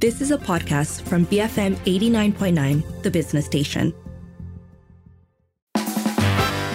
This 0.00 0.20
is 0.20 0.30
a 0.30 0.38
podcast 0.38 1.02
from 1.08 1.26
BFM 1.26 1.74
89.9, 1.78 3.02
the 3.02 3.10
business 3.10 3.46
station. 3.46 3.92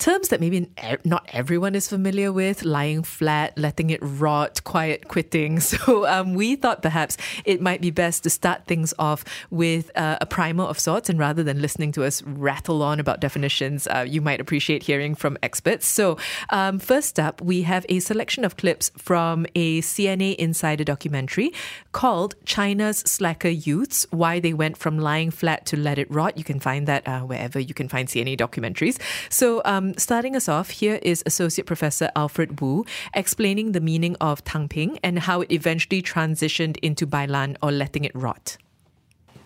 terms 0.03 0.29
that 0.31 0.41
maybe 0.41 0.69
not 1.05 1.25
everyone 1.33 1.77
is 1.77 1.89
familiar 1.89 2.33
with 2.33 2.65
lying 2.65 3.05
flat, 3.05 3.57
letting 3.57 3.91
it 3.91 4.01
rot, 4.03 4.63
quiet 4.65 5.09
quitting. 5.09 5.61
So, 5.73 6.07
um, 6.07 6.35
we 6.35 6.57
thought 6.57 6.83
perhaps 6.83 7.17
it 7.45 7.61
might 7.61 7.81
be 7.81 7.91
best 7.91 8.25
to 8.25 8.31
start 8.31 8.67
things 8.67 8.93
off 8.99 9.25
with 9.51 9.91
uh, 9.97 10.19
a 10.21 10.27
primer 10.27 10.65
of 10.65 10.79
sorts. 10.79 11.09
And 11.09 11.19
rather 11.19 11.43
than 11.43 11.63
listening 11.63 11.93
to 11.93 12.05
us 12.05 12.23
rattle 12.23 12.83
on 12.83 13.01
about 13.01 13.21
definitions, 13.21 13.87
uh, 13.87 14.05
you 14.07 14.21
might 14.21 14.41
appreciate 14.41 14.83
hearing 14.83 15.15
from 15.15 15.39
experts. 15.43 15.87
So, 15.87 16.19
um, 16.51 16.79
first 16.79 17.19
up, 17.21 17.41
we 17.41 17.63
have 17.63 17.87
a 17.89 18.01
selection 18.01 18.45
of 18.45 18.57
clips 18.57 18.91
from 18.99 19.47
a 19.55 19.81
CNA 19.83 20.35
Insider 20.37 20.85
documentary 20.85 21.53
called 21.93 22.35
China's 22.45 22.99
Slacker 22.99 23.49
Youths 23.49 24.07
Why 24.11 24.41
They 24.41 24.53
Went 24.53 24.77
From 24.77 24.99
Lying 24.99 25.31
Flat 25.31 25.65
to 25.67 25.77
Let 25.77 25.99
It 25.99 26.11
Rot. 26.11 26.37
You 26.37 26.45
can 26.45 26.61
find 26.61 26.87
that 26.89 27.07
uh, 27.07 27.21
wherever 27.21 27.59
you 27.61 27.73
can 27.73 27.89
find 27.89 28.09
CNA 28.09 28.37
documentaries. 28.37 29.01
So, 29.31 29.63
um, 29.65 29.92
starting 29.99 30.37
us 30.37 30.49
off, 30.49 30.71
here 30.71 30.99
is 31.03 31.23
Associate 31.27 31.67
Professor 31.67 32.11
Alfred 32.15 32.61
Wu 32.61 32.85
explaining 33.15 33.73
the 33.73 33.81
meaning 33.81 34.17
of 34.21 34.45
Tangping 34.45 34.99
and 35.03 35.19
how 35.19 35.41
it 35.41 35.51
eventually 35.51 36.03
transitioned 36.03 36.77
into 36.83 37.07
Bailan 37.07 37.57
or 37.63 37.73
letting 37.73 38.05
it 38.05 38.15
rot. 38.15 38.57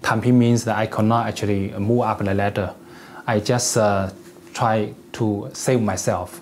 Tangping 0.02 0.34
means 0.34 0.64
that 0.64 0.76
I 0.76 0.86
cannot 0.86 1.26
actually 1.26 1.70
move 1.78 2.02
up 2.02 2.18
the 2.18 2.34
ladder. 2.34 2.74
I 3.26 3.40
just 3.40 3.76
uh, 3.76 4.10
try 4.54 4.94
to 5.12 5.50
save 5.52 5.82
myself 5.82 6.40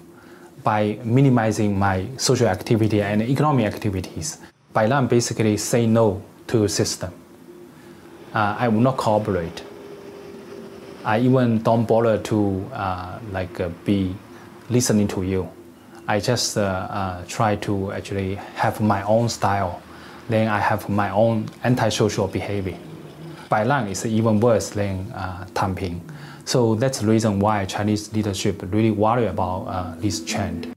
by 0.62 0.98
minimizing 1.04 1.78
my 1.78 2.06
social 2.16 2.48
activity 2.48 3.02
and 3.02 3.22
economic 3.22 3.66
activities. 3.66 4.38
Bailan 4.74 5.08
basically 5.08 5.56
say 5.56 5.86
no 5.86 6.22
to 6.48 6.68
system. 6.68 7.12
Uh, 8.34 8.56
I 8.58 8.68
will 8.68 8.80
not 8.80 8.96
cooperate. 8.96 9.62
I 11.04 11.20
even 11.20 11.62
don't 11.62 11.86
bother 11.86 12.16
to 12.18 12.70
uh, 12.72 13.18
like 13.30 13.60
uh, 13.60 13.68
be 13.84 14.14
listening 14.70 15.06
to 15.08 15.22
you. 15.22 15.50
I 16.08 16.18
just 16.20 16.56
uh, 16.56 16.62
uh, 16.62 17.24
try 17.26 17.56
to 17.56 17.92
actually 17.92 18.36
have 18.56 18.80
my 18.80 19.02
own 19.02 19.28
style. 19.28 19.82
Then 20.28 20.48
I 20.48 20.58
have 20.58 20.88
my 20.88 21.10
own 21.10 21.50
antisocial 21.62 22.26
behavior. 22.26 22.78
Bailan 23.50 23.90
is 23.90 24.06
even 24.06 24.40
worse 24.40 24.70
than 24.70 25.12
uh, 25.12 25.46
Tangping. 25.54 26.00
So 26.46 26.74
that's 26.74 27.00
the 27.00 27.06
reason 27.06 27.38
why 27.38 27.64
Chinese 27.66 28.12
leadership 28.12 28.62
really 28.70 28.90
worry 28.90 29.26
about 29.26 29.64
uh, 29.66 29.94
this 29.98 30.24
trend. 30.24 30.73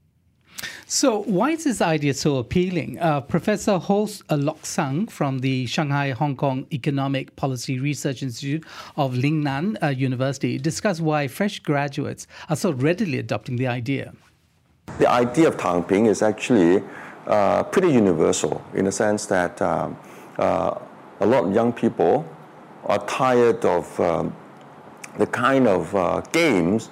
So, 0.90 1.20
why 1.24 1.50
is 1.50 1.64
this 1.64 1.82
idea 1.82 2.14
so 2.14 2.38
appealing? 2.38 2.98
Uh, 2.98 3.20
Professor 3.20 3.76
Ho 3.76 4.08
Lok 4.30 4.64
Sang 4.64 5.06
from 5.06 5.40
the 5.40 5.66
Shanghai 5.66 6.12
Hong 6.12 6.34
Kong 6.34 6.66
Economic 6.72 7.36
Policy 7.36 7.78
Research 7.78 8.22
Institute 8.22 8.64
of 8.96 9.12
Lingnan 9.12 9.76
uh, 9.82 9.88
University 9.88 10.56
discussed 10.56 11.02
why 11.02 11.28
fresh 11.28 11.58
graduates 11.58 12.26
are 12.48 12.56
so 12.56 12.70
readily 12.72 13.18
adopting 13.18 13.56
the 13.56 13.66
idea. 13.66 14.14
The 14.98 15.10
idea 15.10 15.48
of 15.48 15.58
Tangping 15.58 16.08
is 16.08 16.22
actually 16.22 16.82
uh, 17.26 17.64
pretty 17.64 17.92
universal 17.92 18.64
in 18.72 18.86
the 18.86 18.92
sense 18.92 19.26
that 19.26 19.60
um, 19.60 19.94
uh, 20.38 20.78
a 21.20 21.26
lot 21.26 21.44
of 21.44 21.54
young 21.54 21.70
people 21.70 22.26
are 22.86 23.04
tired 23.04 23.62
of 23.66 24.00
um, 24.00 24.34
the 25.18 25.26
kind 25.26 25.68
of 25.68 25.94
uh, 25.94 26.22
games 26.32 26.88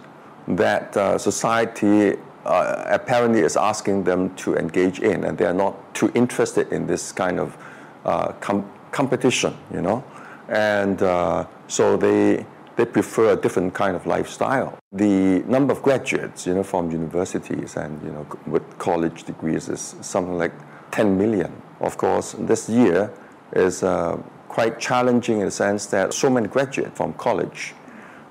that 0.48 0.94
uh, 0.98 1.16
society 1.16 2.18
uh, 2.46 2.84
apparently 2.86 3.40
is 3.40 3.56
asking 3.56 4.04
them 4.04 4.34
to 4.36 4.54
engage 4.56 5.00
in, 5.00 5.24
and 5.24 5.36
they 5.36 5.44
are 5.44 5.54
not 5.54 5.94
too 5.94 6.10
interested 6.14 6.72
in 6.72 6.86
this 6.86 7.12
kind 7.12 7.40
of 7.40 7.56
uh, 8.04 8.32
com- 8.40 8.70
competition, 8.92 9.56
you 9.72 9.82
know, 9.82 10.04
and 10.48 11.02
uh, 11.02 11.44
so 11.66 11.96
they 11.96 12.46
they 12.76 12.84
prefer 12.84 13.32
a 13.32 13.36
different 13.36 13.74
kind 13.74 13.96
of 13.96 14.06
lifestyle. 14.06 14.78
The 14.92 15.42
number 15.46 15.72
of 15.72 15.82
graduates, 15.82 16.46
you 16.46 16.54
know, 16.54 16.62
from 16.62 16.90
universities 16.90 17.76
and 17.76 18.00
you 18.02 18.12
know 18.12 18.26
with 18.46 18.78
college 18.78 19.24
degrees 19.24 19.68
is 19.68 19.96
something 20.00 20.38
like 20.38 20.52
10 20.92 21.18
million. 21.18 21.50
Of 21.80 21.98
course, 21.98 22.36
this 22.38 22.68
year 22.68 23.12
is 23.52 23.82
uh, 23.82 24.16
quite 24.48 24.78
challenging 24.78 25.40
in 25.40 25.46
the 25.46 25.50
sense 25.50 25.86
that 25.86 26.14
so 26.14 26.30
many 26.30 26.46
graduate 26.46 26.94
from 26.96 27.12
college, 27.14 27.74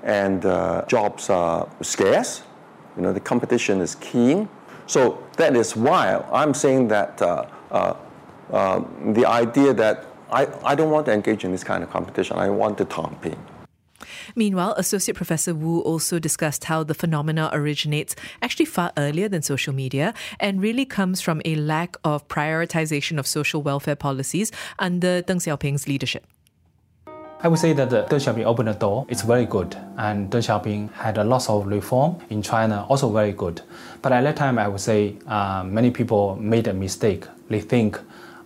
and 0.04 0.46
uh, 0.46 0.86
jobs 0.88 1.30
are 1.30 1.68
scarce 1.82 2.45
you 2.96 3.04
know, 3.04 3.14
the 3.14 3.20
competition 3.20 3.82
is 3.82 3.96
keen. 3.96 4.48
So 4.88 5.24
that 5.38 5.56
is 5.56 5.76
why 5.76 6.24
I'm 6.32 6.54
saying 6.54 6.88
that 6.90 7.22
uh, 7.22 7.46
uh, 7.72 7.96
uh, 8.52 8.84
the 9.14 9.26
idea 9.26 9.74
that 9.74 10.06
I, 10.32 10.48
I 10.64 10.76
don't 10.76 10.92
want 10.92 11.06
to 11.08 11.14
engage 11.14 11.44
in 11.44 11.52
this 11.52 11.64
kind 11.64 11.84
of 11.84 11.90
competition. 11.90 12.38
I 12.38 12.50
want 12.50 12.78
to 12.80 12.86
Tangping. 12.86 13.38
Meanwhile, 14.36 14.74
Associate 14.78 15.16
Professor 15.16 15.54
Wu 15.54 15.80
also 15.80 16.20
discussed 16.20 16.66
how 16.66 16.84
the 16.84 16.94
phenomena 16.94 17.50
originates 17.54 18.16
actually 18.42 18.66
far 18.66 18.92
earlier 18.98 19.28
than 19.30 19.42
social 19.42 19.74
media 19.74 20.14
and 20.40 20.62
really 20.62 20.86
comes 20.86 21.22
from 21.22 21.42
a 21.46 21.56
lack 21.56 21.96
of 22.04 22.28
prioritization 22.28 23.18
of 23.18 23.28
social 23.28 23.62
welfare 23.62 23.96
policies 23.96 24.52
under 24.80 25.22
Deng 25.22 25.38
Xiaoping's 25.38 25.88
leadership. 25.88 26.26
I 27.46 27.48
would 27.48 27.60
say 27.60 27.74
that 27.74 27.92
the 27.92 28.02
Deng 28.06 28.18
Xiaoping 28.18 28.44
opened 28.44 28.70
the 28.70 28.74
door. 28.74 29.06
It's 29.08 29.22
very 29.22 29.46
good. 29.46 29.78
And 29.98 30.32
Deng 30.32 30.42
Xiaoping 30.42 30.92
had 30.94 31.20
a 31.20 31.24
lot 31.24 31.48
of 31.48 31.68
reform 31.68 32.18
in 32.32 32.42
China, 32.42 32.88
also 32.90 33.08
very 33.12 33.34
good. 33.34 33.62
But 34.02 34.14
at 34.14 34.22
that 34.24 34.36
time, 34.36 34.58
I 34.58 34.68
would 34.68 34.82
say 34.82 35.18
uh, 35.28 35.64
many 35.64 35.92
people 35.92 36.38
made 36.38 36.66
a 36.66 36.74
mistake. 36.74 37.26
They 37.48 37.60
think 37.60 38.00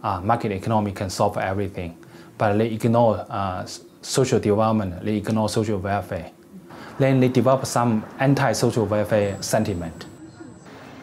uh, 0.03 0.19
market 0.19 0.51
economy 0.51 0.91
can 0.91 1.09
solve 1.09 1.37
everything. 1.37 1.97
But 2.37 2.57
they 2.57 2.73
ignore 2.73 3.25
uh, 3.29 3.65
social 4.01 4.37
development, 4.37 5.05
they 5.05 5.15
ignore 5.15 5.47
social 5.47 5.79
welfare. 5.79 6.31
Then 6.97 7.21
they 7.21 7.29
develop 7.29 7.65
some 7.65 8.03
anti-social 8.19 8.85
welfare 8.85 9.41
sentiment. 9.41 10.07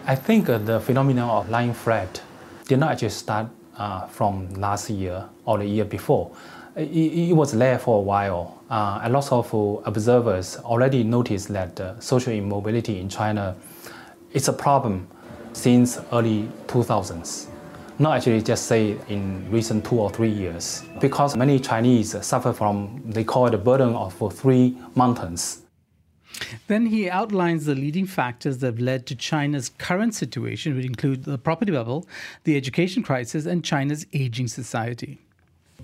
I 0.06 0.16
think 0.16 0.50
uh, 0.50 0.58
the 0.58 0.80
phenomenon 0.80 1.30
of 1.30 1.48
lying 1.48 1.72
flat 1.72 2.20
did 2.68 2.78
not 2.78 2.92
actually 2.92 3.08
start 3.08 3.46
uh, 3.78 4.06
from 4.08 4.50
last 4.56 4.90
year 4.90 5.24
or 5.46 5.56
the 5.56 5.64
year 5.64 5.86
before 5.86 6.36
it, 6.76 7.30
it 7.30 7.32
was 7.32 7.52
there 7.52 7.78
for 7.78 7.98
a 7.98 8.02
while. 8.02 8.62
Uh, 8.70 9.00
a 9.02 9.08
lot 9.10 9.32
of 9.32 9.52
observers 9.86 10.58
already 10.58 11.02
noticed 11.02 11.48
that 11.48 11.80
uh, 11.80 11.98
social 12.00 12.32
immobility 12.32 13.00
in 13.00 13.08
China 13.08 13.56
is 14.32 14.48
a 14.48 14.52
problem 14.52 15.08
since 15.52 15.98
early 16.12 16.48
2000s. 16.66 17.46
Not 17.98 18.18
actually 18.18 18.42
just 18.42 18.66
say 18.66 18.98
in 19.08 19.50
recent 19.50 19.86
two 19.86 19.98
or 19.98 20.10
three 20.10 20.28
years, 20.28 20.84
because 21.00 21.34
many 21.34 21.58
Chinese 21.58 22.22
suffer 22.24 22.52
from, 22.52 23.00
they 23.06 23.24
call 23.24 23.46
it 23.46 23.52
the 23.52 23.58
burden 23.58 23.94
of 23.94 24.14
three 24.34 24.76
mountains. 24.94 25.62
Then 26.66 26.84
he 26.84 27.08
outlines 27.08 27.64
the 27.64 27.74
leading 27.74 28.04
factors 28.04 28.58
that 28.58 28.66
have 28.66 28.80
led 28.80 29.06
to 29.06 29.14
China's 29.14 29.70
current 29.70 30.14
situation, 30.14 30.76
which 30.76 30.84
include 30.84 31.24
the 31.24 31.38
property 31.38 31.72
bubble, 31.72 32.06
the 32.44 32.58
education 32.58 33.02
crisis, 33.02 33.46
and 33.46 33.64
China's 33.64 34.06
aging 34.12 34.48
society. 34.48 35.25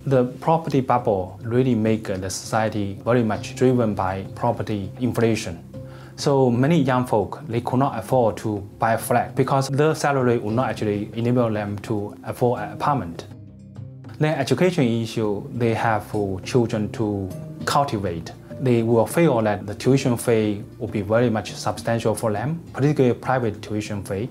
The 0.04 0.25
property 0.40 0.81
bubble 0.81 1.38
really 1.44 1.76
make 1.76 2.04
the 2.04 2.28
society 2.28 2.99
very 3.04 3.22
much 3.22 3.54
driven 3.54 3.94
by 3.94 4.25
property 4.34 4.90
inflation. 5.00 5.62
So 6.16 6.50
many 6.50 6.81
young 6.81 7.06
folk 7.06 7.40
they 7.46 7.60
could 7.60 7.78
not 7.78 7.96
afford 7.96 8.37
to 8.38 8.58
buy 8.81 8.94
a 8.94 8.99
flat 8.99 9.37
because 9.37 9.69
their 9.69 9.94
salary 9.94 10.38
would 10.38 10.54
not 10.54 10.70
actually 10.70 11.10
enable 11.14 11.50
them 11.50 11.78
to 11.81 12.16
afford 12.25 12.60
an 12.62 12.72
apartment. 12.72 13.26
The 14.19 14.28
education 14.28 14.84
issue, 14.84 15.49
they 15.52 15.75
have 15.75 16.04
for 16.06 16.40
children 16.40 16.90
to 16.93 17.31
cultivate. 17.64 18.32
They 18.60 18.82
will 18.82 19.06
feel 19.06 19.40
that 19.43 19.66
the 19.66 19.75
tuition 19.75 20.16
fee 20.16 20.64
will 20.78 20.88
be 20.88 21.02
very 21.02 21.31
much 21.31 21.52
substantial 21.54 22.14
for 22.14 22.32
them, 22.32 22.62
particularly 22.72 23.14
private 23.14 23.62
tuition 23.62 24.04
fee. 24.04 24.28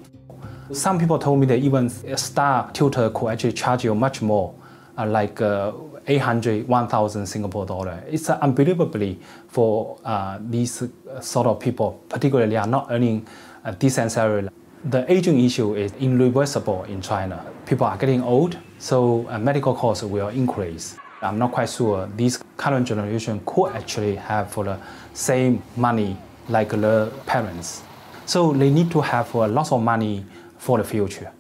Some 0.73 0.99
people 0.99 1.17
told 1.19 1.39
me 1.39 1.45
that 1.47 1.59
even 1.59 1.91
a 2.07 2.17
star 2.17 2.71
tutor 2.71 3.09
could 3.09 3.27
actually 3.27 3.53
charge 3.53 3.83
you 3.83 3.95
much 3.95 4.21
more, 4.21 4.53
uh, 4.97 5.05
like 5.05 5.41
uh, 5.41 5.71
800, 6.07 6.67
1,000 6.67 7.25
Singapore 7.25 7.65
dollar. 7.65 8.03
It's 8.09 8.29
uh, 8.29 8.37
unbelievably 8.41 9.19
for 9.47 9.99
uh, 10.03 10.39
these 10.41 10.81
uh, 10.81 11.19
sort 11.21 11.47
of 11.47 11.59
people, 11.59 12.01
particularly 12.09 12.57
are 12.57 12.67
not 12.67 12.87
earning 12.89 13.27
a 13.63 13.73
decent 13.73 14.11
salary. 14.11 14.49
The 14.85 15.11
aging 15.11 15.39
issue 15.43 15.75
is 15.75 15.93
irreversible 15.99 16.85
in 16.85 17.01
China. 17.01 17.45
People 17.65 17.85
are 17.85 17.97
getting 17.97 18.23
old, 18.23 18.57
so 18.79 19.27
uh, 19.29 19.37
medical 19.37 19.75
costs 19.75 20.03
will 20.03 20.29
increase. 20.29 20.97
I'm 21.21 21.37
not 21.37 21.51
quite 21.51 21.69
sure 21.69 22.09
this 22.17 22.43
current 22.57 22.87
generation 22.87 23.41
could 23.45 23.73
actually 23.73 24.15
have 24.15 24.51
for 24.51 24.63
the 24.63 24.79
same 25.13 25.61
money 25.77 26.17
like 26.49 26.69
the 26.69 27.13
parents. 27.27 27.83
So 28.25 28.53
they 28.53 28.71
need 28.71 28.89
to 28.91 29.01
have 29.01 29.33
a 29.35 29.47
lot 29.47 29.71
of 29.71 29.83
money 29.83 30.25
for 30.57 30.79
the 30.79 30.83
future. 30.83 31.31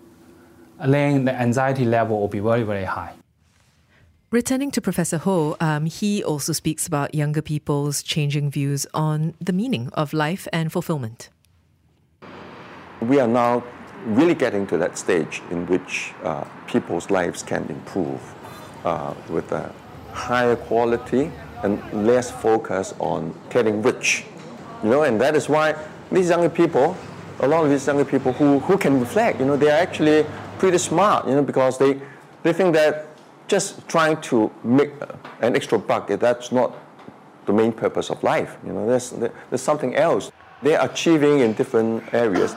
Then 0.85 1.25
the 1.25 1.33
anxiety 1.33 1.85
level 1.85 2.19
will 2.19 2.27
be 2.27 2.39
very, 2.39 2.63
very 2.63 2.85
high. 2.85 3.13
Returning 4.31 4.71
to 4.71 4.79
Professor 4.79 5.17
Ho, 5.17 5.57
um, 5.59 5.87
he 5.87 6.23
also 6.23 6.53
speaks 6.53 6.87
about 6.87 7.13
younger 7.13 7.41
people's 7.41 8.01
changing 8.01 8.49
views 8.49 8.87
on 8.93 9.33
the 9.41 9.51
meaning 9.51 9.89
of 9.91 10.13
life 10.13 10.47
and 10.53 10.71
fulfillment. 10.71 11.27
We 13.01 13.19
are 13.19 13.27
now 13.27 13.61
really 14.05 14.33
getting 14.33 14.65
to 14.67 14.77
that 14.77 14.97
stage 14.97 15.41
in 15.51 15.67
which 15.67 16.13
uh, 16.23 16.45
people's 16.65 17.09
lives 17.09 17.43
can 17.43 17.65
improve 17.67 18.21
uh, 18.85 19.13
with 19.27 19.51
a 19.51 19.69
higher 20.13 20.55
quality 20.55 21.29
and 21.63 22.07
less 22.07 22.31
focus 22.31 22.93
on 22.99 23.37
getting 23.49 23.81
rich. 23.81 24.23
You 24.81 24.91
know, 24.91 25.03
and 25.03 25.19
that 25.19 25.35
is 25.35 25.49
why 25.49 25.75
these 26.09 26.29
younger 26.29 26.47
people, 26.47 26.95
a 27.41 27.47
lot 27.49 27.65
of 27.65 27.69
these 27.69 27.85
younger 27.85 28.05
people 28.05 28.31
who, 28.31 28.59
who 28.59 28.77
can 28.77 28.97
reflect, 28.97 29.41
you 29.41 29.45
know, 29.45 29.57
they 29.57 29.69
are 29.69 29.81
actually 29.81 30.25
pretty 30.57 30.77
smart, 30.77 31.27
you 31.27 31.35
know, 31.35 31.43
because 31.43 31.77
they, 31.77 31.99
they 32.43 32.53
think 32.53 32.73
that 32.75 33.10
just 33.51 33.85
trying 33.89 34.19
to 34.21 34.49
make 34.63 34.91
an 35.41 35.55
extra 35.57 35.77
buck, 35.77 36.09
eh, 36.09 36.15
that's 36.15 36.51
not 36.53 36.73
the 37.45 37.51
main 37.51 37.73
purpose 37.73 38.09
of 38.09 38.23
life. 38.23 38.57
You 38.65 38.71
know, 38.71 38.87
there's, 38.87 39.09
there's 39.49 39.61
something 39.61 39.93
else. 39.95 40.31
They're 40.63 40.81
achieving 40.81 41.39
in 41.39 41.53
different 41.53 42.13
areas. 42.13 42.55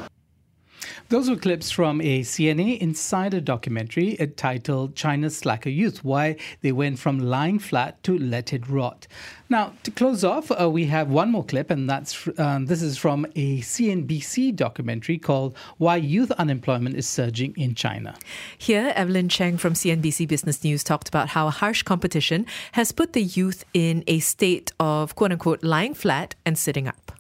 Those 1.14 1.30
were 1.30 1.36
clips 1.36 1.70
from 1.70 2.00
a 2.00 2.22
CNA 2.22 2.78
Insider 2.78 3.40
documentary 3.40 4.16
titled 4.34 4.96
China's 4.96 5.36
Slacker 5.36 5.70
Youth 5.70 6.02
Why 6.02 6.34
They 6.60 6.72
Went 6.72 6.98
From 6.98 7.20
Lying 7.20 7.60
Flat 7.60 8.02
to 8.02 8.18
Let 8.18 8.52
It 8.52 8.68
Rot. 8.68 9.06
Now, 9.48 9.74
to 9.84 9.92
close 9.92 10.24
off, 10.24 10.50
uh, 10.50 10.68
we 10.68 10.86
have 10.86 11.10
one 11.10 11.30
more 11.30 11.44
clip, 11.44 11.70
and 11.70 11.88
that's 11.88 12.28
um, 12.36 12.66
this 12.66 12.82
is 12.82 12.98
from 12.98 13.26
a 13.36 13.60
CNBC 13.60 14.56
documentary 14.56 15.16
called 15.16 15.56
Why 15.78 15.94
Youth 15.98 16.32
Unemployment 16.32 16.96
is 16.96 17.06
Surging 17.06 17.54
in 17.56 17.76
China. 17.76 18.16
Here, 18.58 18.92
Evelyn 18.96 19.28
Cheng 19.28 19.56
from 19.56 19.74
CNBC 19.74 20.26
Business 20.26 20.64
News 20.64 20.82
talked 20.82 21.08
about 21.08 21.28
how 21.28 21.48
harsh 21.48 21.84
competition 21.84 22.44
has 22.72 22.90
put 22.90 23.12
the 23.12 23.22
youth 23.22 23.62
in 23.72 24.02
a 24.08 24.18
state 24.18 24.72
of 24.80 25.14
quote 25.14 25.30
unquote 25.30 25.62
lying 25.62 25.94
flat 25.94 26.34
and 26.44 26.58
sitting 26.58 26.88
up. 26.88 27.12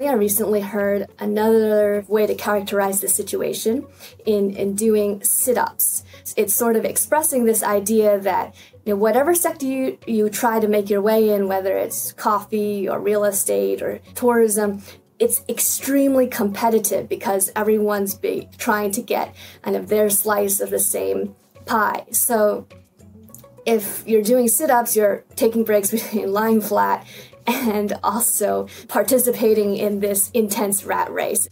I 0.00 0.12
recently 0.12 0.60
heard 0.60 1.06
another 1.18 2.04
way 2.06 2.26
to 2.26 2.34
characterize 2.34 3.00
the 3.00 3.08
situation 3.08 3.86
in, 4.26 4.54
in 4.54 4.74
doing 4.74 5.22
sit 5.24 5.56
ups. 5.56 6.04
It's 6.36 6.54
sort 6.54 6.76
of 6.76 6.84
expressing 6.84 7.44
this 7.44 7.62
idea 7.62 8.18
that 8.20 8.54
you 8.84 8.92
know, 8.92 8.96
whatever 8.96 9.34
sector 9.34 9.64
you, 9.64 9.98
you 10.06 10.28
try 10.28 10.60
to 10.60 10.68
make 10.68 10.90
your 10.90 11.00
way 11.00 11.30
in, 11.30 11.48
whether 11.48 11.76
it's 11.76 12.12
coffee 12.12 12.88
or 12.88 13.00
real 13.00 13.24
estate 13.24 13.80
or 13.80 14.00
tourism, 14.14 14.82
it's 15.18 15.42
extremely 15.48 16.26
competitive 16.26 17.08
because 17.08 17.50
everyone's 17.56 18.14
be 18.14 18.48
trying 18.58 18.90
to 18.92 19.02
get 19.02 19.34
kind 19.62 19.76
of 19.76 19.88
their 19.88 20.10
slice 20.10 20.60
of 20.60 20.68
the 20.68 20.78
same 20.78 21.34
pie. 21.64 22.04
So 22.10 22.66
if 23.64 24.04
you're 24.06 24.22
doing 24.22 24.46
sit 24.46 24.70
ups, 24.70 24.94
you're 24.94 25.24
taking 25.34 25.64
breaks 25.64 25.90
between 25.92 26.32
lying 26.32 26.60
flat 26.60 27.06
and 27.46 27.94
also 28.02 28.68
participating 28.88 29.76
in 29.76 30.00
this 30.00 30.30
intense 30.30 30.84
rat 30.84 31.10
race. 31.12 31.48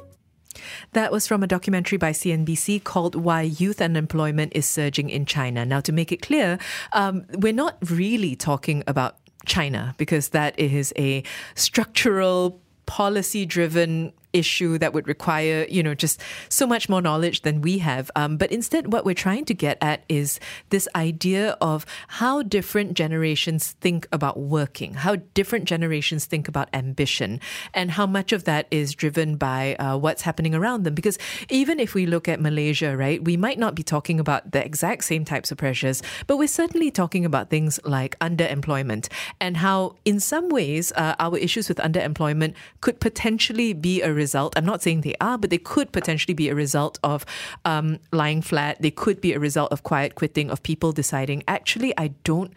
That 0.92 1.10
was 1.10 1.26
from 1.26 1.42
a 1.42 1.46
documentary 1.46 1.98
by 1.98 2.12
CNBC 2.12 2.84
called 2.84 3.14
Why 3.14 3.42
Youth 3.42 3.80
Unemployment 3.80 4.52
is 4.54 4.66
Surging 4.66 5.10
in 5.10 5.26
China. 5.26 5.64
Now, 5.64 5.80
to 5.80 5.92
make 5.92 6.12
it 6.12 6.22
clear, 6.22 6.58
um, 6.92 7.26
we're 7.32 7.52
not 7.52 7.76
really 7.90 8.36
talking 8.36 8.84
about 8.86 9.16
China 9.46 9.94
because 9.98 10.30
that 10.30 10.58
is 10.58 10.92
a 10.96 11.22
structural, 11.54 12.60
policy 12.86 13.46
driven 13.46 14.12
issue 14.34 14.76
that 14.78 14.92
would 14.92 15.08
require, 15.08 15.66
you 15.70 15.82
know, 15.82 15.94
just 15.94 16.20
so 16.50 16.66
much 16.66 16.88
more 16.88 17.00
knowledge 17.00 17.42
than 17.42 17.62
we 17.62 17.78
have. 17.78 18.10
Um, 18.16 18.36
but 18.36 18.52
instead, 18.52 18.92
what 18.92 19.04
we're 19.04 19.14
trying 19.14 19.46
to 19.46 19.54
get 19.54 19.78
at 19.80 20.04
is 20.08 20.40
this 20.68 20.88
idea 20.94 21.56
of 21.60 21.86
how 22.08 22.42
different 22.42 22.94
generations 22.94 23.72
think 23.80 24.06
about 24.12 24.38
working, 24.38 24.94
how 24.94 25.16
different 25.32 25.64
generations 25.64 26.26
think 26.26 26.48
about 26.48 26.68
ambition, 26.74 27.40
and 27.72 27.92
how 27.92 28.06
much 28.06 28.32
of 28.32 28.44
that 28.44 28.66
is 28.70 28.94
driven 28.94 29.36
by 29.36 29.76
uh, 29.76 29.96
what's 29.96 30.22
happening 30.22 30.54
around 30.54 30.82
them. 30.82 30.94
Because 30.94 31.16
even 31.48 31.78
if 31.78 31.94
we 31.94 32.04
look 32.04 32.28
at 32.28 32.40
Malaysia, 32.40 32.96
right, 32.96 33.22
we 33.22 33.36
might 33.36 33.58
not 33.58 33.74
be 33.74 33.82
talking 33.82 34.18
about 34.18 34.50
the 34.50 34.64
exact 34.64 35.04
same 35.04 35.24
types 35.24 35.52
of 35.52 35.58
pressures, 35.58 36.02
but 36.26 36.36
we're 36.36 36.48
certainly 36.48 36.90
talking 36.90 37.24
about 37.24 37.48
things 37.48 37.78
like 37.84 38.18
underemployment 38.18 39.08
and 39.40 39.56
how, 39.58 39.94
in 40.04 40.18
some 40.18 40.48
ways, 40.48 40.92
uh, 40.96 41.14
our 41.20 41.38
issues 41.38 41.68
with 41.68 41.78
underemployment 41.78 42.54
could 42.80 42.98
potentially 42.98 43.72
be 43.72 44.02
a 44.02 44.12
result. 44.24 44.50
I'm 44.56 44.68
not 44.72 44.80
saying 44.84 45.02
they 45.02 45.16
are, 45.20 45.38
but 45.38 45.50
they 45.50 45.62
could 45.72 45.88
potentially 45.98 46.36
be 46.42 46.48
a 46.50 46.54
result 46.54 46.98
of 47.02 47.18
um, 47.64 47.88
lying 48.10 48.42
flat. 48.50 48.74
They 48.80 48.94
could 49.02 49.18
be 49.26 49.32
a 49.34 49.40
result 49.48 49.70
of 49.74 49.78
quiet 49.90 50.10
quitting, 50.20 50.50
of 50.50 50.58
people 50.70 50.90
deciding, 51.02 51.38
actually, 51.46 51.90
I 52.04 52.08
don't 52.30 52.52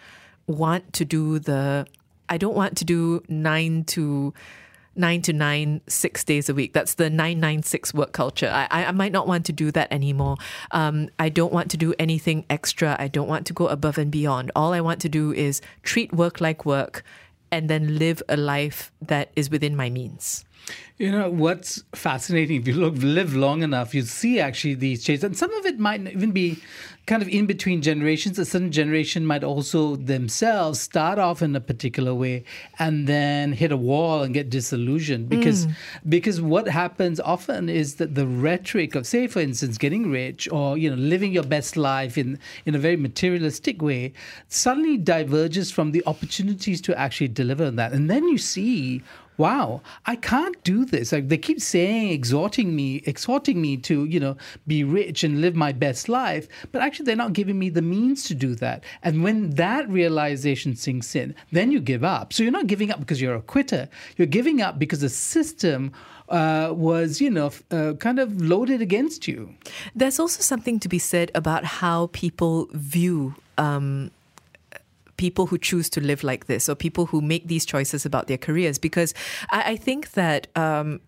want 0.62 0.84
to 1.00 1.04
do 1.18 1.24
the, 1.50 1.86
I 2.34 2.38
don't 2.44 2.56
want 2.62 2.74
to 2.81 2.86
do 2.86 3.22
nine 3.28 3.84
to 3.96 4.34
nine 4.98 5.22
to 5.22 5.34
nine, 5.34 5.81
six 5.88 6.24
days 6.24 6.50
a 6.50 6.54
week. 6.60 6.72
That's 6.74 6.96
the 6.96 7.10
nine 7.10 7.40
nine 7.40 7.62
six 7.64 7.94
work 7.94 8.12
culture. 8.22 8.50
I, 8.50 8.86
I 8.92 8.94
might 9.02 9.14
not 9.18 9.28
want 9.28 9.46
to 9.46 9.54
do 9.54 9.72
that 9.78 9.88
anymore. 9.92 10.38
Um, 10.72 11.10
I 11.19 11.30
don't 11.30 11.54
want 11.54 11.69
to 11.72 11.78
do 11.78 11.94
anything 12.00 12.46
extra. 12.50 12.96
I 13.06 13.08
don't 13.08 13.30
want 13.34 13.46
to 13.48 13.54
go 13.54 13.68
above 13.68 13.98
and 13.98 14.10
beyond. 14.10 14.52
All 14.56 14.74
I 14.74 14.81
want 14.81 15.00
to 15.02 15.10
do 15.10 15.25
is 15.48 15.62
treat 15.84 16.10
work 16.14 16.42
like 16.42 16.66
work 16.66 17.04
and 17.52 17.69
then 17.69 17.84
live 17.98 18.19
a 18.28 18.38
life 18.38 18.92
that 19.02 19.30
is 19.36 19.50
within 19.50 19.76
my 19.76 19.90
means. 19.90 20.44
You 20.97 21.12
know 21.12 21.30
what's 21.30 21.83
fascinating? 21.94 22.59
If 22.59 22.68
you 22.68 22.74
look 22.74 22.95
live 22.97 23.36
long 23.36 23.62
enough, 23.62 23.94
you 23.94 24.02
see 24.02 24.40
actually 24.40 24.74
these 24.74 25.04
changes, 25.04 25.24
and 25.24 25.38
some 25.38 25.54
of 25.54 25.66
it 25.68 25.78
might 25.78 26.02
even 26.07 26.31
be 26.31 26.57
kind 27.06 27.21
of 27.21 27.30
in 27.30 27.45
between 27.45 27.83
generations. 27.83 28.40
A 28.40 28.45
certain 28.45 28.71
generation 28.71 29.24
might 29.24 29.44
also 29.44 29.95
themselves 29.95 30.80
start 30.80 31.19
off 31.19 31.44
in 31.44 31.56
a 31.56 31.62
particular 31.62 32.16
way 32.16 32.44
and 32.80 33.07
then 33.07 33.54
hit 33.54 33.71
a 33.71 33.78
wall 33.78 34.24
and 34.24 34.33
get 34.33 34.50
disillusioned 34.50 35.30
because 35.30 35.68
mm. 35.68 35.76
because 36.09 36.42
what 36.42 36.68
happens 36.68 37.19
often 37.19 37.69
is 37.69 37.95
that 37.95 38.16
the 38.16 38.26
rhetoric 38.26 38.95
of, 38.95 39.06
say, 39.06 39.28
for 39.28 39.40
instance, 39.40 39.78
getting 39.78 40.09
rich 40.09 40.50
or 40.52 40.80
you 40.80 40.90
know 40.90 40.95
living 40.95 41.31
your 41.31 41.44
best 41.44 41.78
life 41.78 42.18
in 42.18 42.40
in 42.66 42.74
a 42.74 42.80
very 42.80 42.97
materialistic 42.97 43.83
way 43.83 44.14
suddenly 44.47 44.97
diverges 44.97 45.71
from 45.71 45.92
the 45.92 46.04
opportunities 46.07 46.81
to 46.81 46.97
actually 46.97 47.28
deliver 47.28 47.66
on 47.66 47.76
that, 47.76 47.94
and 47.94 48.09
then 48.09 48.28
you 48.28 48.40
see 48.40 49.04
wow, 49.37 49.81
I 50.06 50.15
can't 50.15 50.61
do 50.63 50.85
this. 50.85 51.11
Like 51.11 51.29
they 51.29 51.37
keep 51.37 51.61
saying, 51.61 52.09
exhorting 52.09 52.75
me, 52.75 53.03
exhorting 53.06 53.61
me 53.61 53.77
to, 53.77 54.06
you 54.06 54.19
know, 54.19 54.35
be 54.65 54.83
rich 54.83 55.23
and 55.23 55.41
live 55.41 55.56
my 55.56 55.71
best 55.71 56.09
life, 56.09 56.47
but 56.71 56.81
actually 56.81 57.06
they're 57.06 57.15
not 57.15 57.33
giving 57.33 57.57
me 57.57 57.69
the 57.69 57.81
means 57.81 58.23
to 58.25 58.35
do 58.35 58.56
that. 58.56 58.83
And 59.03 59.23
when 59.23 59.51
that 59.51 59.87
realization 59.89 60.75
sinks 60.75 61.15
in, 61.15 61.35
then 61.51 61.71
you 61.71 61.79
give 61.79 62.03
up. 62.03 62.33
So 62.33 62.44
you're 62.44 62.51
not 62.51 62.67
giving 62.67 62.91
up 62.91 62.99
because 62.99 63.21
you're 63.21 63.35
a 63.35 63.41
quitter. 63.41 63.87
You're 64.17 64.27
giving 64.27 64.61
up 64.61 64.79
because 64.79 65.01
the 65.01 65.09
system 65.09 65.91
uh, 66.29 66.73
was, 66.75 67.21
you 67.21 67.29
know, 67.29 67.51
uh, 67.71 67.94
kind 67.94 68.19
of 68.19 68.41
loaded 68.41 68.81
against 68.81 69.27
you. 69.27 69.56
There's 69.95 70.19
also 70.19 70.41
something 70.41 70.79
to 70.79 70.89
be 70.89 70.99
said 70.99 71.31
about 71.35 71.63
how 71.63 72.09
people 72.11 72.67
view 72.71 73.35
um, 73.57 74.11
people 75.18 75.47
who 75.47 75.57
choose 75.57 75.90
to 75.90 76.02
live 76.02 76.24
like 76.24 76.45
this 76.45 76.69
or 76.69 76.76
people 76.76 77.07
who 77.07 77.21
make 77.21 77.47
these 77.47 77.66
choices 77.66 78.06
about 78.06 78.28
their 78.28 78.38
careers. 78.38 78.78
Because 78.78 79.14
I, 79.52 79.71
I 79.71 79.76
think 79.76 80.12
that 80.12 80.47
um, 80.56 81.02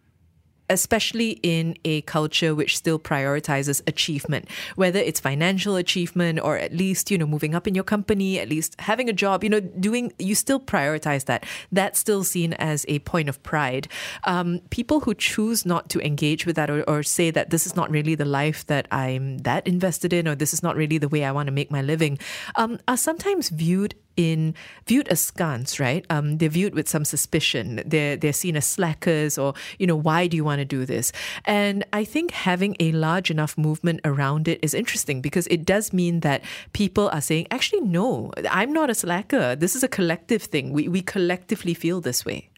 especially 0.69 1.39
in 1.43 1.75
a 1.85 2.01
culture 2.01 2.53
which 2.55 2.77
still 2.77 2.99
prioritizes 2.99 3.81
achievement, 3.87 4.47
whether 4.75 4.99
it's 4.99 5.19
financial 5.19 5.75
achievement 5.75 6.39
or 6.41 6.57
at 6.57 6.73
least, 6.73 7.11
you 7.11 7.17
know, 7.17 7.25
moving 7.25 7.55
up 7.55 7.67
in 7.67 7.75
your 7.75 7.83
company, 7.83 8.39
at 8.39 8.49
least 8.49 8.79
having 8.79 9.09
a 9.09 9.13
job, 9.13 9.43
you 9.43 9.49
know, 9.49 9.59
doing, 9.59 10.13
you 10.19 10.35
still 10.35 10.59
prioritize 10.59 11.25
that. 11.25 11.45
That's 11.71 11.99
still 11.99 12.23
seen 12.23 12.53
as 12.53 12.85
a 12.87 12.99
point 12.99 13.29
of 13.29 13.41
pride. 13.43 13.87
Um, 14.25 14.61
people 14.69 15.01
who 15.01 15.13
choose 15.13 15.65
not 15.65 15.89
to 15.89 16.05
engage 16.05 16.45
with 16.45 16.55
that 16.55 16.69
or, 16.69 16.83
or 16.83 17.03
say 17.03 17.31
that 17.31 17.49
this 17.49 17.65
is 17.65 17.75
not 17.75 17.89
really 17.89 18.15
the 18.15 18.25
life 18.25 18.65
that 18.67 18.87
I'm 18.91 19.39
that 19.39 19.67
invested 19.67 20.13
in 20.13 20.27
or 20.27 20.35
this 20.35 20.53
is 20.53 20.63
not 20.63 20.75
really 20.75 20.97
the 20.97 21.09
way 21.09 21.23
I 21.23 21.31
want 21.31 21.47
to 21.47 21.51
make 21.51 21.71
my 21.71 21.81
living 21.81 22.19
um, 22.55 22.79
are 22.87 22.97
sometimes 22.97 23.49
viewed 23.49 23.95
in 24.19 24.53
viewed 24.85 25.07
askance, 25.09 25.79
right? 25.79 26.05
Um, 26.09 26.39
they're 26.39 26.49
viewed 26.49 26.75
with 26.75 26.89
some 26.89 27.05
suspicion. 27.05 27.81
They're 27.85 28.17
they're 28.17 28.33
seen 28.33 28.57
as 28.57 28.65
slackers, 28.65 29.37
or 29.37 29.53
you 29.79 29.87
know, 29.87 29.95
why 29.95 30.27
do 30.27 30.35
you 30.35 30.43
want 30.43 30.59
to 30.59 30.65
do 30.65 30.85
this? 30.85 31.13
And 31.45 31.85
I 31.93 32.03
think 32.03 32.31
having 32.31 32.75
a 32.81 32.91
large 32.91 33.31
enough 33.31 33.57
movement 33.57 34.01
around 34.03 34.49
it 34.49 34.59
is 34.61 34.73
interesting 34.73 35.21
because 35.21 35.47
it 35.47 35.63
does 35.63 35.93
mean 35.93 36.19
that 36.19 36.43
people 36.73 37.09
are 37.13 37.21
saying, 37.21 37.47
actually, 37.49 37.79
no, 37.79 38.33
I'm 38.51 38.73
not 38.73 38.89
a 38.89 38.95
slacker. 38.95 39.55
This 39.55 39.73
is 39.73 39.83
a 39.83 39.87
collective 39.87 40.43
thing. 40.43 40.73
We 40.73 40.89
we 40.89 41.01
collectively 41.01 41.73
feel 41.73 42.01
this 42.01 42.25
way. 42.25 42.49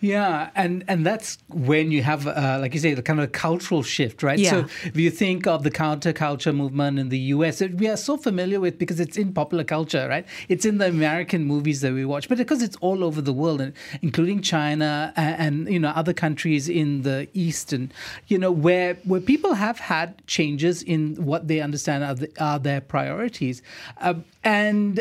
Yeah, 0.00 0.50
and 0.54 0.84
and 0.88 1.04
that's 1.04 1.38
when 1.48 1.90
you 1.90 2.02
have, 2.02 2.26
uh, 2.26 2.58
like 2.60 2.74
you 2.74 2.80
say, 2.80 2.94
the 2.94 3.02
kind 3.02 3.18
of 3.20 3.24
a 3.24 3.28
cultural 3.28 3.82
shift, 3.82 4.22
right? 4.22 4.38
Yeah. 4.38 4.50
So 4.50 4.58
if 4.84 4.96
you 4.96 5.10
think 5.10 5.46
of 5.46 5.62
the 5.62 5.70
counterculture 5.70 6.54
movement 6.54 6.98
in 6.98 7.08
the 7.08 7.18
U.S., 7.18 7.60
it, 7.60 7.74
we 7.76 7.88
are 7.88 7.96
so 7.96 8.16
familiar 8.16 8.60
with 8.60 8.78
because 8.78 9.00
it's 9.00 9.16
in 9.16 9.32
popular 9.32 9.64
culture, 9.64 10.06
right? 10.08 10.26
It's 10.48 10.64
in 10.64 10.78
the 10.78 10.88
American 10.88 11.44
movies 11.44 11.80
that 11.80 11.92
we 11.92 12.04
watch, 12.04 12.28
but 12.28 12.38
because 12.38 12.62
it's 12.62 12.76
all 12.80 13.04
over 13.04 13.20
the 13.20 13.32
world, 13.32 13.60
and 13.60 13.72
including 14.02 14.42
China 14.42 15.12
and, 15.16 15.66
and 15.66 15.72
you 15.72 15.80
know 15.80 15.90
other 15.90 16.12
countries 16.12 16.68
in 16.68 17.02
the 17.02 17.28
East, 17.34 17.72
and 17.72 17.92
you 18.28 18.38
know 18.38 18.50
where 18.50 18.94
where 19.04 19.20
people 19.20 19.54
have 19.54 19.78
had 19.78 20.26
changes 20.26 20.82
in 20.82 21.14
what 21.16 21.48
they 21.48 21.60
understand 21.60 22.04
are, 22.04 22.14
the, 22.14 22.30
are 22.40 22.58
their 22.58 22.80
priorities, 22.80 23.62
uh, 24.00 24.14
and 24.44 25.00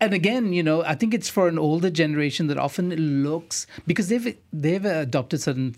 and 0.00 0.12
again, 0.12 0.52
you 0.52 0.62
know, 0.62 0.82
I 0.84 0.94
think 0.94 1.14
it's 1.14 1.30
for 1.30 1.48
an 1.48 1.58
older 1.58 1.90
generation 1.90 2.48
that 2.48 2.58
often 2.58 2.90
looks 3.22 3.66
because 3.86 4.08
they've 4.08 4.36
they've 4.52 4.84
adopted 4.84 5.40
certain 5.40 5.74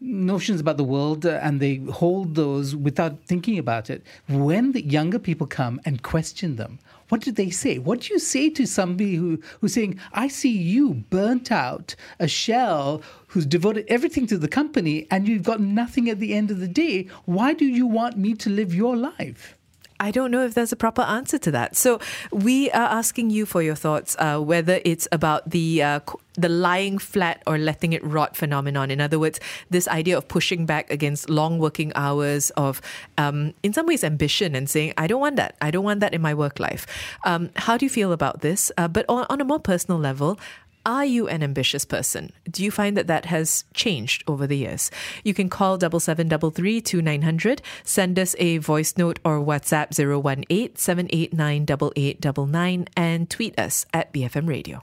notions 0.00 0.60
about 0.60 0.76
the 0.76 0.84
world 0.84 1.26
uh, 1.26 1.40
and 1.42 1.60
they 1.60 1.76
hold 1.90 2.34
those 2.34 2.76
without 2.76 3.24
thinking 3.24 3.58
about 3.58 3.90
it. 3.90 4.02
When 4.28 4.72
the 4.72 4.84
younger 4.84 5.18
people 5.18 5.46
come 5.46 5.80
and 5.84 6.02
question 6.02 6.56
them, 6.56 6.78
what 7.08 7.22
do 7.22 7.32
they 7.32 7.50
say? 7.50 7.78
What 7.78 8.02
do 8.02 8.12
you 8.12 8.18
say 8.18 8.50
to 8.50 8.66
somebody 8.66 9.16
who, 9.16 9.40
who's 9.60 9.74
saying, 9.74 9.98
I 10.12 10.28
see 10.28 10.50
you 10.50 10.94
burnt 10.94 11.50
out, 11.50 11.96
a 12.20 12.28
shell 12.28 13.02
who's 13.28 13.46
devoted 13.46 13.86
everything 13.88 14.26
to 14.28 14.38
the 14.38 14.48
company 14.48 15.06
and 15.10 15.26
you've 15.26 15.42
got 15.42 15.60
nothing 15.60 16.08
at 16.08 16.20
the 16.20 16.34
end 16.34 16.50
of 16.50 16.60
the 16.60 16.68
day? 16.68 17.08
Why 17.24 17.54
do 17.54 17.64
you 17.64 17.86
want 17.86 18.18
me 18.18 18.34
to 18.34 18.50
live 18.50 18.74
your 18.74 18.96
life? 18.96 19.57
I 20.00 20.10
don't 20.10 20.30
know 20.30 20.44
if 20.44 20.54
there's 20.54 20.72
a 20.72 20.76
proper 20.76 21.02
answer 21.02 21.38
to 21.38 21.50
that. 21.50 21.76
So 21.76 21.98
we 22.30 22.70
are 22.70 22.88
asking 22.88 23.30
you 23.30 23.46
for 23.46 23.62
your 23.62 23.74
thoughts, 23.74 24.16
uh, 24.18 24.38
whether 24.38 24.80
it's 24.84 25.08
about 25.10 25.50
the 25.50 25.82
uh, 25.82 26.00
the 26.34 26.48
lying 26.48 26.98
flat 26.98 27.42
or 27.46 27.58
letting 27.58 27.92
it 27.92 28.04
rot 28.04 28.36
phenomenon. 28.36 28.90
In 28.90 29.00
other 29.00 29.18
words, 29.18 29.40
this 29.70 29.88
idea 29.88 30.16
of 30.16 30.28
pushing 30.28 30.66
back 30.66 30.90
against 30.90 31.28
long 31.28 31.58
working 31.58 31.90
hours, 31.96 32.50
of 32.50 32.80
um, 33.18 33.54
in 33.62 33.72
some 33.72 33.86
ways 33.86 34.04
ambition, 34.04 34.54
and 34.54 34.70
saying, 34.70 34.94
"I 34.96 35.06
don't 35.06 35.20
want 35.20 35.36
that. 35.36 35.56
I 35.60 35.70
don't 35.70 35.84
want 35.84 36.00
that 36.00 36.14
in 36.14 36.22
my 36.22 36.34
work 36.34 36.60
life." 36.60 36.86
Um, 37.24 37.50
how 37.56 37.76
do 37.76 37.84
you 37.84 37.90
feel 37.90 38.12
about 38.12 38.40
this? 38.40 38.70
Uh, 38.78 38.86
but 38.86 39.04
on, 39.08 39.26
on 39.28 39.40
a 39.40 39.44
more 39.44 39.58
personal 39.58 39.98
level, 39.98 40.38
are 40.86 41.04
you 41.04 41.28
an 41.28 41.42
ambitious 41.42 41.84
person? 41.84 42.32
Do 42.50 42.64
you 42.64 42.70
find 42.70 42.96
that 42.96 43.06
that 43.06 43.26
has 43.26 43.64
changed 43.74 44.24
over 44.26 44.46
the 44.46 44.56
years? 44.56 44.90
You 45.24 45.34
can 45.34 45.48
call 45.48 45.78
double 45.78 46.00
seven 46.00 46.28
double 46.28 46.50
three 46.50 46.80
two 46.80 47.02
nine 47.02 47.22
hundred. 47.22 47.62
Send 47.84 48.18
us 48.18 48.34
a 48.38 48.58
voice 48.58 48.96
note 48.96 49.18
or 49.24 49.40
WhatsApp 49.40 49.98
018 49.98 50.76
789 50.76 51.62
8899 51.62 52.86
and 52.96 53.30
tweet 53.30 53.58
us 53.58 53.86
at 53.92 54.12
BFM 54.12 54.48
Radio. 54.48 54.82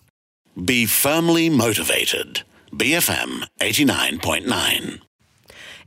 Be 0.64 0.86
firmly 0.86 1.50
motivated. 1.50 2.44
BFM 2.72 3.48
89.9. 3.62 5.00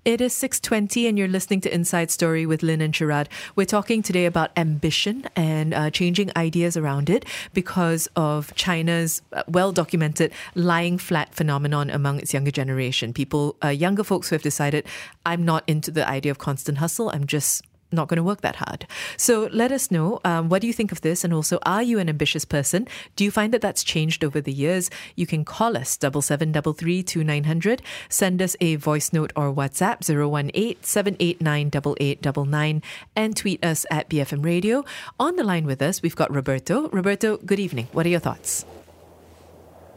It 0.09 0.23
is 0.23 0.33
6:20 0.33 1.07
and 1.07 1.19
you're 1.19 1.29
listening 1.29 1.61
to 1.61 1.75
Inside 1.75 2.11
Story 2.11 2.47
with 2.47 2.63
Lynn 2.63 2.81
and 2.81 2.95
Sharaad. 2.95 3.27
We're 3.57 3.67
talking 3.67 4.03
today 4.03 4.25
about 4.25 4.51
ambition 4.57 5.27
and 5.37 5.75
uh, 5.75 5.91
changing 5.91 6.31
ideas 6.35 6.79
around 6.79 7.11
it 7.11 7.27
because 7.53 8.09
of 8.17 8.51
China's 8.55 9.21
uh, 9.35 9.43
well-documented 9.49 10.33
lying 10.55 10.97
flat 10.97 11.35
phenomenon 11.35 11.91
among 11.91 12.21
its 12.21 12.33
younger 12.33 12.51
generation. 12.51 13.13
People, 13.13 13.57
uh, 13.63 13.69
younger 13.69 14.03
folks 14.03 14.31
who 14.31 14.35
have 14.35 14.43
decided, 14.43 14.87
I'm 15.27 15.45
not 15.45 15.63
into 15.67 15.91
the 15.91 16.09
idea 16.09 16.33
of 16.33 16.39
constant 16.39 16.79
hustle. 16.79 17.11
I'm 17.11 17.27
just 17.27 17.63
not 17.93 18.09
going 18.09 18.17
to 18.17 18.23
work 18.23 18.41
that 18.43 18.57
hard. 18.57 18.87
So 19.17 19.49
let 19.53 19.73
us 19.73 19.91
know 19.91 20.21
um, 20.25 20.49
what 20.49 20.61
do 20.63 20.67
you 20.67 20.73
think 20.73 20.93
of 20.93 21.01
this, 21.01 21.25
and 21.25 21.33
also 21.33 21.59
are 21.63 21.83
you 21.83 21.99
an 21.99 22.09
ambitious 22.09 22.45
person? 22.45 22.87
Do 23.17 23.25
you 23.25 23.31
find 23.31 23.53
that 23.53 23.61
that's 23.61 23.85
changed 23.85 24.25
over 24.25 24.41
the 24.41 24.53
years? 24.53 24.91
You 25.17 25.27
can 25.27 25.45
call 25.45 25.77
us 25.77 25.97
double 25.97 26.23
seven 26.23 26.53
double 26.53 26.73
three 26.73 27.03
two 27.03 27.25
nine 27.25 27.45
hundred. 27.45 27.83
Send 28.09 28.43
us 28.43 28.57
a 28.61 28.77
voice 28.77 29.13
note 29.13 29.33
or 29.37 29.53
WhatsApp 29.53 30.09
018 30.09 30.77
789 30.83 31.69
8899 31.69 32.83
and 33.17 33.37
tweet 33.37 33.65
us 33.65 33.87
at 33.91 34.09
BFM 34.09 34.45
Radio. 34.45 34.85
On 35.19 35.37
the 35.37 35.45
line 35.45 35.67
with 35.67 35.83
us, 35.83 36.03
we've 36.03 36.17
got 36.17 36.33
Roberto. 36.35 36.89
Roberto, 36.89 37.37
good 37.39 37.61
evening. 37.61 37.89
What 37.93 38.07
are 38.07 38.11
your 38.11 38.21
thoughts? 38.21 38.65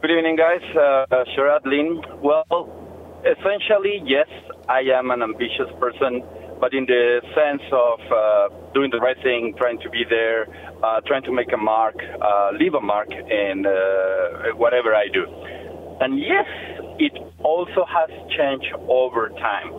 Good 0.00 0.10
evening, 0.10 0.36
guys. 0.36 0.62
Uh, 0.74 1.24
Sharaad 1.36 1.64
Lin. 1.64 2.02
Well, 2.20 2.68
essentially, 3.24 4.02
yes, 4.04 4.28
I 4.68 4.80
am 4.98 5.10
an 5.10 5.22
ambitious 5.22 5.70
person 5.78 6.22
but 6.62 6.72
in 6.72 6.86
the 6.86 7.18
sense 7.34 7.66
of 7.74 7.98
uh, 8.06 8.72
doing 8.72 8.88
the 8.94 9.02
right 9.02 9.18
thing, 9.18 9.52
trying 9.58 9.82
to 9.82 9.90
be 9.90 10.06
there, 10.08 10.46
uh, 10.78 11.02
trying 11.10 11.26
to 11.26 11.34
make 11.34 11.50
a 11.52 11.58
mark, 11.58 11.98
uh, 11.98 12.54
leave 12.54 12.74
a 12.74 12.80
mark 12.80 13.10
in 13.10 13.66
uh, 13.66 14.54
whatever 14.54 14.94
I 14.94 15.10
do. 15.10 15.26
And 15.98 16.22
yes, 16.22 16.46
it 17.02 17.18
also 17.42 17.82
has 17.82 18.10
changed 18.38 18.70
over 18.86 19.34
time. 19.42 19.74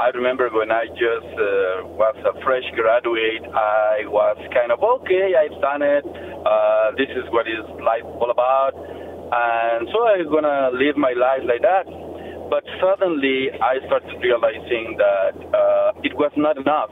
I 0.00 0.08
remember 0.16 0.48
when 0.48 0.72
I 0.72 0.88
just 0.96 1.28
uh, 1.36 1.92
was 1.92 2.16
a 2.24 2.32
fresh 2.40 2.64
graduate, 2.72 3.44
I 3.52 4.08
was 4.08 4.40
kind 4.48 4.72
of 4.72 4.80
okay, 4.80 5.36
I've 5.36 5.60
done 5.60 5.84
it. 5.84 6.08
Uh, 6.08 6.96
this 6.96 7.12
is 7.20 7.28
what 7.36 7.44
is 7.44 7.68
life 7.84 8.08
all 8.16 8.32
about. 8.32 8.72
And 8.72 9.92
so 9.92 10.08
I'm 10.08 10.24
to 10.24 10.72
live 10.72 10.96
my 10.96 11.12
life 11.12 11.44
like 11.44 11.60
that 11.60 12.03
but 12.50 12.64
suddenly 12.80 13.50
I 13.52 13.78
started 13.86 14.20
realizing 14.20 14.96
that 14.98 15.34
uh, 15.54 15.92
it 16.02 16.14
was 16.14 16.32
not 16.36 16.56
enough. 16.56 16.90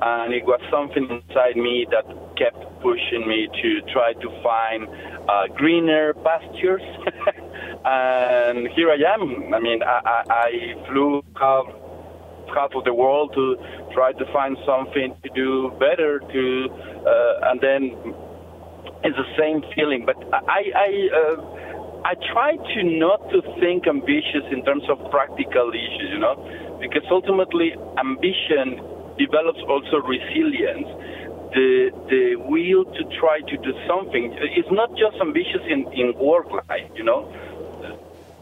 And 0.00 0.32
it 0.32 0.44
was 0.44 0.60
something 0.70 1.08
inside 1.10 1.56
me 1.56 1.86
that 1.90 2.06
kept 2.36 2.62
pushing 2.80 3.26
me 3.26 3.48
to 3.62 3.80
try 3.92 4.12
to 4.12 4.28
find 4.42 4.86
uh, 5.28 5.48
greener 5.56 6.14
pastures. 6.14 6.82
and 7.84 8.68
here 8.68 8.90
I 8.90 9.14
am. 9.14 9.52
I 9.52 9.58
mean, 9.58 9.82
I, 9.82 10.00
I, 10.04 10.22
I 10.30 10.86
flew 10.86 11.22
half, 11.34 11.66
half 12.54 12.74
of 12.76 12.84
the 12.84 12.94
world 12.94 13.32
to 13.34 13.56
try 13.92 14.12
to 14.12 14.24
find 14.32 14.56
something 14.64 15.16
to 15.24 15.28
do 15.34 15.72
better. 15.80 16.20
To 16.20 16.68
uh, 17.04 17.50
and 17.50 17.60
then 17.60 18.14
it's 19.02 19.16
the 19.16 19.30
same 19.36 19.62
feeling. 19.74 20.06
But 20.06 20.16
I, 20.32 20.62
I 20.74 21.08
uh, 21.10 21.57
I 22.08 22.14
try 22.32 22.56
to 22.56 22.82
not 22.84 23.20
to 23.32 23.42
think 23.60 23.86
ambitious 23.86 24.40
in 24.50 24.64
terms 24.64 24.84
of 24.88 24.96
practical 25.10 25.68
issues, 25.76 26.08
you 26.08 26.18
know, 26.18 26.40
because 26.80 27.04
ultimately 27.10 27.74
ambition 27.98 28.80
develops 29.20 29.60
also 29.68 30.00
resilience. 30.00 30.88
The 31.52 31.92
the 32.08 32.24
will 32.48 32.84
to 32.96 33.02
try 33.20 33.40
to 33.40 33.56
do 33.58 33.72
something 33.86 34.32
is 34.56 34.64
not 34.70 34.88
just 34.96 35.20
ambitious 35.20 35.60
in, 35.68 35.84
in 35.92 36.16
work 36.16 36.48
life, 36.70 36.88
you 36.96 37.04
know. 37.04 37.28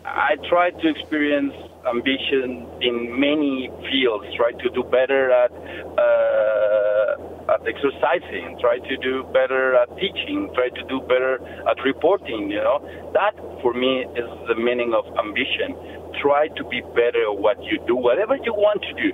I 0.05 0.37
try 0.49 0.71
to 0.71 0.89
experience 0.89 1.55
ambition 1.91 2.71
in 2.81 3.19
many 3.19 3.69
fields, 3.91 4.27
try 4.37 4.53
to 4.63 4.71
do 4.71 4.85
better 4.85 5.33
at 5.33 5.51
uh, 5.99 7.36
at 7.57 7.65
exercising, 7.65 8.61
try 8.61 8.79
to 8.79 8.95
do 9.01 9.25
better 9.33 9.75
at 9.81 9.89
teaching, 9.97 10.53
try 10.53 10.69
to 10.69 10.83
do 10.89 11.01
better 11.09 11.41
at 11.65 11.81
reporting. 11.85 12.53
You 12.53 12.61
know, 12.61 12.79
that 13.17 13.33
for 13.63 13.73
me 13.73 14.05
is 14.13 14.29
the 14.49 14.57
meaning 14.61 14.93
of 14.93 15.09
ambition. 15.17 15.73
Try 16.21 16.49
to 16.57 16.63
be 16.69 16.81
better 16.93 17.33
at 17.33 17.39
what 17.41 17.57
you 17.65 17.81
do, 17.87 17.97
whatever 17.97 18.37
you 18.37 18.53
want 18.53 18.85
to 18.85 18.93
do. 18.93 19.11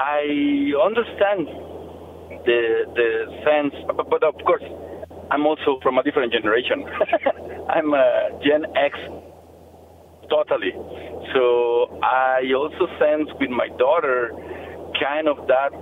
I 0.00 0.72
understand 0.80 1.44
the 2.48 2.60
the 2.96 3.08
sense, 3.44 3.74
but, 3.92 4.08
but 4.08 4.24
of 4.24 4.34
course, 4.48 4.64
I'm 5.30 5.46
also 5.46 5.78
from 5.82 5.98
a 5.98 6.02
different 6.02 6.32
generation. 6.32 6.84
I'm 7.74 7.92
a 7.92 8.40
Gen 8.40 8.64
X 8.76 8.96
totally. 10.28 10.72
So 11.32 12.00
I 12.02 12.42
also 12.56 12.88
sense 12.98 13.28
with 13.40 13.50
my 13.50 13.68
daughter 13.78 14.32
kind 15.00 15.28
of 15.28 15.46
that 15.48 15.72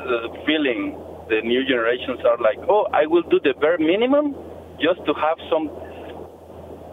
uh, 0.00 0.44
feeling. 0.46 1.02
The 1.28 1.40
new 1.42 1.64
generations 1.66 2.20
are 2.24 2.38
like, 2.38 2.58
oh, 2.68 2.86
I 2.92 3.06
will 3.06 3.22
do 3.22 3.40
the 3.42 3.52
bare 3.60 3.78
minimum 3.78 4.34
just 4.78 5.04
to 5.06 5.12
have 5.14 5.38
some 5.50 5.68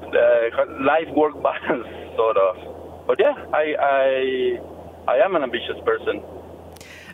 uh, 0.10 0.84
life 0.84 1.10
work 1.16 1.36
balance, 1.48 1.88
sort 2.16 2.38
of. 2.38 3.06
But 3.06 3.20
yeah, 3.20 3.36
I, 3.54 3.76
I 3.80 4.60
I 5.08 5.18
am 5.18 5.36
an 5.36 5.44
ambitious 5.44 5.78
person. 5.86 6.24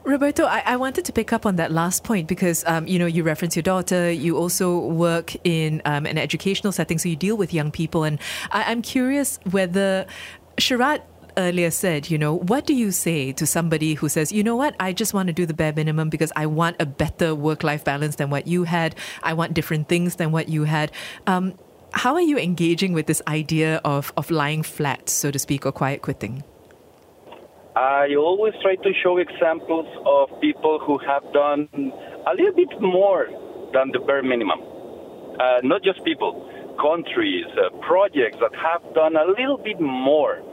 Roberto, 0.03 0.45
I, 0.45 0.63
I, 0.65 0.77
wanted 0.77 1.03
to 1.05 1.11
pick 1.11 1.33
up 1.33 1.45
on 1.45 1.57
that 1.57 1.71
last 1.71 2.03
point 2.03 2.27
because 2.27 2.63
um, 2.65 2.87
you 2.87 2.97
know 2.97 3.05
you 3.05 3.23
reference 3.23 3.55
your 3.55 3.63
daughter. 3.63 4.09
You 4.11 4.37
also 4.37 4.79
work 4.79 5.35
in 5.43 5.81
um, 5.85 6.05
an 6.05 6.17
educational 6.17 6.71
setting, 6.71 6.97
so 6.97 7.09
you 7.09 7.15
deal 7.15 7.35
with 7.35 7.53
young 7.53 7.69
people, 7.71 8.03
and 8.03 8.19
I, 8.51 8.71
am 8.71 8.81
curious 8.81 9.39
whether 9.51 10.05
Sharaad 10.57 11.01
earlier 11.39 11.71
said, 11.71 12.11
you 12.11 12.17
know, 12.17 12.35
what 12.35 12.67
do 12.67 12.75
you 12.75 12.91
say 12.91 13.31
to 13.31 13.47
somebody 13.47 13.95
who 13.95 14.09
says, 14.09 14.31
you 14.31 14.43
know 14.43 14.55
what, 14.55 14.75
I 14.79 14.93
just 14.93 15.13
want 15.13 15.27
to 15.27 15.33
do 15.33 15.45
the 15.45 15.53
bare 15.53 15.73
minimum 15.73 16.09
because 16.09 16.31
I 16.35 16.45
want 16.45 16.75
a 16.79 16.85
better 16.85 17.33
work-life 17.33 17.83
balance 17.83 18.17
than 18.17 18.29
what 18.29 18.45
you 18.45 18.65
had. 18.65 18.95
I 19.23 19.33
want 19.33 19.53
different 19.53 19.87
things 19.87 20.17
than 20.17 20.31
what 20.31 20.49
you 20.49 20.65
had. 20.65 20.91
Um, 21.25 21.57
how 21.93 22.13
are 22.13 22.21
you 22.21 22.37
engaging 22.37 22.93
with 22.93 23.07
this 23.07 23.21
idea 23.27 23.81
of 23.83 24.13
of 24.15 24.29
lying 24.29 24.61
flat, 24.61 25.09
so 25.09 25.31
to 25.31 25.39
speak, 25.39 25.65
or 25.65 25.71
quiet 25.71 26.03
quitting? 26.03 26.43
I 27.75 28.13
always 28.15 28.53
try 28.61 28.75
to 28.75 28.91
show 29.01 29.17
examples 29.17 29.87
of 30.05 30.29
people 30.41 30.79
who 30.85 30.99
have 30.99 31.23
done 31.33 31.69
a 32.27 32.33
little 32.35 32.53
bit 32.53 32.69
more 32.81 33.27
than 33.73 33.91
the 33.91 33.99
bare 34.05 34.21
minimum. 34.21 34.59
Uh, 35.39 35.59
not 35.63 35.81
just 35.81 36.03
people, 36.03 36.33
countries, 36.79 37.45
uh, 37.57 37.69
projects 37.87 38.37
that 38.41 38.53
have 38.53 38.83
done 38.93 39.15
a 39.15 39.25
little 39.25 39.57
bit 39.57 39.79
more 39.79 40.43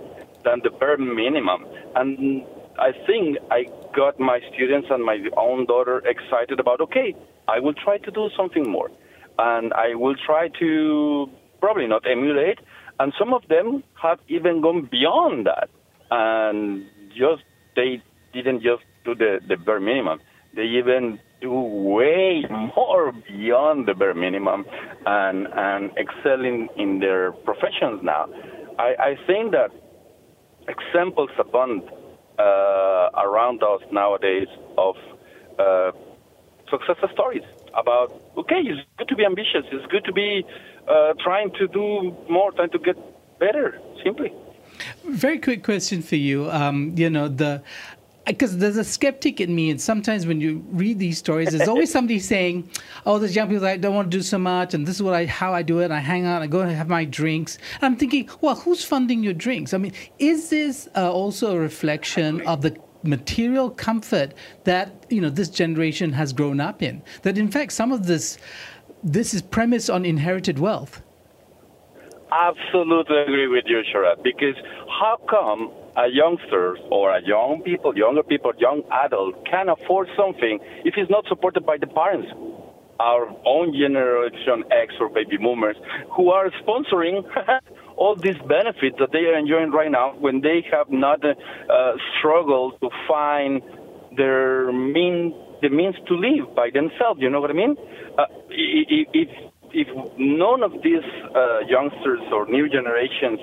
than 0.47 0.63
the 0.63 0.71
bare 0.71 0.97
minimum. 0.97 1.67
And 1.95 2.47
I 2.79 2.93
think 3.07 3.39
I 3.51 3.67
got 3.95 4.19
my 4.19 4.39
students 4.55 4.89
and 4.91 5.05
my 5.05 5.19
own 5.37 5.67
daughter 5.67 5.99
excited 6.07 6.61
about, 6.61 6.81
okay, 6.81 7.15
I 7.49 7.59
will 7.61 7.75
try 7.75 7.99
to 7.99 8.11
do 8.11 8.31
something 8.37 8.71
more. 8.71 8.91
And 9.39 9.73
I 9.75 9.95
will 9.95 10.15
try 10.15 10.49
to 10.61 11.29
probably 11.61 11.87
not 11.87 12.09
emulate. 12.09 12.61
And 13.01 13.13
some 13.19 13.35
of 13.35 13.43
them 13.49 13.83
have 14.01 14.21
even 14.29 14.63
gone 14.63 14.89
beyond 14.91 15.47
that. 15.47 15.69
And 16.11 16.87
just 17.11 17.43
they 17.75 18.03
didn't 18.33 18.63
just 18.63 18.85
do 19.05 19.15
the, 19.15 19.41
the 19.47 19.57
bare 19.57 19.81
minimum. 19.81 20.21
They 20.55 20.65
even 20.81 21.19
do 21.41 21.53
way 21.53 22.45
more 22.51 23.13
beyond 23.13 23.87
the 23.87 23.95
bare 23.95 24.15
minimum 24.15 24.65
and 25.05 25.49
and 25.53 25.91
excelling 25.99 26.69
in 26.77 27.01
their 27.01 27.33
professions 27.33 28.01
now. 28.03 28.27
I, 28.79 28.95
I 29.11 29.17
think 29.27 29.53
that 29.53 29.71
examples 30.69 31.31
abound 31.39 31.83
uh, 32.39 33.11
around 33.17 33.63
us 33.63 33.81
nowadays 33.93 34.49
of 34.77 34.97
uh, 35.59 35.93
success 36.71 36.97
stories 37.13 37.43
about 37.75 38.13
okay, 38.37 38.61
it's 38.61 38.81
good 38.99 39.09
to 39.09 39.17
be 39.17 39.25
ambitious. 39.25 39.65
It's 39.73 39.87
good 39.87 40.05
to 40.05 40.13
be 40.13 40.45
uh, 40.89 41.15
trying 41.23 41.51
to 41.59 41.69
do 41.69 42.15
more, 42.29 42.53
trying 42.53 42.71
to 42.71 42.79
get 42.79 42.97
better. 43.39 43.79
Simply. 44.05 44.33
Very 45.05 45.39
quick 45.39 45.65
question 45.65 46.03
for 46.03 46.17
you. 46.17 46.51
Um, 46.51 46.93
you 46.97 47.09
know, 47.09 47.29
the 47.29 47.63
because 48.27 48.59
there's 48.59 48.77
a 48.77 48.85
skeptic 48.85 49.41
in 49.41 49.55
me, 49.55 49.71
and 49.71 49.81
sometimes 49.81 50.27
when 50.27 50.41
you 50.41 50.65
read 50.71 50.99
these 50.99 51.19
stories, 51.19 51.51
there's 51.51 51.69
always 51.69 51.91
somebody 51.97 52.19
saying, 52.19 52.69
"Oh, 53.05 53.19
there's 53.19 53.37
young 53.37 53.49
people 53.49 53.67
I 53.67 53.77
don't 53.77 53.95
want 53.95 54.11
to 54.11 54.17
do 54.17 54.23
so 54.23 54.39
much, 54.39 54.75
and 54.75 54.87
this 54.87 54.97
is 54.97 55.03
what 55.03 55.15
I 55.15 55.27
how 55.27 55.53
I 55.53 55.63
do 55.63 55.81
it. 55.81 55.91
I 55.91 56.01
hang 56.01 56.27
out, 56.27 56.43
I 56.43 56.47
go 56.47 56.61
and 56.61 56.73
have 56.73 56.89
my 56.89 57.05
drinks." 57.05 57.59
And 57.75 57.85
I'm 57.85 57.97
thinking, 57.97 58.29
well, 58.41 58.57
who's 58.57 58.85
funding 58.85 59.23
your 59.23 59.35
drinks? 59.35 59.73
I 59.75 59.79
mean, 59.79 59.93
is 60.19 60.51
this 60.51 60.89
uh, 60.97 61.11
also 61.11 61.55
a 61.57 61.59
reflection 61.59 62.47
of 62.47 62.63
the 62.63 62.77
material 63.03 63.71
comfort 63.71 64.35
that 64.65 65.07
you 65.09 65.21
know 65.21 65.31
this 65.31 65.49
generation 65.49 66.13
has 66.13 66.33
grown 66.33 66.61
up 66.61 66.83
in? 66.83 67.03
That 67.23 67.39
in 67.39 67.51
fact, 67.51 67.73
some 67.73 67.93
of 67.93 68.07
this 68.07 68.39
this 69.05 69.35
is 69.35 69.43
premised 69.43 69.89
on 69.89 70.05
inherited 70.05 70.59
wealth 70.59 71.03
absolutely 72.33 73.19
agree 73.23 73.47
with 73.47 73.65
you, 73.67 73.83
Sharaad, 73.95 74.23
because 74.23 74.57
how 75.01 75.19
come 75.29 75.71
a 75.97 76.09
youngster 76.13 76.77
or 76.91 77.17
a 77.17 77.21
young 77.25 77.63
people, 77.65 77.97
younger 77.97 78.23
people, 78.23 78.53
young 78.59 78.83
adult 79.05 79.45
can 79.47 79.69
afford 79.69 80.09
something 80.17 80.59
if 80.85 80.95
it's 80.97 81.11
not 81.11 81.25
supported 81.29 81.65
by 81.65 81.77
the 81.79 81.87
parents? 81.87 82.29
Our 82.99 83.29
own 83.45 83.73
generation 83.73 84.65
X 84.73 84.95
or 85.01 85.11
baby 85.11 85.37
boomers 85.37 85.77
who 86.17 86.31
are 86.31 86.51
sponsoring 86.63 87.25
all 87.97 88.17
these 88.17 88.39
benefits 88.49 88.97
that 88.99 89.13
they 89.13 89.25
are 89.29 89.37
enjoying 89.37 89.71
right 89.71 89.91
now 89.91 90.15
when 90.19 90.41
they 90.41 90.65
have 90.73 90.91
not 90.91 91.25
uh, 91.25 91.93
struggled 92.19 92.81
to 92.81 92.89
find 93.09 93.63
their 94.17 94.73
mean 94.73 95.35
the 95.63 95.69
means 95.71 95.95
to 96.07 96.15
live 96.15 96.55
by 96.55 96.71
themselves. 96.73 97.21
You 97.21 97.31
know 97.31 97.41
what 97.41 97.51
I 97.51 97.55
mean? 97.55 97.77
Uh, 98.19 98.25
if 98.51 99.29
if 99.73 99.89
none 100.19 100.63
of 100.63 100.73
these 100.83 101.05
uh, 101.35 101.61
youngsters 101.69 102.21
or 102.33 102.47
new 102.47 102.69
generations 102.69 103.41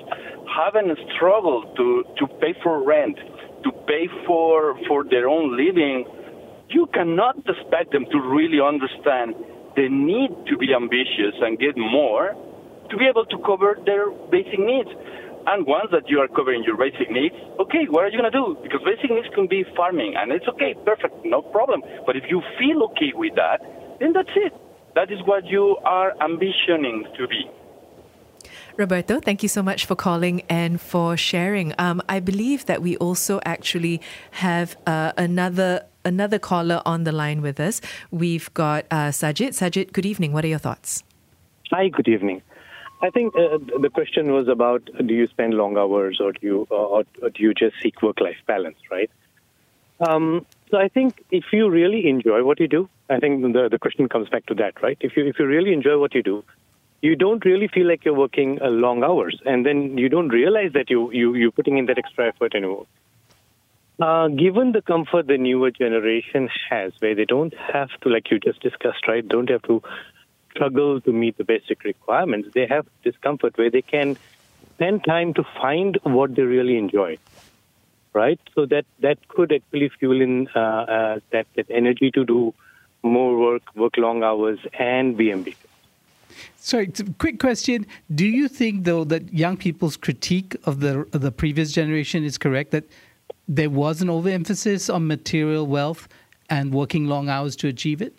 haven't 0.48 0.98
struggled 1.16 1.76
to, 1.76 2.04
to 2.18 2.26
pay 2.40 2.54
for 2.62 2.82
rent, 2.84 3.16
to 3.62 3.72
pay 3.86 4.08
for, 4.26 4.78
for 4.86 5.04
their 5.04 5.28
own 5.28 5.56
living, 5.56 6.04
you 6.68 6.86
cannot 6.92 7.36
expect 7.46 7.92
them 7.92 8.06
to 8.10 8.18
really 8.18 8.60
understand 8.60 9.34
the 9.76 9.88
need 9.88 10.30
to 10.46 10.56
be 10.56 10.74
ambitious 10.74 11.34
and 11.40 11.58
get 11.58 11.76
more 11.76 12.34
to 12.90 12.96
be 12.96 13.06
able 13.06 13.24
to 13.26 13.38
cover 13.44 13.78
their 13.84 14.10
basic 14.30 14.58
needs. 14.58 14.90
And 15.46 15.66
once 15.66 15.92
that 15.92 16.08
you 16.08 16.20
are 16.20 16.28
covering 16.28 16.64
your 16.64 16.76
basic 16.76 17.10
needs, 17.10 17.34
okay, 17.60 17.84
what 17.88 18.04
are 18.04 18.08
you 18.08 18.16
going 18.16 18.30
to 18.30 18.38
do? 18.38 18.56
Because 18.62 18.80
basic 18.80 19.10
needs 19.10 19.28
can 19.34 19.46
be 19.46 19.64
farming, 19.76 20.14
and 20.16 20.32
it's 20.32 20.48
okay, 20.48 20.74
perfect, 20.84 21.12
no 21.24 21.42
problem. 21.42 21.82
But 22.06 22.16
if 22.16 22.24
you 22.28 22.40
feel 22.58 22.82
okay 22.92 23.12
with 23.12 23.34
that, 23.36 23.60
then 24.00 24.14
that's 24.14 24.32
it. 24.36 24.52
That 24.94 25.10
is 25.10 25.20
what 25.24 25.44
you 25.46 25.76
are 25.84 26.12
ambitioning 26.20 27.16
to 27.16 27.26
be. 27.26 27.50
Roberto, 28.76 29.20
thank 29.20 29.42
you 29.42 29.48
so 29.48 29.62
much 29.62 29.86
for 29.86 29.94
calling 29.94 30.42
and 30.48 30.80
for 30.80 31.16
sharing. 31.16 31.72
Um, 31.78 32.02
I 32.08 32.18
believe 32.18 32.66
that 32.66 32.82
we 32.82 32.96
also 32.96 33.40
actually 33.44 34.00
have 34.32 34.76
uh, 34.86 35.12
another 35.16 35.86
another 36.04 36.38
caller 36.38 36.82
on 36.84 37.04
the 37.04 37.12
line 37.12 37.40
with 37.40 37.58
us. 37.58 37.80
We've 38.10 38.52
got 38.52 38.84
uh, 38.90 39.10
Sajid. 39.10 39.50
Sajid, 39.50 39.92
good 39.92 40.04
evening. 40.04 40.32
What 40.32 40.44
are 40.44 40.48
your 40.48 40.58
thoughts? 40.58 41.02
Hi, 41.70 41.88
good 41.88 42.08
evening. 42.08 42.42
I 43.00 43.10
think 43.10 43.34
uh, 43.36 43.58
the 43.80 43.90
question 43.92 44.32
was 44.32 44.48
about 44.48 44.88
do 45.06 45.14
you 45.14 45.26
spend 45.28 45.54
long 45.54 45.76
hours 45.76 46.20
or 46.20 46.32
do 46.32 46.38
you 46.42 46.66
or, 46.70 47.04
or 47.22 47.30
do 47.30 47.42
you 47.42 47.54
just 47.54 47.76
seek 47.82 48.02
work 48.02 48.20
life 48.20 48.38
balance, 48.46 48.78
right? 48.90 49.10
Um, 50.00 50.46
so 50.74 50.80
I 50.80 50.88
think 50.88 51.24
if 51.30 51.44
you 51.52 51.70
really 51.70 52.08
enjoy 52.08 52.42
what 52.42 52.58
you 52.58 52.66
do, 52.66 52.88
I 53.08 53.20
think 53.20 53.42
the 53.42 53.68
the 53.70 53.78
question 53.78 54.08
comes 54.08 54.28
back 54.28 54.46
to 54.46 54.54
that, 54.54 54.82
right? 54.82 54.98
If 55.00 55.16
you 55.16 55.24
if 55.24 55.38
you 55.38 55.46
really 55.46 55.72
enjoy 55.72 55.98
what 55.98 56.16
you 56.16 56.22
do, 56.22 56.42
you 57.00 57.14
don't 57.14 57.44
really 57.44 57.68
feel 57.68 57.86
like 57.86 58.04
you're 58.04 58.20
working 58.22 58.58
uh, 58.60 58.70
long 58.70 59.04
hours, 59.04 59.40
and 59.46 59.64
then 59.64 59.96
you 59.96 60.08
don't 60.08 60.30
realize 60.30 60.72
that 60.72 60.90
you 60.90 61.12
you 61.12 61.34
you're 61.36 61.52
putting 61.52 61.78
in 61.78 61.86
that 61.86 61.98
extra 61.98 62.26
effort 62.30 62.56
anymore. 62.56 62.86
Uh, 64.00 64.26
given 64.26 64.72
the 64.72 64.82
comfort 64.82 65.28
the 65.28 65.38
newer 65.38 65.70
generation 65.70 66.48
has, 66.68 66.92
where 66.98 67.14
they 67.14 67.24
don't 67.24 67.54
have 67.72 67.90
to, 68.00 68.08
like 68.08 68.28
you 68.32 68.40
just 68.40 68.60
discussed, 68.60 69.06
right? 69.06 69.28
Don't 69.28 69.50
have 69.50 69.62
to 69.70 69.80
struggle 70.50 71.00
to 71.02 71.12
meet 71.12 71.38
the 71.38 71.44
basic 71.44 71.84
requirements. 71.84 72.48
They 72.52 72.66
have 72.66 72.88
discomfort 73.04 73.56
where 73.56 73.70
they 73.70 73.82
can 73.82 74.16
spend 74.72 75.04
time 75.04 75.34
to 75.34 75.44
find 75.62 76.00
what 76.02 76.34
they 76.34 76.42
really 76.42 76.76
enjoy 76.78 77.18
right? 78.14 78.40
So 78.54 78.66
that 78.66 78.86
that 79.00 79.18
could 79.28 79.52
actually 79.52 79.90
fuel 79.98 80.20
in 80.20 80.48
uh, 80.54 80.58
uh, 80.58 81.20
that 81.30 81.46
that 81.56 81.66
energy 81.70 82.10
to 82.12 82.24
do 82.24 82.54
more 83.02 83.36
work, 83.38 83.62
work 83.74 83.96
long 83.96 84.22
hours, 84.22 84.58
and 84.78 85.16
be 85.16 85.30
ambitious. 85.30 85.60
Sorry, 86.56 86.90
quick 87.18 87.38
question: 87.38 87.86
Do 88.14 88.26
you 88.26 88.48
think, 88.48 88.84
though, 88.84 89.04
that 89.04 89.32
young 89.32 89.56
people's 89.56 89.96
critique 89.96 90.56
of 90.64 90.80
the 90.80 91.06
of 91.12 91.20
the 91.20 91.32
previous 91.32 91.72
generation 91.72 92.24
is 92.24 92.38
correct? 92.38 92.70
That 92.70 92.84
there 93.46 93.70
was 93.70 94.00
an 94.00 94.08
overemphasis 94.08 94.88
on 94.88 95.06
material 95.06 95.66
wealth 95.66 96.08
and 96.48 96.72
working 96.72 97.06
long 97.06 97.28
hours 97.28 97.56
to 97.56 97.68
achieve 97.68 98.00
it. 98.00 98.14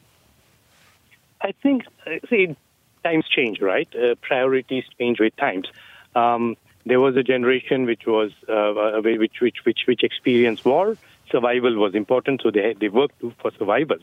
I 1.42 1.52
think, 1.64 1.86
uh, 2.06 2.12
see, 2.30 2.56
times 3.04 3.26
change, 3.28 3.62
right? 3.62 3.88
Uh, 3.96 4.16
priorities 4.22 4.84
change 5.00 5.20
with 5.20 5.36
times. 5.38 5.68
Um, 6.16 6.56
there 6.86 7.00
was 7.00 7.15
a 7.17 7.24
generation 7.24 7.86
which 7.86 8.06
was 8.06 8.32
uh, 8.48 9.02
which 9.02 9.41
which 9.41 9.58
which 9.65 9.80
which 9.88 10.04
experienced 10.04 10.65
war. 10.65 10.98
Survival 11.32 11.76
was 11.76 11.95
important, 11.95 12.41
so 12.43 12.52
they 12.52 12.76
they 12.80 12.89
worked 12.89 13.19
for 13.41 13.52
survival, 13.58 13.98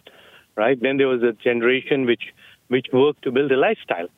right? 0.57 0.81
Then 0.81 0.97
there 0.97 1.09
was 1.09 1.23
a 1.23 1.33
generation 1.33 2.07
which 2.07 2.33
which 2.68 2.88
worked 2.92 3.23
to 3.23 3.31
build 3.31 3.53
a 3.53 3.57
lifestyle, 3.57 4.09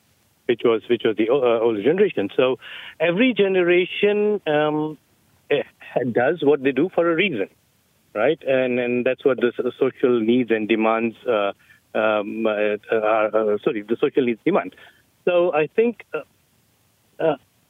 which 0.47 0.63
was 0.65 0.83
which 0.89 1.03
was 1.05 1.17
the 1.17 1.29
uh, 1.29 1.35
older 1.35 1.83
generation. 1.83 2.31
So 2.35 2.59
every 2.99 3.35
generation 3.35 4.41
um, 4.47 4.97
eh, 5.51 5.63
does 6.13 6.43
what 6.43 6.63
they 6.63 6.73
do 6.73 6.89
for 6.95 7.11
a 7.11 7.15
reason, 7.15 7.49
right? 8.15 8.43
And 8.47 8.81
and 8.81 9.05
that's 9.05 9.25
what 9.25 9.39
the, 9.39 9.53
social 9.79 10.21
needs 10.21 10.51
and 10.51 10.67
demands 10.67 11.17
uh, 11.27 11.53
um, 11.95 12.47
uh, 12.47 12.79
are. 12.91 13.27
Uh, 13.27 13.59
sorry, 13.63 13.83
the 13.83 13.97
social 14.01 14.25
needs 14.25 14.41
demand. 14.45 14.75
So 15.27 15.53
I 15.53 15.67
think. 15.67 16.05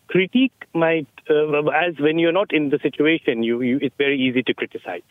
Critique 0.08 0.66
might, 0.74 1.08
uh, 1.28 1.66
as 1.70 1.98
when 1.98 2.18
you're 2.18 2.32
not 2.32 2.52
in 2.52 2.70
the 2.70 2.78
situation, 2.78 3.42
you, 3.42 3.60
you 3.62 3.78
it's 3.80 3.96
very 3.96 4.20
easy 4.20 4.42
to 4.42 4.54
criticize. 4.54 5.02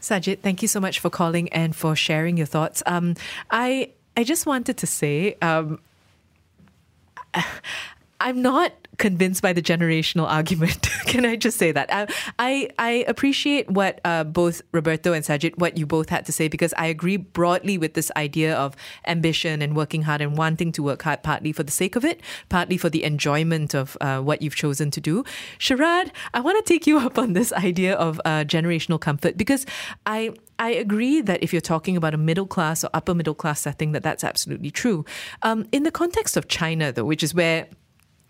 Sajid, 0.00 0.40
thank 0.40 0.62
you 0.62 0.68
so 0.68 0.80
much 0.80 0.98
for 0.98 1.10
calling 1.10 1.48
and 1.52 1.76
for 1.76 1.94
sharing 1.94 2.36
your 2.36 2.46
thoughts. 2.46 2.82
Um, 2.86 3.14
I 3.50 3.90
I 4.16 4.24
just 4.24 4.46
wanted 4.46 4.76
to 4.78 4.86
say. 4.86 5.36
Um, 5.40 5.80
I'm 8.22 8.40
not 8.40 8.72
convinced 8.98 9.42
by 9.42 9.52
the 9.52 9.60
generational 9.60 10.28
argument. 10.28 10.88
Can 11.06 11.26
I 11.26 11.34
just 11.34 11.58
say 11.58 11.72
that? 11.72 11.88
I 11.92 12.06
I, 12.38 12.68
I 12.78 12.90
appreciate 13.08 13.68
what 13.68 14.00
uh, 14.04 14.22
both 14.22 14.62
Roberto 14.70 15.12
and 15.12 15.24
Sajid, 15.24 15.58
what 15.58 15.76
you 15.76 15.86
both 15.86 16.08
had 16.08 16.24
to 16.26 16.32
say, 16.32 16.46
because 16.46 16.72
I 16.78 16.86
agree 16.86 17.16
broadly 17.16 17.78
with 17.78 17.94
this 17.94 18.12
idea 18.16 18.54
of 18.54 18.76
ambition 19.08 19.60
and 19.60 19.74
working 19.74 20.02
hard 20.02 20.20
and 20.20 20.38
wanting 20.38 20.70
to 20.72 20.82
work 20.84 21.02
hard, 21.02 21.24
partly 21.24 21.52
for 21.52 21.64
the 21.64 21.72
sake 21.72 21.96
of 21.96 22.04
it, 22.04 22.20
partly 22.48 22.76
for 22.76 22.88
the 22.88 23.02
enjoyment 23.02 23.74
of 23.74 23.96
uh, 24.00 24.20
what 24.20 24.40
you've 24.40 24.54
chosen 24.54 24.92
to 24.92 25.00
do. 25.00 25.24
Sharaad, 25.58 26.10
I 26.32 26.40
want 26.40 26.64
to 26.64 26.72
take 26.72 26.86
you 26.86 26.98
up 27.06 27.18
on 27.18 27.32
this 27.32 27.52
idea 27.52 27.94
of 27.94 28.20
uh, 28.24 28.44
generational 28.44 29.00
comfort 29.00 29.36
because 29.36 29.66
I 30.06 30.32
I 30.60 30.70
agree 30.70 31.20
that 31.22 31.42
if 31.42 31.52
you're 31.52 31.60
talking 31.60 31.96
about 31.96 32.14
a 32.14 32.16
middle 32.18 32.46
class 32.46 32.84
or 32.84 32.90
upper 32.94 33.14
middle 33.14 33.34
class 33.34 33.60
setting, 33.60 33.90
that 33.92 34.04
that's 34.04 34.22
absolutely 34.22 34.70
true. 34.70 35.04
Um, 35.42 35.66
in 35.72 35.82
the 35.82 35.90
context 35.90 36.36
of 36.36 36.46
China, 36.46 36.92
though, 36.92 37.04
which 37.04 37.24
is 37.24 37.34
where 37.34 37.66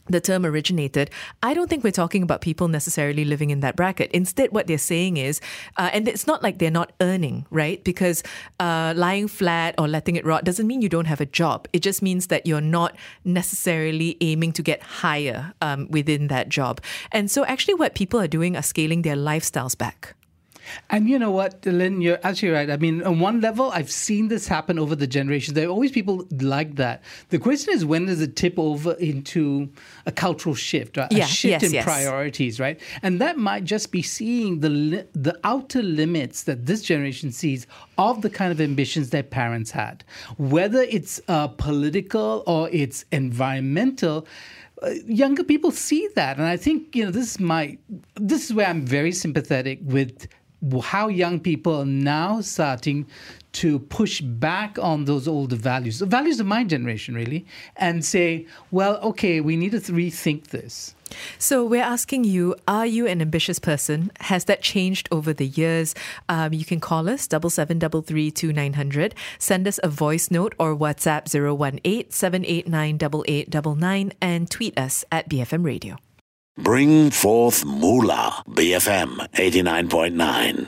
the 0.09 0.21
term 0.21 0.45
originated, 0.45 1.11
I 1.43 1.55
don't 1.55 1.69
think 1.69 1.85
we're 1.85 1.91
talking 1.91 2.23
about 2.23 2.41
people 2.41 2.69
necessarily 2.69 3.25
living 3.25 3.51
in 3.51 3.61
that 3.61 3.77
bracket. 3.77 4.11
Instead, 4.13 4.53
what 4.53 4.67
they're 4.67 4.79
saying 4.79 5.17
is, 5.17 5.41
uh, 5.77 5.91
and 5.93 6.09
it's 6.09 6.27
not 6.27 6.43
like 6.43 6.59
they're 6.59 6.71
not 6.71 6.93
earning, 7.01 7.47
right? 7.51 7.83
Because 7.85 8.23
uh, 8.61 8.95
lying 8.97 9.29
flat 9.29 9.75
or 9.79 9.89
letting 9.89 10.17
it 10.17 10.25
rot 10.25 10.45
doesn't 10.45 10.67
mean 10.67 10.83
you 10.83 10.89
don't 10.89 11.07
have 11.07 11.21
a 11.21 11.27
job. 11.27 11.69
It 11.73 11.81
just 11.81 12.03
means 12.03 12.27
that 12.29 12.47
you're 12.47 12.61
not 12.61 12.97
necessarily 13.25 14.17
aiming 14.21 14.53
to 14.53 14.63
get 14.63 14.83
higher 14.83 15.53
um, 15.61 15.89
within 15.91 16.29
that 16.29 16.49
job. 16.49 16.81
And 17.11 17.31
so, 17.31 17.45
actually, 17.45 17.75
what 17.75 17.95
people 17.95 18.21
are 18.21 18.29
doing 18.29 18.57
are 18.57 18.63
scaling 18.63 19.03
their 19.03 19.17
lifestyles 19.17 19.77
back. 19.77 20.15
And 20.91 21.09
you 21.09 21.19
know 21.19 21.31
what, 21.31 21.65
Lynn, 21.65 22.01
you're 22.01 22.19
absolutely 22.23 22.59
right. 22.59 22.71
I 22.71 22.77
mean, 22.77 23.03
on 23.03 23.21
one 23.21 23.41
level, 23.41 23.71
I've 23.71 23.91
seen 23.91 24.29
this 24.29 24.47
happen 24.47 24.79
over 24.79 24.95
the 24.95 25.07
generations. 25.07 25.55
There 25.55 25.67
are 25.67 25.71
always 25.71 25.93
people 25.93 26.27
like 26.41 26.77
that. 26.77 27.03
The 27.31 27.39
question 27.39 27.75
is, 27.75 27.85
when 27.85 28.07
does 28.07 28.21
it 28.21 28.37
tip 28.37 28.59
over 28.59 28.93
into 28.95 29.71
a 30.07 30.13
cultural 30.13 30.55
shift, 30.55 30.97
right? 30.97 31.11
Yeah, 31.11 31.25
a 31.25 31.29
shift 31.29 31.63
yes, 31.63 31.63
in 31.65 31.73
yes. 31.73 31.85
priorities, 31.85 32.61
right? 32.61 32.81
And 33.03 33.21
that 33.21 33.39
might 33.39 33.65
just 33.65 33.93
be 33.93 34.03
seeing 34.03 34.61
the 34.61 34.71
li- 34.71 35.05
the 35.13 35.39
outer 35.45 35.83
limits 35.83 36.45
that 36.45 36.67
this 36.67 36.83
generation 36.83 37.33
sees 37.33 37.67
of 37.99 38.23
the 38.23 38.31
kind 38.31 38.53
of 38.53 38.61
ambitions 38.61 39.11
their 39.11 39.23
parents 39.23 39.71
had, 39.71 40.05
whether 40.39 40.83
it's 40.83 41.21
uh, 41.29 41.49
political 41.49 42.43
or 42.47 42.69
it's 42.71 43.05
environmental 43.13 44.27
uh, 44.83 44.91
younger 45.07 45.45
people 45.45 45.71
see 45.71 46.09
that 46.17 46.39
and 46.39 46.47
i 46.47 46.57
think 46.57 46.97
you 46.97 47.05
know 47.05 47.11
this 47.11 47.33
is 47.33 47.41
my 47.41 47.79
this 48.17 48.47
is 48.47 48.53
where 48.53 48.67
i'm 48.67 48.85
very 48.85 49.13
sympathetic 49.13 49.79
with 49.83 50.27
how 50.83 51.09
young 51.09 51.41
people 51.41 51.81
are 51.81 51.87
now 51.87 52.41
starting 52.41 53.07
to 53.53 53.79
push 53.79 54.21
back 54.21 54.79
on 54.79 55.05
those 55.05 55.29
older 55.29 55.57
values 55.57 55.99
the 55.99 56.07
values 56.07 56.41
of 56.41 56.47
my 56.47 56.65
generation 56.65 57.15
really 57.15 57.45
and 57.77 58.05
say 58.05 58.47
well 58.71 58.97
okay 58.99 59.41
we 59.41 59.57
need 59.57 59.73
to 59.73 59.93
rethink 59.93 60.49
this 60.49 60.95
So 61.39 61.65
we're 61.65 61.83
asking 61.83 62.25
you: 62.25 62.57
Are 62.67 62.87
you 62.87 63.07
an 63.07 63.21
ambitious 63.21 63.59
person? 63.59 64.11
Has 64.21 64.47
that 64.47 64.63
changed 64.63 65.09
over 65.11 65.33
the 65.33 65.47
years? 65.47 65.95
Um, 66.29 66.53
you 66.53 66.65
can 66.65 66.81
call 66.81 67.09
us 67.09 67.27
double 67.27 67.51
seven 67.51 67.79
double 67.79 68.03
three 68.03 68.31
two 68.31 68.53
nine 68.53 68.75
hundred. 68.75 69.15
Send 69.39 69.67
us 69.69 69.81
a 69.83 69.89
voice 69.89 70.31
note 70.31 70.55
or 70.59 70.77
WhatsApp 70.77 71.25
018-789-8899 71.29 74.13
and 74.21 74.51
tweet 74.51 74.79
us 74.79 75.05
at 75.11 75.29
BFM 75.29 75.65
Radio. 75.65 75.97
Bring 76.59 77.11
forth 77.11 77.65
Moolah, 77.65 78.45
BFM 78.47 79.27
89.9. 79.33 80.67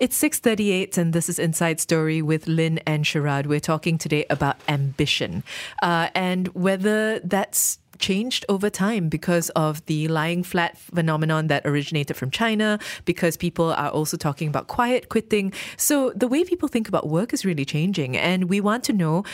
It's 0.00 0.16
6:38 0.16 0.96
and 0.96 1.12
this 1.12 1.28
is 1.28 1.38
Inside 1.38 1.78
Story 1.78 2.22
with 2.22 2.48
Lynn 2.48 2.78
and 2.86 3.04
Sharaad. 3.04 3.46
We're 3.46 3.60
talking 3.60 3.98
today 3.98 4.24
about 4.30 4.56
ambition 4.68 5.44
uh, 5.82 6.08
and 6.14 6.48
whether 6.54 7.18
that's 7.18 7.80
changed 7.98 8.46
over 8.48 8.70
time 8.70 9.10
because 9.10 9.50
of 9.50 9.84
the 9.86 10.08
lying 10.08 10.42
flat 10.42 10.78
phenomenon 10.78 11.48
that 11.48 11.66
originated 11.66 12.16
from 12.16 12.30
China, 12.30 12.78
because 13.04 13.36
people 13.36 13.74
are 13.74 13.90
also 13.90 14.16
talking 14.16 14.48
about 14.48 14.68
quiet 14.68 15.10
quitting. 15.10 15.52
So 15.76 16.12
the 16.16 16.26
way 16.26 16.44
people 16.44 16.68
think 16.68 16.88
about 16.88 17.08
work 17.08 17.34
is 17.34 17.44
really 17.44 17.66
changing. 17.66 18.16
And 18.16 18.48
we 18.48 18.60
want 18.60 18.84
to 18.84 18.94
know 18.94 19.24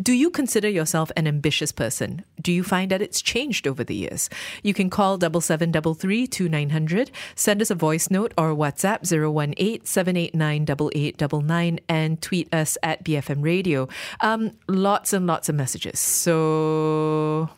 do 0.00 0.12
you 0.12 0.30
consider 0.30 0.68
yourself 0.68 1.10
an 1.16 1.26
ambitious 1.26 1.72
person? 1.72 2.24
Do 2.40 2.52
you 2.52 2.62
find 2.62 2.92
that 2.92 3.02
it's 3.02 3.20
changed 3.20 3.66
over 3.66 3.82
the 3.82 3.96
years? 3.96 4.30
You 4.62 4.72
can 4.72 4.90
call 4.90 5.18
double 5.18 5.40
seven 5.40 5.72
double 5.72 5.94
three 5.94 6.28
two 6.28 6.48
nine 6.48 6.70
hundred, 6.70 7.10
send 7.34 7.60
us 7.60 7.68
a 7.70 7.74
voice 7.74 8.08
note 8.10 8.32
or 8.38 8.54
WhatsApp 8.54 9.02
018-789-8899 9.02 11.80
and 11.88 12.22
tweet 12.22 12.54
us 12.54 12.78
at 12.82 13.04
BFM 13.04 13.42
Radio. 13.42 13.88
Um, 14.20 14.52
lots 14.68 15.12
and 15.12 15.26
lots 15.26 15.48
of 15.48 15.56
messages. 15.56 15.98
So 15.98 17.50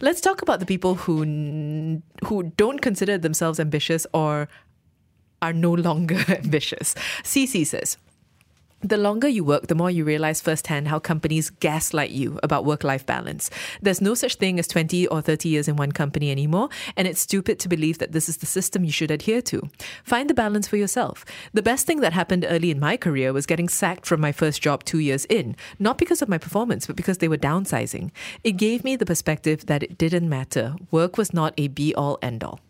let's 0.00 0.20
talk 0.20 0.42
about 0.42 0.60
the 0.60 0.66
people 0.66 0.94
who 0.94 2.00
who 2.24 2.44
don't 2.56 2.80
consider 2.80 3.18
themselves 3.18 3.58
ambitious 3.58 4.06
or 4.14 4.48
are 5.42 5.52
no 5.52 5.72
longer 5.72 6.24
ambitious. 6.28 6.94
CC 7.24 7.66
says. 7.66 7.96
The 8.82 8.98
longer 8.98 9.26
you 9.26 9.42
work, 9.42 9.68
the 9.68 9.74
more 9.74 9.90
you 9.90 10.04
realize 10.04 10.42
firsthand 10.42 10.88
how 10.88 10.98
companies 10.98 11.48
gaslight 11.48 12.10
you 12.10 12.38
about 12.42 12.66
work 12.66 12.84
life 12.84 13.06
balance. 13.06 13.48
There's 13.80 14.02
no 14.02 14.12
such 14.12 14.34
thing 14.34 14.58
as 14.58 14.68
20 14.68 15.06
or 15.06 15.22
30 15.22 15.48
years 15.48 15.66
in 15.66 15.76
one 15.76 15.92
company 15.92 16.30
anymore, 16.30 16.68
and 16.94 17.08
it's 17.08 17.22
stupid 17.22 17.58
to 17.60 17.70
believe 17.70 17.96
that 17.98 18.12
this 18.12 18.28
is 18.28 18.36
the 18.36 18.46
system 18.46 18.84
you 18.84 18.92
should 18.92 19.10
adhere 19.10 19.40
to. 19.42 19.62
Find 20.04 20.28
the 20.28 20.34
balance 20.34 20.68
for 20.68 20.76
yourself. 20.76 21.24
The 21.54 21.62
best 21.62 21.86
thing 21.86 22.00
that 22.00 22.12
happened 22.12 22.44
early 22.46 22.70
in 22.70 22.78
my 22.78 22.98
career 22.98 23.32
was 23.32 23.46
getting 23.46 23.70
sacked 23.70 24.04
from 24.04 24.20
my 24.20 24.30
first 24.30 24.60
job 24.60 24.84
two 24.84 24.98
years 24.98 25.24
in, 25.24 25.56
not 25.78 25.96
because 25.96 26.20
of 26.20 26.28
my 26.28 26.38
performance, 26.38 26.86
but 26.86 26.96
because 26.96 27.18
they 27.18 27.28
were 27.28 27.38
downsizing. 27.38 28.10
It 28.44 28.52
gave 28.52 28.84
me 28.84 28.94
the 28.94 29.06
perspective 29.06 29.64
that 29.66 29.82
it 29.82 29.96
didn't 29.96 30.28
matter. 30.28 30.76
Work 30.90 31.16
was 31.16 31.32
not 31.32 31.54
a 31.56 31.68
be 31.68 31.94
all 31.94 32.18
end 32.20 32.44
all. 32.44 32.60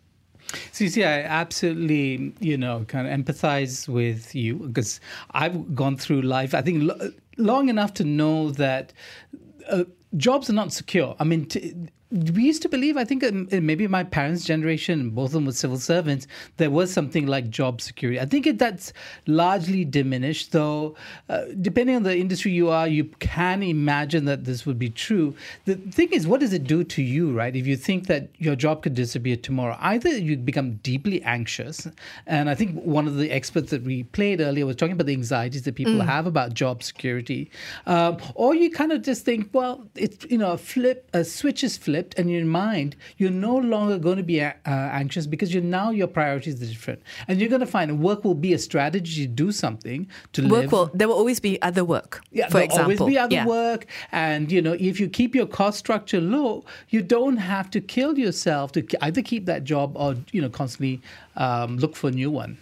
CC, 0.47 1.05
I 1.05 1.23
absolutely, 1.23 2.33
you 2.39 2.57
know, 2.57 2.85
kind 2.87 3.07
of 3.07 3.13
empathize 3.13 3.87
with 3.87 4.33
you 4.33 4.55
because 4.55 4.99
I've 5.31 5.75
gone 5.75 5.97
through 5.97 6.21
life, 6.21 6.53
I 6.53 6.61
think, 6.61 6.83
lo- 6.83 7.11
long 7.37 7.69
enough 7.69 7.93
to 7.95 8.03
know 8.03 8.51
that 8.51 8.93
uh, 9.69 9.83
jobs 10.15 10.49
are 10.49 10.53
not 10.53 10.71
secure. 10.73 11.15
I 11.19 11.23
mean, 11.23 11.45
t- 11.45 11.75
we 12.09 12.43
used 12.43 12.61
to 12.61 12.69
believe, 12.69 12.95
I 12.95 13.03
think 13.03 13.21
um, 13.23 13.49
maybe 13.51 13.85
my 13.85 14.03
parents' 14.03 14.45
generation, 14.45 15.09
both 15.09 15.27
of 15.27 15.31
them 15.33 15.45
were 15.45 15.51
civil 15.51 15.77
servants, 15.77 16.25
there 16.55 16.71
was 16.71 16.91
something 16.91 17.27
like 17.27 17.49
job 17.49 17.81
security. 17.81 18.17
I 18.17 18.25
think 18.25 18.47
it, 18.47 18.57
that's 18.57 18.93
largely 19.25 19.83
diminished, 19.83 20.53
though, 20.53 20.95
uh, 21.27 21.43
depending 21.59 21.97
on 21.97 22.03
the 22.03 22.17
industry 22.17 22.51
you 22.53 22.69
are, 22.69 22.87
you 22.87 23.05
can 23.19 23.61
imagine 23.61 24.23
that 24.25 24.45
this 24.45 24.65
would 24.65 24.79
be 24.79 24.89
true. 24.89 25.35
The 25.65 25.75
thing 25.75 26.13
is, 26.13 26.25
what 26.25 26.39
does 26.39 26.53
it 26.53 26.63
do 26.63 26.85
to 26.85 27.01
you, 27.01 27.33
right? 27.33 27.53
If 27.53 27.67
you 27.67 27.75
think 27.75 28.07
that 28.07 28.29
your 28.37 28.55
job 28.55 28.83
could 28.83 28.93
disappear 28.93 29.35
tomorrow, 29.35 29.75
either 29.81 30.09
you 30.09 30.37
become 30.37 30.75
deeply 30.77 31.21
anxious, 31.23 31.89
and 32.25 32.49
I 32.49 32.55
think 32.55 32.81
one 32.83 33.07
of 33.07 33.17
the 33.17 33.31
experts 33.31 33.71
that 33.71 33.83
we 33.83 34.03
played 34.03 34.39
earlier 34.39 34.65
was 34.65 34.77
talking 34.77 34.93
about 34.93 35.07
the 35.07 35.13
anxieties 35.13 35.63
that 35.63 35.75
people 35.75 35.99
have 35.99 36.25
about 36.25 36.53
job 36.53 36.83
security, 36.83 37.51
um, 37.85 38.17
or 38.33 38.55
you 38.55 38.71
kind 38.71 38.93
of 38.93 39.01
just 39.01 39.25
think, 39.25 39.49
well, 39.51 39.85
it's, 39.95 40.25
you 40.29 40.37
know, 40.37 40.51
a 40.51 40.57
flip, 40.57 41.09
a 41.13 41.25
switch 41.25 41.65
is 41.65 41.77
flipped 41.77 41.96
and 42.17 42.25
in 42.27 42.29
your 42.29 42.45
mind 42.45 42.95
you're 43.17 43.29
no 43.49 43.55
longer 43.73 43.97
going 43.97 44.17
to 44.17 44.23
be 44.23 44.41
uh, 44.41 44.53
anxious 44.65 45.25
because 45.27 45.53
you 45.53 45.61
now 45.61 45.89
your 45.91 46.07
priorities 46.07 46.55
are 46.61 46.65
different 46.65 46.99
and 47.27 47.39
you're 47.39 47.49
going 47.49 47.59
to 47.61 47.65
find 47.77 47.99
work 47.99 48.23
will 48.23 48.33
be 48.47 48.53
a 48.53 48.57
strategy 48.57 49.25
to 49.27 49.31
do 49.43 49.51
something 49.51 50.07
to 50.33 50.41
Work 50.47 50.51
live 50.61 50.71
will, 50.71 50.91
there 50.93 51.07
will 51.07 51.15
always 51.15 51.39
be 51.39 51.61
other 51.61 51.83
work, 51.83 52.21
yeah, 52.31 52.47
for 52.49 52.61
example. 52.61 52.93
always 52.93 53.13
be 53.13 53.17
other 53.17 53.35
Yeah. 53.35 53.45
work, 53.45 53.85
and 54.11 54.51
you 54.51 54.61
know 54.61 54.75
if 54.79 54.99
you 54.99 55.07
keep 55.09 55.31
your 55.35 55.45
cost 55.45 55.79
structure 55.79 56.21
low, 56.21 56.63
you 56.89 57.01
don't 57.01 57.37
have 57.37 57.69
to 57.71 57.79
kill 57.81 58.17
yourself 58.17 58.71
to 58.73 58.79
either 59.01 59.21
keep 59.21 59.45
that 59.45 59.63
job 59.63 59.87
or 59.95 60.15
you 60.31 60.41
know 60.41 60.49
constantly 60.49 61.01
um, 61.35 61.77
look 61.77 61.95
for 61.95 62.07
a 62.07 62.11
new 62.11 62.31
one. 62.31 62.57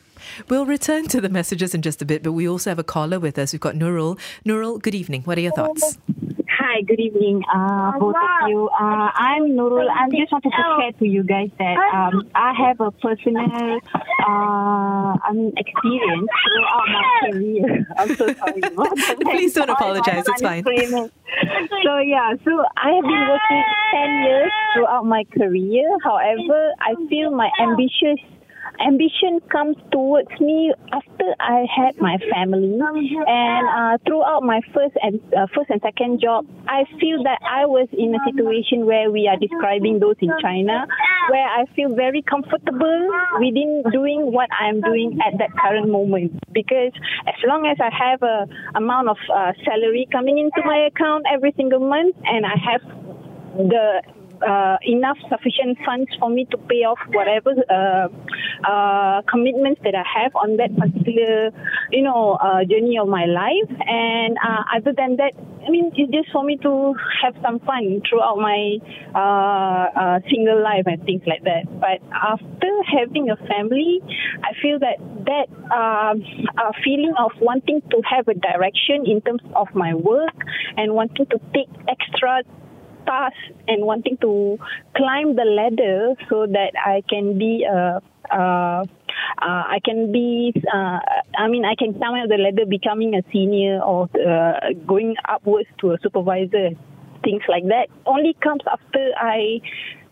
We'll 0.49 0.65
return 0.65 1.07
to 1.09 1.21
the 1.21 1.29
messages 1.29 1.75
in 1.75 1.81
just 1.81 2.01
a 2.01 2.05
bit, 2.05 2.23
but 2.23 2.31
we 2.31 2.47
also 2.47 2.69
have 2.71 2.79
a 2.79 2.83
caller 2.83 3.19
with 3.19 3.37
us. 3.37 3.53
We've 3.53 3.59
got 3.59 3.75
Nurul. 3.75 4.17
Nurul, 4.45 4.81
good 4.81 4.95
evening. 4.95 5.21
What 5.23 5.37
are 5.37 5.41
your 5.41 5.51
thoughts? 5.51 5.97
Hi, 6.67 6.82
good 6.82 6.99
evening, 6.99 7.43
uh, 7.54 7.91
both 7.99 8.15
of 8.15 8.49
you. 8.49 8.67
Uh, 8.69 9.12
I'm 9.13 9.54
Nurul. 9.54 9.88
I 9.88 10.10
just 10.10 10.32
wanted 10.32 10.49
to 10.49 10.82
share 10.82 10.91
to 10.93 11.06
you 11.06 11.23
guys 11.23 11.51
that 11.60 11.78
um, 11.93 12.28
I 12.34 12.54
have 12.58 12.82
a 12.82 12.89
personal 12.89 13.45
uh, 13.45 15.32
mean, 15.32 15.54
experience 15.58 16.28
throughout 16.41 16.88
my 16.89 17.30
career. 17.30 17.88
I'm 17.99 18.15
so 18.15 18.34
sorry. 18.34 18.62
Please 19.21 19.54
don't 19.54 19.69
apologize. 19.69 20.23
It's 20.25 20.41
fine. 20.41 20.63
So 20.63 21.99
yeah, 21.99 22.34
so 22.43 22.65
I 22.78 22.89
have 22.97 23.04
been 23.04 23.28
working 23.30 23.63
10 23.93 24.23
years 24.23 24.51
throughout 24.73 25.06
my 25.06 25.23
career. 25.38 25.88
However, 26.04 26.73
I 26.82 26.95
feel 27.10 27.30
my 27.30 27.51
ambitious 27.62 28.17
ambition 28.79 29.39
comes 29.51 29.77
towards 29.91 30.29
me 30.39 30.73
after 30.91 31.27
I 31.39 31.65
had 31.69 31.97
my 31.99 32.17
family, 32.31 32.79
and 32.79 33.65
uh, 33.67 33.97
throughout 34.05 34.43
my 34.43 34.61
first 34.73 34.95
and 35.01 35.19
uh, 35.33 35.47
first 35.55 35.69
and 35.69 35.81
second 35.81 36.21
job, 36.21 36.45
I 36.67 36.85
feel 36.99 37.23
that 37.23 37.39
I 37.43 37.65
was 37.65 37.88
in 37.93 38.15
a 38.15 38.19
situation 38.25 38.85
where 38.85 39.11
we 39.11 39.27
are 39.27 39.38
describing 39.38 39.99
those 39.99 40.15
in 40.21 40.31
China, 40.41 40.88
where 41.29 41.47
I 41.47 41.65
feel 41.75 41.95
very 41.95 42.21
comfortable 42.21 43.09
within 43.39 43.83
doing 43.91 44.31
what 44.31 44.49
I 44.51 44.69
am 44.69 44.81
doing 44.81 45.19
at 45.25 45.38
that 45.39 45.51
current 45.57 45.89
moment. 45.89 46.33
Because 46.53 46.91
as 47.27 47.39
long 47.45 47.65
as 47.65 47.77
I 47.79 47.89
have 47.93 48.23
a 48.23 48.47
amount 48.75 49.09
of 49.09 49.17
uh, 49.33 49.53
salary 49.63 50.07
coming 50.11 50.38
into 50.38 50.61
my 50.65 50.88
account 50.88 51.25
every 51.31 51.53
single 51.55 51.79
month, 51.79 52.15
and 52.25 52.45
I 52.45 52.55
have 52.57 52.81
the 53.55 54.01
uh, 54.45 54.77
enough 54.84 55.17
sufficient 55.29 55.77
funds 55.86 56.10
for 56.19 56.29
me 56.29 56.45
to 56.51 56.58
pay 56.58 56.84
off 56.86 56.99
whatever 57.10 57.51
uh, 57.69 58.08
uh, 58.67 59.21
commitments 59.29 59.81
that 59.84 59.95
I 59.95 60.03
have 60.21 60.36
on 60.36 60.58
that 60.58 60.75
particular, 60.77 61.51
you 61.91 62.03
know, 62.03 62.38
uh, 62.41 62.63
journey 62.63 62.97
of 62.97 63.08
my 63.08 63.25
life. 63.25 63.71
And 63.88 64.38
uh, 64.38 64.63
other 64.77 64.93
than 64.95 65.17
that, 65.17 65.34
I 65.65 65.69
mean, 65.71 65.91
it's 65.95 66.12
just 66.12 66.31
for 66.31 66.43
me 66.43 66.58
to 66.58 66.93
have 67.23 67.34
some 67.41 67.60
fun 67.60 68.01
throughout 68.08 68.38
my 68.38 68.77
single 70.29 70.62
life 70.62 70.86
and 70.86 71.03
things 71.05 71.23
like 71.25 71.43
that. 71.43 71.65
But 71.81 72.05
after 72.13 72.71
having 72.86 73.29
a 73.29 73.38
family, 73.47 74.01
I 74.43 74.53
feel 74.62 74.77
that 74.79 75.01
that 75.25 75.47
uh, 75.73 76.13
feeling 76.84 77.13
of 77.17 77.31
wanting 77.41 77.81
to 77.89 78.01
have 78.10 78.27
a 78.27 78.36
direction 78.36 79.05
in 79.05 79.21
terms 79.21 79.41
of 79.55 79.67
my 79.73 79.93
work 79.93 80.38
and 80.77 80.93
wanting 80.93 81.25
to 81.27 81.39
take 81.53 81.69
extra 81.89 82.43
tasks 83.05 83.37
and 83.67 83.85
wanting 83.85 84.17
to 84.17 84.57
climb 84.95 85.35
the 85.35 85.45
ladder 85.45 86.13
so 86.29 86.45
that 86.47 86.71
I 86.83 87.03
can 87.09 87.37
be 87.37 87.65
a 87.69 88.01
uh, 88.31 88.83
uh, 89.41 89.63
I 89.67 89.79
can 89.83 90.11
be, 90.11 90.53
uh, 90.73 90.99
I 91.37 91.47
mean, 91.47 91.65
I 91.65 91.75
can 91.75 91.93
climb 91.93 92.27
the 92.27 92.37
ladder 92.37 92.65
becoming 92.65 93.15
a 93.15 93.21
senior 93.31 93.81
or 93.81 94.09
uh, 94.15 94.73
going 94.85 95.15
upwards 95.27 95.69
to 95.81 95.91
a 95.91 95.97
supervisor, 96.01 96.69
things 97.23 97.43
like 97.47 97.63
that. 97.65 97.87
Only 98.05 98.35
comes 98.41 98.61
after 98.71 99.11
I, 99.17 99.61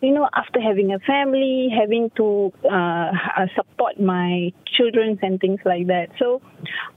you 0.02 0.14
know, 0.14 0.30
after 0.36 0.60
having 0.60 0.94
a 0.94 1.00
family, 1.00 1.70
having 1.76 2.12
to 2.18 2.52
uh, 2.66 3.12
uh, 3.38 3.48
support 3.56 4.00
my 4.00 4.52
children 4.66 5.18
and 5.22 5.40
things 5.40 5.60
like 5.66 5.88
that. 5.88 6.10
So 6.20 6.42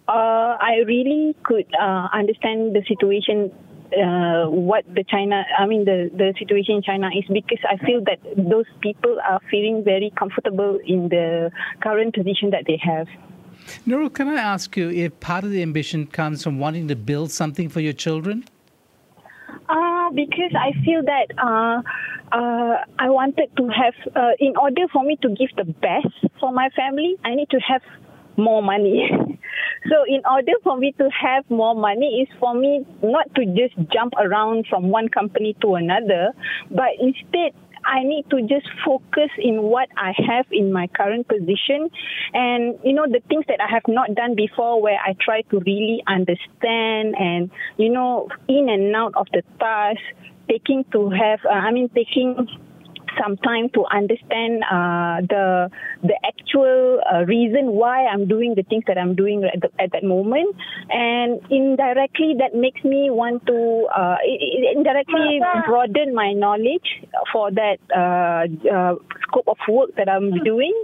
uh, 0.09 0.57
I 0.61 0.83
really 0.87 1.37
could 1.45 1.67
uh, 1.81 2.09
understand 2.13 2.75
the 2.75 2.83
situation 2.89 3.53
uh, 3.93 4.49
what 4.51 4.85
the 4.93 5.05
China, 5.05 5.45
I 5.59 5.67
mean, 5.67 5.85
the, 5.85 6.11
the 6.15 6.35
situation 6.39 6.77
in 6.77 6.83
China 6.83 7.09
is 7.09 7.25
because 7.33 7.59
I 7.69 7.77
feel 7.85 8.03
that 8.05 8.19
those 8.37 8.67
people 8.81 9.19
are 9.29 9.41
feeling 9.51 9.85
very 9.85 10.13
comfortable 10.19 10.79
in 10.85 11.09
the 11.09 11.51
current 11.81 12.15
position 12.15 12.51
that 12.51 12.65
they 12.67 12.81
have. 12.83 13.07
Nurul, 13.87 14.13
can 14.13 14.29
I 14.29 14.41
ask 14.41 14.77
you 14.77 14.91
if 14.91 15.19
part 15.21 15.45
of 15.45 15.51
the 15.51 15.63
ambition 15.63 16.07
comes 16.07 16.43
from 16.43 16.59
wanting 16.59 16.89
to 16.89 16.97
build 16.97 17.31
something 17.31 17.69
for 17.69 17.81
your 17.81 17.93
children? 17.93 18.45
Uh, 19.69 20.11
because 20.11 20.53
I 20.57 20.73
feel 20.85 21.03
that 21.03 21.27
uh, 21.39 21.83
uh, 22.33 22.85
I 22.99 23.11
wanted 23.11 23.51
to 23.57 23.69
have, 23.69 23.95
uh, 24.15 24.31
in 24.39 24.57
order 24.57 24.87
for 24.93 25.03
me 25.03 25.17
to 25.23 25.29
give 25.29 25.51
the 25.57 25.65
best 25.65 26.15
for 26.39 26.53
my 26.53 26.69
family, 26.71 27.17
I 27.25 27.35
need 27.35 27.51
to 27.51 27.59
have 27.59 27.83
more 28.37 28.63
money. 28.63 29.09
so 29.91 30.05
in 30.07 30.23
order 30.31 30.53
for 30.63 30.77
me 30.77 30.93
to 30.99 31.09
have 31.11 31.49
more 31.51 31.75
money 31.75 32.23
is 32.23 32.29
for 32.39 32.55
me 32.55 32.85
not 33.03 33.33
to 33.35 33.47
just 33.47 33.75
jump 33.93 34.13
around 34.19 34.67
from 34.69 34.89
one 34.89 35.09
company 35.09 35.57
to 35.63 35.75
another, 35.75 36.33
but 36.71 36.91
instead 37.01 37.53
I 37.87 38.03
need 38.03 38.29
to 38.31 38.43
just 38.43 38.67
focus 38.85 39.31
in 39.39 39.63
what 39.63 39.89
I 39.97 40.13
have 40.27 40.47
in 40.51 40.73
my 40.73 40.89
current 40.89 41.29
position 41.29 41.89
and 42.35 42.79
you 42.83 42.93
know 42.93 43.07
the 43.07 43.21
things 43.29 43.45
that 43.49 43.61
I 43.61 43.71
have 43.71 43.85
not 43.87 44.15
done 44.15 44.35
before 44.35 44.83
where 44.83 44.99
I 44.99 45.15
try 45.21 45.43
to 45.43 45.61
really 45.61 46.03
understand 46.09 47.15
and 47.17 47.51
you 47.77 47.91
know 47.91 48.29
in 48.49 48.69
and 48.69 48.95
out 48.95 49.15
of 49.15 49.29
the 49.33 49.43
task 49.61 50.01
taking 50.51 50.85
to 50.93 51.11
have 51.11 51.41
uh, 51.45 51.55
I 51.55 51.71
mean 51.71 51.89
taking 51.95 52.49
some 53.21 53.37
time 53.39 53.69
to 53.75 53.85
understand 53.87 54.63
uh, 54.65 55.21
the 55.29 55.71
the 56.03 56.17
actual 56.27 57.01
uh, 57.13 57.25
reason 57.25 57.73
why 57.73 58.07
I'm 58.07 58.29
doing 58.29 58.55
the 58.55 58.63
things 58.63 58.85
that 58.87 58.99
I'm 58.99 59.15
doing 59.15 59.45
at, 59.45 59.61
the, 59.61 59.71
at 59.83 59.93
that 59.93 60.05
moment, 60.05 60.57
and 60.91 61.41
indirectly 61.51 62.35
that 62.39 62.55
makes 62.55 62.83
me 62.85 63.11
want 63.11 63.47
to 63.47 63.89
uh, 63.95 64.17
indirectly 64.75 65.41
broaden 65.67 66.15
my 66.15 66.33
knowledge 66.33 66.89
for 67.33 67.51
that 67.51 67.79
uh, 67.95 68.47
uh, 68.69 68.95
scope 69.29 69.49
of 69.49 69.59
work 69.69 69.91
that 69.97 70.09
I'm 70.09 70.31
doing. 70.45 70.75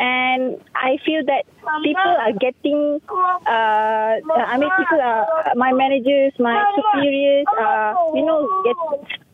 And 0.00 0.60
I 0.76 0.98
feel 1.04 1.24
that 1.26 1.42
people 1.82 2.00
are 2.00 2.32
getting, 2.32 3.00
uh, 3.10 3.50
I 3.50 4.56
mean, 4.56 4.70
people 4.78 5.00
are, 5.02 5.26
my 5.56 5.72
managers, 5.72 6.32
my 6.38 6.54
superiors, 6.76 7.46
are, 7.58 7.96
you 8.14 8.24
know, 8.24 8.62
get 8.62 8.76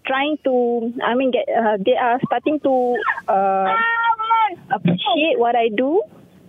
trying 0.06 0.38
to, 0.44 0.92
I 1.02 1.14
mean, 1.14 1.30
get, 1.30 1.48
uh, 1.48 1.76
they 1.84 1.96
are 1.96 2.20
starting 2.26 2.60
to 2.60 2.96
uh, 3.28 3.74
appreciate 4.72 5.38
what 5.38 5.56
I 5.56 5.68
do, 5.68 6.02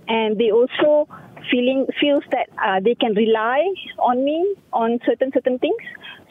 and 0.07 0.37
they 0.37 0.51
also 0.51 1.07
feeling 1.51 1.85
feels 1.99 2.23
that 2.31 2.49
uh, 2.57 2.79
they 2.83 2.95
can 2.95 3.13
rely 3.13 3.61
on 3.99 4.25
me 4.25 4.55
on 4.73 4.99
certain 5.05 5.31
certain 5.33 5.59
things. 5.59 5.81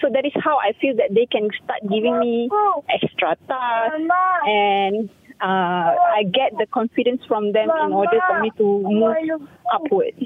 So 0.00 0.08
that 0.12 0.26
is 0.26 0.32
how 0.42 0.58
I 0.58 0.72
feel 0.80 0.96
that 0.96 1.14
they 1.14 1.26
can 1.26 1.48
start 1.62 1.80
giving 1.88 2.18
me 2.18 2.50
extra 2.92 3.36
tasks, 3.48 4.02
and 4.46 5.08
uh, 5.40 5.96
I 6.18 6.24
get 6.24 6.52
the 6.58 6.66
confidence 6.66 7.22
from 7.26 7.52
them 7.52 7.70
in 7.86 7.92
order 7.92 8.20
for 8.28 8.40
me 8.40 8.50
to 8.58 8.82
move 8.82 9.48
upwards. 9.72 10.22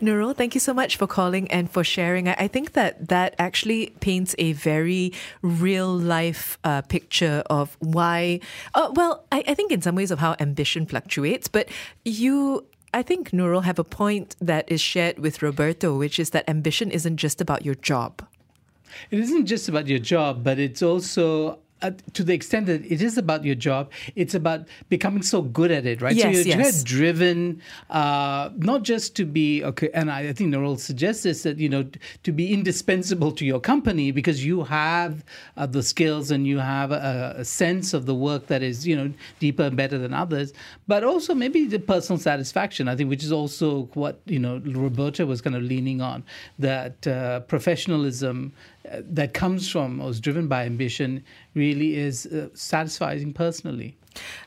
Nurul, 0.00 0.36
thank 0.36 0.54
you 0.54 0.60
so 0.60 0.72
much 0.72 0.96
for 0.96 1.06
calling 1.06 1.50
and 1.50 1.70
for 1.70 1.82
sharing. 1.82 2.28
I 2.28 2.46
think 2.46 2.72
that 2.72 3.08
that 3.08 3.34
actually 3.38 3.94
paints 4.00 4.34
a 4.38 4.52
very 4.52 5.12
real 5.42 5.92
life 5.92 6.58
uh, 6.62 6.82
picture 6.82 7.42
of 7.50 7.76
why, 7.80 8.40
uh, 8.74 8.92
well, 8.94 9.24
I, 9.32 9.42
I 9.48 9.54
think 9.54 9.72
in 9.72 9.82
some 9.82 9.96
ways 9.96 10.10
of 10.10 10.20
how 10.20 10.36
ambition 10.38 10.86
fluctuates, 10.86 11.48
but 11.48 11.68
you 12.04 12.64
I 12.94 13.02
think 13.02 13.32
Nurul 13.32 13.64
have 13.64 13.78
a 13.78 13.84
point 13.84 14.34
that 14.40 14.70
is 14.70 14.80
shared 14.80 15.18
with 15.18 15.42
Roberto, 15.42 15.96
which 15.98 16.18
is 16.18 16.30
that 16.30 16.48
ambition 16.48 16.90
isn't 16.90 17.18
just 17.18 17.40
about 17.40 17.64
your 17.64 17.74
job. 17.74 18.26
It 19.10 19.20
isn't 19.20 19.46
just 19.46 19.68
about 19.68 19.86
your 19.86 19.98
job, 19.98 20.42
but 20.42 20.58
it's 20.58 20.80
also 20.80 21.58
uh, 21.82 21.92
to 22.12 22.24
the 22.24 22.34
extent 22.34 22.66
that 22.66 22.84
it 22.84 23.02
is 23.02 23.16
about 23.16 23.44
your 23.44 23.54
job, 23.54 23.90
it's 24.16 24.34
about 24.34 24.66
becoming 24.88 25.22
so 25.22 25.42
good 25.42 25.70
at 25.70 25.86
it, 25.86 26.02
right? 26.02 26.14
Yes, 26.14 26.24
so 26.24 26.48
you're 26.48 26.58
yes. 26.58 26.82
driven 26.82 27.62
uh, 27.90 28.50
not 28.56 28.82
just 28.82 29.14
to 29.16 29.24
be 29.24 29.62
okay, 29.64 29.90
and 29.94 30.10
I, 30.10 30.28
I 30.28 30.32
think 30.32 30.52
Nurul 30.54 30.78
suggests 30.78 31.22
this 31.22 31.42
that 31.44 31.58
you 31.58 31.68
know 31.68 31.88
to 32.22 32.32
be 32.32 32.52
indispensable 32.52 33.32
to 33.32 33.44
your 33.44 33.60
company 33.60 34.10
because 34.10 34.44
you 34.44 34.64
have 34.64 35.24
uh, 35.56 35.66
the 35.66 35.82
skills 35.82 36.30
and 36.30 36.46
you 36.46 36.58
have 36.58 36.90
a, 36.92 37.34
a, 37.38 37.44
sense 37.44 37.94
of 37.94 38.06
the 38.06 38.14
work 38.14 38.46
that 38.48 38.62
is 38.62 38.86
you 38.86 38.96
know 38.96 39.12
deeper 39.38 39.64
and 39.64 39.76
better 39.76 39.98
than 39.98 40.12
others, 40.12 40.52
but 40.86 41.04
also 41.04 41.34
maybe 41.34 41.66
the 41.66 41.78
personal 41.78 42.18
satisfaction. 42.18 42.88
I 42.88 42.96
think 42.96 43.08
which 43.08 43.24
is 43.24 43.32
also 43.32 43.84
what 43.94 44.20
you 44.26 44.38
know 44.38 44.60
Roberta 44.64 45.26
was 45.26 45.40
kind 45.40 45.56
of 45.56 45.62
leaning 45.62 46.00
on 46.00 46.24
that 46.58 47.06
uh, 47.06 47.40
professionalism 47.40 48.52
that 48.84 49.34
comes 49.34 49.68
from 49.70 50.00
or 50.00 50.10
is 50.10 50.20
driven 50.20 50.48
by 50.48 50.64
ambition 50.64 51.24
really 51.54 51.96
is 51.96 52.26
uh, 52.26 52.48
satisfying 52.54 53.32
personally. 53.32 53.96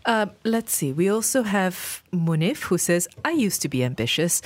Uh, 0.06 0.28
let's 0.44 0.74
see. 0.74 0.91
We 0.91 1.10
also 1.10 1.44
have 1.44 2.04
Munif 2.12 2.63
who 2.63 2.78
says, 2.78 3.08
I 3.24 3.32
used 3.32 3.62
to 3.62 3.70
be 3.70 3.84
ambitious. 3.84 4.41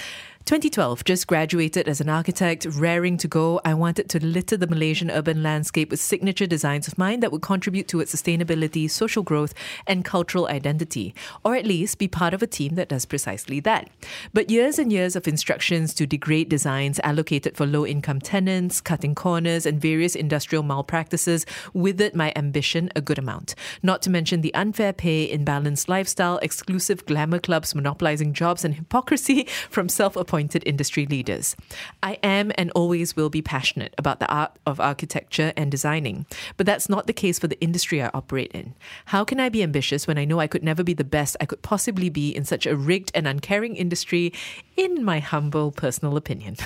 2012, 0.46 1.04
just 1.06 1.26
graduated 1.26 1.88
as 1.88 2.00
an 2.00 2.08
architect, 2.08 2.68
raring 2.70 3.18
to 3.18 3.28
go. 3.28 3.60
I 3.66 3.74
wanted 3.74 4.10
to 4.10 4.24
litter 4.24 4.56
the 4.56 4.68
Malaysian 4.68 5.10
urban 5.10 5.42
landscape 5.42 5.90
with 5.90 6.00
signature 6.00 6.46
designs 6.46 6.88
of 6.88 7.00
mine 7.00 7.22
that 7.22 7.32
would 7.32 7.42
contribute 7.42 7.88
to 7.88 8.00
its 8.00 8.14
sustainability, 8.14 8.88
social 8.88 9.24
growth, 9.24 9.56
and 9.88 10.06
cultural 10.06 10.48
identity, 10.48 11.16
or 11.44 11.56
at 11.56 11.66
least 11.66 11.98
be 11.98 12.08
part 12.08 12.36
of 12.36 12.44
a 12.44 12.48
team 12.48 12.76
that 12.76 12.90
does 12.90 13.08
precisely 13.08 13.60
that. 13.62 13.90
But 14.34 14.52
years 14.52 14.78
and 14.78 14.94
years 14.94 15.16
of 15.16 15.28
instructions 15.28 15.96
to 15.96 16.06
degrade 16.06 16.48
designs 16.48 17.00
allocated 17.04 17.58
for 17.58 17.66
low 17.66 17.84
income 17.84 18.22
tenants, 18.22 18.82
cutting 18.82 19.16
corners, 19.16 19.66
and 19.66 19.82
various 19.82 20.14
industrial 20.14 20.62
malpractices 20.62 21.48
withered 21.74 22.14
my 22.14 22.32
ambition 22.36 22.92
a 22.96 23.02
good 23.02 23.18
amount. 23.18 23.56
Not 23.82 24.04
to 24.04 24.12
mention 24.12 24.42
the 24.42 24.54
unfair 24.54 24.94
pay, 24.94 25.36
imbalanced 25.36 25.90
lifestyle, 25.90 26.38
exclusive 26.44 27.04
glamour 27.08 27.40
clubs 27.40 27.74
monopolizing 27.74 28.34
jobs, 28.34 28.64
and 28.64 28.76
hypocrisy 28.76 29.46
from 29.72 29.90
self 29.90 30.16
appointed 30.16 30.35
appointed 30.36 30.64
industry 30.66 31.06
leaders. 31.06 31.56
I 32.04 32.20
am 32.22 32.52
and 32.58 32.70
always 32.76 33.16
will 33.16 33.30
be 33.30 33.42
passionate 33.42 33.96
about 33.98 34.20
the 34.20 34.28
art 34.28 34.52
of 34.66 34.82
architecture 34.82 35.54
and 35.56 35.72
designing, 35.72 36.26
but 36.58 36.66
that's 36.66 36.90
not 36.90 37.08
the 37.08 37.14
case 37.14 37.40
for 37.40 37.48
the 37.48 37.58
industry 37.62 38.04
I 38.04 38.12
operate 38.14 38.52
in. 38.52 38.74
How 39.06 39.24
can 39.24 39.40
I 39.40 39.48
be 39.48 39.64
ambitious 39.64 40.08
when 40.08 40.18
I 40.18 40.26
know 40.26 40.42
I 40.42 40.48
could 40.48 40.62
never 40.62 40.84
be 40.84 40.94
the 40.94 41.06
best 41.06 41.38
I 41.40 41.46
could 41.46 41.62
possibly 41.62 42.10
be 42.10 42.36
in 42.36 42.44
such 42.44 42.66
a 42.66 42.76
rigged 42.76 43.14
and 43.16 43.30
uncaring 43.30 43.78
industry, 43.78 44.34
in 44.76 45.06
my 45.06 45.20
humble 45.20 45.72
personal 45.72 46.18
opinion? 46.18 46.58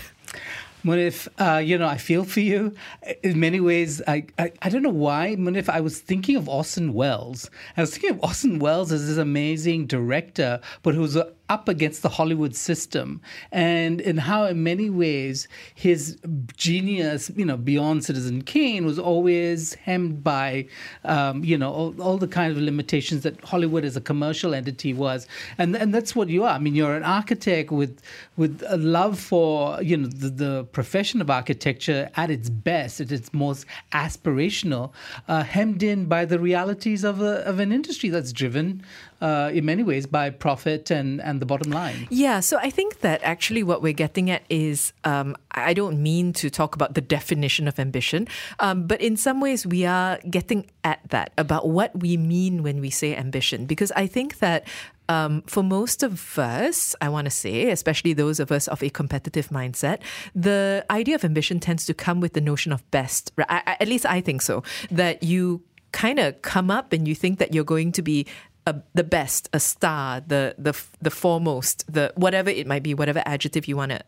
Munif, 0.84 1.28
uh, 1.38 1.60
you 1.60 1.78
know, 1.78 1.88
I 1.88 1.98
feel 1.98 2.24
for 2.24 2.40
you. 2.40 2.74
In 3.22 3.40
many 3.40 3.60
ways, 3.60 4.02
I, 4.08 4.26
I, 4.40 4.52
I 4.64 4.70
don't 4.70 4.82
know 4.82 4.90
why, 4.90 5.36
Munif, 5.38 5.70
I 5.70 5.82
was 5.82 6.00
thinking 6.00 6.38
of 6.38 6.50
Orson 6.50 6.94
Welles. 6.94 7.52
I 7.78 7.82
was 7.82 7.92
thinking 7.92 8.12
of 8.12 8.24
Orson 8.24 8.58
Welles 8.58 8.92
as 8.92 9.08
this 9.08 9.18
amazing 9.18 9.88
director, 9.88 10.60
but 10.82 10.96
who's 10.96 11.16
a, 11.16 11.34
up 11.50 11.68
against 11.68 12.04
the 12.04 12.10
Hollywood 12.10 12.56
system, 12.56 13.22
and 13.52 14.00
in 14.00 14.18
how, 14.18 14.46
in 14.46 14.64
many 14.64 14.90
ways, 14.90 15.48
his 15.74 16.18
genius, 16.56 17.32
you 17.36 17.46
know, 17.46 17.58
beyond 17.58 18.06
Citizen 18.06 18.44
Kane, 18.44 18.86
was 18.86 19.00
always 19.00 19.74
hemmed 19.74 20.24
by, 20.24 20.68
um, 21.04 21.44
you 21.44 21.58
know, 21.58 21.72
all, 21.72 22.02
all, 22.02 22.18
the 22.18 22.28
kind 22.28 22.52
of 22.52 22.58
limitations 22.58 23.24
that 23.24 23.44
Hollywood 23.44 23.84
as 23.84 23.98
a 23.98 24.02
commercial 24.02 24.54
entity 24.54 24.94
was, 24.94 25.28
and 25.58 25.76
and 25.76 25.94
that's 25.94 26.16
what 26.16 26.30
you 26.30 26.44
are. 26.44 26.52
I 26.52 26.60
mean, 26.60 26.76
you're 26.76 26.96
an 26.96 27.04
architect 27.04 27.72
with 27.72 28.00
with 28.38 28.64
a 28.68 28.78
love 28.78 29.20
for 29.20 29.82
you 29.82 29.98
know 29.98 30.08
the, 30.08 30.30
the 30.30 30.64
profession 30.66 31.20
of 31.22 31.30
architecture 31.30 32.10
at 32.16 32.30
its 32.30 32.50
best, 32.50 33.02
at 33.02 33.12
its 33.12 33.34
most 33.34 33.66
aspirational, 33.92 34.92
uh, 35.28 35.44
hemmed 35.44 35.82
in 35.82 36.06
by 36.06 36.26
the 36.26 36.40
realities 36.40 37.04
of 37.04 37.22
a, 37.22 37.44
of 37.46 37.60
an 37.60 37.72
industry 37.72 38.10
that's 38.10 38.32
driven 38.32 38.84
uh, 39.22 39.52
in 39.54 39.66
many 39.66 39.84
ways 39.84 40.06
by 40.06 40.30
profit 40.30 40.92
and, 40.92 41.22
and 41.22 41.42
the 41.42 41.46
bottom 41.46 41.72
line. 41.72 42.08
Yeah, 42.10 42.40
so 42.40 42.58
I 42.58 42.70
think 42.70 43.00
that 43.00 43.22
actually 43.24 43.64
what 43.64 43.82
we're 43.82 43.94
getting 43.94 44.30
at 44.30 44.44
is 44.50 44.94
um, 45.04 45.36
I 45.52 45.74
don't 45.74 46.02
mean 46.02 46.34
to 46.34 46.50
talk 46.50 46.76
about 46.76 46.94
the 46.94 47.02
definition 47.02 47.68
of 47.68 47.80
ambition, 47.80 48.28
um, 48.60 48.88
but 48.88 49.02
in 49.02 49.18
some 49.18 49.42
ways 49.42 49.66
we 49.66 49.86
are 49.86 50.20
getting 50.30 50.66
at 50.84 51.00
that 51.10 51.34
about 51.38 51.68
what 51.68 51.98
we 52.00 52.18
mean 52.18 52.64
when 52.64 52.82
we 52.82 52.90
say 52.90 53.16
ambition. 53.16 53.66
Because 53.66 53.92
I 53.92 54.08
think 54.08 54.40
that 54.40 54.66
um, 55.10 55.42
for 55.48 55.64
most 55.64 56.04
of 56.04 56.38
us, 56.38 56.96
I 57.02 57.10
want 57.10 57.26
to 57.26 57.32
say, 57.32 57.72
especially 57.72 58.14
those 58.14 58.40
of 58.40 58.52
us 58.52 58.68
of 58.68 58.84
a 58.84 58.90
competitive 58.90 59.50
mindset, 59.50 60.00
the 60.36 60.86
idea 60.92 61.16
of 61.16 61.26
ambition 61.26 61.60
tends 61.60 61.86
to 61.88 61.94
come 61.94 62.22
with 62.22 62.34
the 62.34 62.42
notion 62.42 62.72
of 62.72 62.90
best. 62.92 63.32
I, 63.38 63.64
I, 63.66 63.78
at 63.80 63.88
least 63.88 64.06
I 64.06 64.22
think 64.22 64.44
so. 64.44 64.64
That 64.92 65.24
you 65.24 65.64
kind 65.92 66.20
of 66.20 66.40
come 66.44 66.70
up 66.70 66.94
and 66.94 67.08
you 67.08 67.16
think 67.16 67.40
that 67.40 67.54
you're 67.54 67.64
going 67.64 67.92
to 67.94 68.04
be 68.04 68.28
a, 68.70 68.84
the 68.94 69.04
best, 69.04 69.50
a 69.54 69.60
star, 69.60 70.22
the 70.22 70.56
the 70.58 70.74
the 71.02 71.12
foremost, 71.12 71.92
the 71.92 72.14
whatever 72.16 72.50
it 72.50 72.68
might 72.68 72.84
be, 72.84 72.94
whatever 72.94 73.22
adjective 73.26 73.68
you 73.68 73.76
want 73.78 73.92
to 73.92 74.02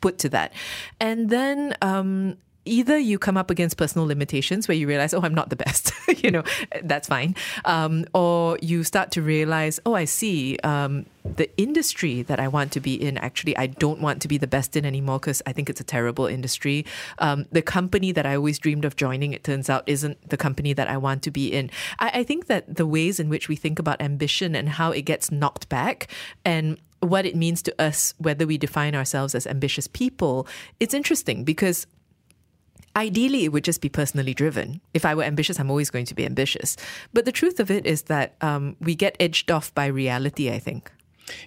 put 0.00 0.18
to 0.18 0.28
that, 0.30 0.52
and 1.00 1.30
then 1.30 1.74
um, 1.82 2.36
either 2.66 2.98
you 2.98 3.18
come 3.18 3.36
up 3.36 3.50
against 3.50 3.76
personal 3.76 4.06
limitations 4.06 4.68
where 4.68 4.76
you 4.76 4.86
realize, 4.86 5.14
oh, 5.14 5.22
I'm 5.22 5.34
not 5.34 5.50
the 5.50 5.56
best, 5.56 5.92
you 6.22 6.30
know, 6.30 6.42
that's 6.82 7.08
fine. 7.08 7.34
Um, 7.64 8.04
or 8.14 8.58
you 8.60 8.84
start 8.84 9.10
to 9.12 9.22
realize, 9.22 9.80
oh, 9.86 9.94
I 9.94 10.04
see, 10.04 10.58
um, 10.58 11.06
the 11.24 11.50
industry 11.56 12.22
that 12.22 12.38
I 12.38 12.48
want 12.48 12.72
to 12.72 12.80
be 12.80 12.94
in, 12.94 13.18
actually, 13.18 13.56
I 13.56 13.66
don't 13.66 14.00
want 14.00 14.22
to 14.22 14.28
be 14.28 14.38
the 14.38 14.46
best 14.46 14.76
in 14.76 14.84
anymore 14.84 15.18
because 15.18 15.42
I 15.46 15.52
think 15.52 15.68
it's 15.68 15.80
a 15.80 15.84
terrible 15.84 16.26
industry. 16.26 16.86
Um, 17.18 17.46
the 17.50 17.62
company 17.62 18.12
that 18.12 18.26
I 18.26 18.36
always 18.36 18.58
dreamed 18.58 18.84
of 18.84 18.96
joining, 18.96 19.32
it 19.32 19.42
turns 19.42 19.68
out, 19.68 19.84
isn't 19.86 20.28
the 20.28 20.36
company 20.36 20.72
that 20.72 20.88
I 20.88 20.96
want 20.96 21.22
to 21.24 21.30
be 21.30 21.52
in. 21.52 21.70
I, 21.98 22.20
I 22.20 22.24
think 22.24 22.46
that 22.46 22.76
the 22.76 22.86
ways 22.86 23.18
in 23.18 23.28
which 23.28 23.48
we 23.48 23.56
think 23.56 23.78
about 23.78 24.00
ambition 24.00 24.54
and 24.54 24.68
how 24.68 24.92
it 24.92 25.02
gets 25.02 25.30
knocked 25.30 25.68
back 25.68 26.08
and 26.44 26.78
what 27.00 27.26
it 27.26 27.36
means 27.36 27.62
to 27.62 27.82
us, 27.82 28.14
whether 28.18 28.46
we 28.46 28.58
define 28.58 28.94
ourselves 28.94 29.34
as 29.34 29.46
ambitious 29.46 29.86
people, 29.86 30.46
it's 30.80 30.94
interesting 30.94 31.44
because 31.44 31.86
Ideally, 32.96 33.44
it 33.44 33.52
would 33.52 33.64
just 33.64 33.82
be 33.82 33.90
personally 33.90 34.32
driven. 34.32 34.80
If 34.94 35.04
I 35.04 35.14
were 35.14 35.22
ambitious, 35.22 35.60
I'm 35.60 35.70
always 35.70 35.90
going 35.90 36.06
to 36.06 36.14
be 36.14 36.24
ambitious. 36.24 36.76
But 37.12 37.26
the 37.26 37.32
truth 37.32 37.60
of 37.60 37.70
it 37.70 37.86
is 37.86 38.02
that 38.04 38.34
um, 38.40 38.74
we 38.80 38.94
get 38.94 39.16
edged 39.20 39.50
off 39.50 39.74
by 39.74 39.86
reality, 39.86 40.50
I 40.50 40.58
think. 40.58 40.90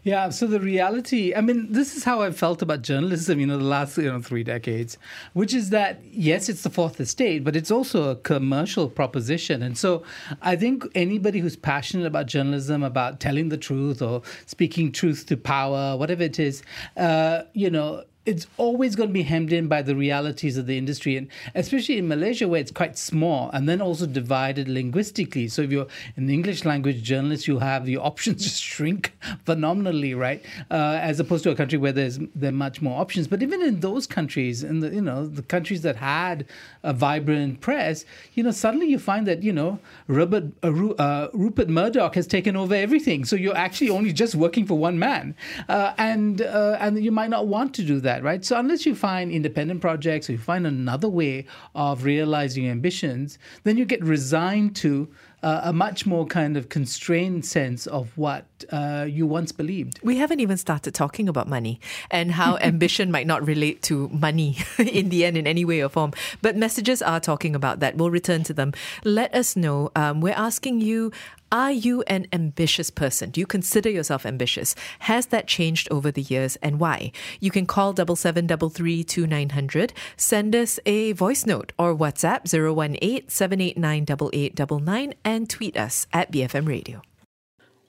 Yeah, 0.04 0.30
so 0.30 0.46
the 0.46 0.60
reality, 0.60 1.34
I 1.34 1.42
mean, 1.42 1.72
this 1.72 1.96
is 1.96 2.04
how 2.04 2.22
I've 2.22 2.38
felt 2.38 2.62
about 2.62 2.82
journalism, 2.82 3.40
you 3.40 3.48
know, 3.48 3.58
the 3.58 3.64
last, 3.64 3.98
you 3.98 4.12
know, 4.12 4.22
three 4.22 4.44
decades, 4.44 4.98
which 5.34 5.54
is 5.54 5.70
that, 5.70 6.02
yes, 6.12 6.50
it's 6.50 6.64
the 6.64 6.70
fourth 6.70 7.00
estate, 7.00 7.44
but 7.44 7.56
it's 7.56 7.72
also 7.72 8.12
a 8.12 8.16
commercial 8.16 8.90
proposition. 8.90 9.64
And 9.64 9.78
so 9.78 10.04
I 10.42 10.56
think 10.56 10.86
anybody 10.96 11.40
who's 11.40 11.56
passionate 11.56 12.06
about 12.06 12.28
journalism, 12.28 12.84
about 12.84 13.20
telling 13.20 13.50
the 13.50 13.58
truth 13.58 14.02
or 14.02 14.22
speaking 14.46 14.92
truth 14.92 15.26
to 15.28 15.38
power, 15.38 15.96
whatever 15.96 16.24
it 16.24 16.40
is, 16.40 16.62
uh, 16.98 17.44
you 17.54 17.70
know, 17.70 18.04
it's 18.30 18.46
always 18.58 18.96
going 18.96 19.10
to 19.10 19.14
be 19.14 19.24
hemmed 19.24 19.52
in 19.52 19.68
by 19.68 19.82
the 19.82 19.96
realities 19.96 20.56
of 20.56 20.68
the 20.68 20.78
industry, 20.78 21.18
and 21.18 21.28
especially 21.56 21.98
in 21.98 22.08
Malaysia 22.08 22.48
where 22.48 22.62
it's 22.62 22.72
quite 22.72 22.96
small 22.96 23.50
and 23.54 23.68
then 23.68 23.82
also 23.82 24.06
divided 24.06 24.70
linguistically. 24.70 25.48
So 25.48 25.64
if 25.64 25.72
you're 25.72 25.88
an 26.16 26.30
English 26.30 26.64
language 26.64 27.02
journalist, 27.02 27.48
you 27.48 27.58
have 27.58 27.88
the 27.88 27.98
options 27.98 28.44
just 28.48 28.62
shrink 28.62 29.14
phenomenally, 29.46 30.14
right? 30.14 30.46
Uh, 30.70 31.00
as 31.02 31.20
opposed 31.20 31.44
to 31.46 31.50
a 31.50 31.56
country 31.56 31.80
where 31.80 31.92
there's 31.92 32.20
there 32.36 32.50
are 32.50 32.62
much 32.68 32.84
more 32.84 33.02
options. 33.02 33.28
But 33.28 33.42
even 33.42 33.64
in 33.64 33.80
those 33.80 34.06
countries, 34.06 34.64
in 34.64 34.80
the 34.82 34.90
you 34.90 35.02
know 35.02 35.26
the 35.26 35.42
countries 35.42 35.82
that 35.82 35.96
had 35.96 36.46
a 36.84 36.94
vibrant 36.94 37.62
press, 37.62 38.06
you 38.36 38.44
know 38.44 38.52
suddenly 38.52 38.88
you 38.88 39.00
find 39.00 39.26
that 39.26 39.42
you 39.42 39.54
know 39.54 39.80
Rupert 40.08 40.46
uh, 40.64 40.68
uh, 40.68 41.30
Rupert 41.34 41.70
Murdoch 41.70 42.14
has 42.14 42.28
taken 42.28 42.56
over 42.56 42.76
everything. 42.76 43.26
So 43.26 43.36
you're 43.36 43.58
actually 43.58 43.90
only 43.90 44.14
just 44.14 44.36
working 44.36 44.68
for 44.68 44.78
one 44.78 45.00
man, 45.00 45.36
uh, 45.68 45.94
and 45.98 46.44
uh, 46.44 46.78
and 46.80 47.04
you 47.04 47.12
might 47.12 47.32
not 47.32 47.48
want 47.48 47.74
to 47.76 47.84
do 47.84 48.00
that 48.02 48.19
that, 48.20 48.26
right? 48.26 48.44
So 48.46 48.58
unless 48.60 48.86
you 48.86 48.96
find 48.96 49.32
independent 49.32 49.82
projects 49.82 50.30
or 50.30 50.34
you 50.34 50.38
find 50.38 50.68
another 50.68 51.10
way 51.10 51.46
of 51.74 52.04
realizing 52.04 52.66
your 52.66 52.72
ambitions, 52.72 53.40
then 53.64 53.78
you 53.78 53.86
get 53.86 54.04
resigned 54.04 54.76
to 54.78 55.10
uh, 55.42 55.62
a 55.64 55.74
much 55.74 56.06
more 56.06 56.26
kind 56.26 56.58
of 56.58 56.70
constrained 56.70 57.46
sense 57.46 57.88
of 57.88 58.18
what 58.18 58.46
uh, 58.72 59.06
you 59.10 59.26
once 59.26 59.52
believed. 59.52 60.00
We 60.04 60.18
haven't 60.18 60.40
even 60.40 60.58
started 60.58 60.94
talking 60.94 61.30
about 61.30 61.48
money 61.48 61.80
and 62.12 62.32
how 62.32 62.58
ambition 62.62 63.12
might 63.12 63.28
not 63.28 63.46
relate 63.46 63.82
to 63.84 64.10
money 64.10 64.58
in 64.78 65.10
the 65.10 65.26
end 65.26 65.38
in 65.38 65.48
any 65.48 65.66
way 65.66 65.82
or 65.82 65.90
form. 65.90 66.14
But 66.42 66.56
messages 66.56 67.02
are 67.02 67.20
talking 67.20 67.56
about 67.56 67.80
that. 67.80 67.98
We'll 67.98 68.12
return 68.12 68.44
to 68.44 68.54
them. 68.54 68.74
Let 69.04 69.34
us 69.34 69.56
know. 69.56 69.92
Um, 69.96 70.22
we're 70.22 70.34
asking 70.34 70.82
you 70.82 71.12
are 71.52 71.72
you 71.72 72.04
an 72.04 72.28
ambitious 72.32 72.92
person? 72.92 73.32
Do 73.32 73.42
you 73.42 73.48
consider 73.48 73.90
yourself 73.90 74.24
ambitious? 74.24 74.76
Has 75.00 75.28
that 75.28 75.48
changed 75.48 75.88
over 75.90 76.12
the 76.12 76.22
years 76.22 76.58
and 76.58 76.80
why? 76.80 77.12
You 77.40 77.50
can 77.50 77.66
call 77.66 77.92
double 77.92 78.16
seven 78.16 78.46
double 78.46 78.70
three 78.70 79.04
two 79.04 79.26
nine 79.26 79.50
hundred. 79.50 79.92
Send 80.16 80.56
us 80.56 80.80
a 80.86 81.14
voice 81.14 81.48
note 81.48 81.74
or 81.80 81.96
WhatsApp 81.96 82.54
018 82.54 83.30
789 83.30 84.04
8899 84.04 85.14
and 85.26 85.50
tweet 85.50 85.76
us 85.76 86.06
at 86.14 86.32
BFM 86.32 86.68
Radio. 86.68 87.02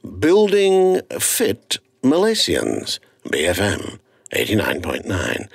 Building 0.03 1.03
Fit 1.19 1.79
Malaysians, 2.03 2.99
BFM 3.25 3.99
89.9. 4.33 5.49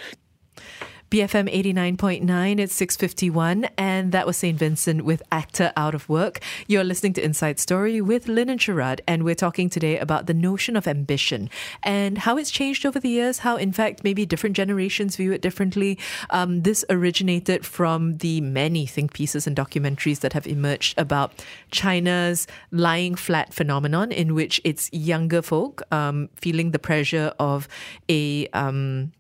BFM 1.12 1.54
89.9, 1.54 2.60
it's 2.60 2.74
651, 2.74 3.66
and 3.78 4.12
that 4.12 4.26
was 4.26 4.38
St. 4.38 4.58
Vincent 4.58 5.06
with 5.06 5.22
Actor 5.32 5.72
Out 5.78 5.94
of 5.94 6.10
Work. 6.10 6.40
You're 6.66 6.84
listening 6.84 7.14
to 7.14 7.24
Inside 7.24 7.60
Story 7.60 8.02
with 8.02 8.28
Lynn 8.28 8.50
and 8.50 8.60
Sharaad, 8.60 9.02
and 9.08 9.24
we're 9.24 9.36
talking 9.36 9.70
today 9.70 10.00
about 10.00 10.26
the 10.26 10.34
notion 10.34 10.76
of 10.76 10.88
ambition 10.88 11.52
and 11.84 12.18
how 12.18 12.38
it's 12.38 12.50
changed 12.50 12.88
over 12.88 13.00
the 13.00 13.10
years, 13.10 13.40
how, 13.40 13.56
in 13.56 13.72
fact, 13.72 14.04
maybe 14.04 14.26
different 14.26 14.56
generations 14.56 15.16
view 15.16 15.32
it 15.32 15.44
differently. 15.44 16.00
Um, 16.32 16.64
this 16.64 16.84
originated 16.90 17.68
from 17.68 18.18
the 18.18 18.42
many 18.42 18.88
think 18.88 19.14
pieces 19.14 19.46
and 19.46 19.56
documentaries 19.56 20.22
that 20.22 20.34
have 20.34 20.48
emerged 20.48 20.98
about 20.98 21.46
China's 21.70 22.48
lying 22.72 23.14
flat 23.14 23.54
phenomenon, 23.54 24.12
in 24.12 24.34
which 24.34 24.60
it's 24.64 24.92
younger 24.92 25.44
folk 25.44 25.84
um, 25.94 26.30
feeling 26.36 26.72
the 26.72 26.80
pressure 26.80 27.32
of 27.38 27.68
a 28.10 28.48
um, 28.48 29.12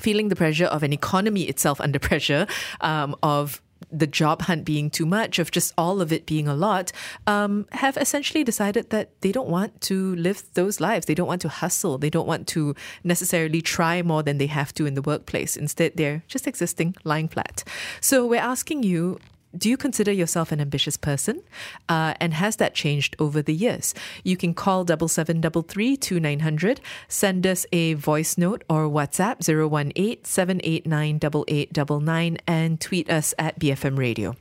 feeling 0.00 0.28
the 0.28 0.36
pressure 0.36 0.66
of 0.66 0.82
an 0.82 0.92
economy 0.92 1.42
itself 1.42 1.80
under 1.80 1.98
pressure, 2.10 2.46
um, 2.80 3.16
of 3.22 3.62
the 3.90 4.06
job 4.06 4.42
hunt 4.42 4.64
being 4.64 4.90
too 4.90 5.06
much, 5.06 5.38
of 5.38 5.50
just 5.50 5.72
all 5.76 6.00
of 6.00 6.12
it 6.12 6.26
being 6.26 6.48
a 6.48 6.54
lot, 6.54 6.92
um, 7.26 7.66
have 7.72 7.96
essentially 7.96 8.44
decided 8.44 8.90
that 8.90 9.10
they 9.20 9.32
don't 9.32 9.48
want 9.48 9.80
to 9.82 10.14
live 10.16 10.42
those 10.54 10.80
lives. 10.80 11.06
They 11.06 11.14
don't 11.14 11.26
want 11.26 11.42
to 11.42 11.48
hustle. 11.48 11.98
They 11.98 12.10
don't 12.10 12.26
want 12.26 12.46
to 12.48 12.74
necessarily 13.04 13.60
try 13.60 14.02
more 14.02 14.22
than 14.22 14.38
they 14.38 14.46
have 14.46 14.72
to 14.74 14.86
in 14.86 14.94
the 14.94 15.02
workplace. 15.02 15.56
Instead, 15.56 15.92
they're 15.96 16.22
just 16.28 16.46
existing, 16.46 16.96
lying 17.04 17.28
flat. 17.28 17.64
So 18.00 18.26
we're 18.26 18.40
asking 18.40 18.84
you 18.84 19.18
do 19.56 19.68
you 19.68 19.76
consider 19.76 20.12
yourself 20.12 20.52
an 20.52 20.60
ambitious 20.60 20.96
person? 20.96 21.42
Uh, 21.88 22.14
and 22.20 22.34
has 22.34 22.56
that 22.56 22.74
changed 22.74 23.16
over 23.18 23.42
the 23.42 23.54
years? 23.54 23.94
You 24.24 24.36
can 24.36 24.54
call 24.54 24.84
double 24.84 25.08
seven 25.08 25.40
double 25.40 25.62
three 25.62 25.96
two 25.96 26.20
nine 26.20 26.40
hundred, 26.40 26.80
send 27.08 27.46
us 27.46 27.66
a 27.72 27.94
voice 27.94 28.38
note 28.38 28.64
or 28.68 28.88
WhatsApp 28.88 29.46
018 29.48 30.24
789 30.24 31.16
8899 31.16 32.38
and 32.46 32.80
tweet 32.80 33.10
us 33.10 33.34
at 33.38 33.58
BFM 33.58 33.98
Radio. 33.98 34.34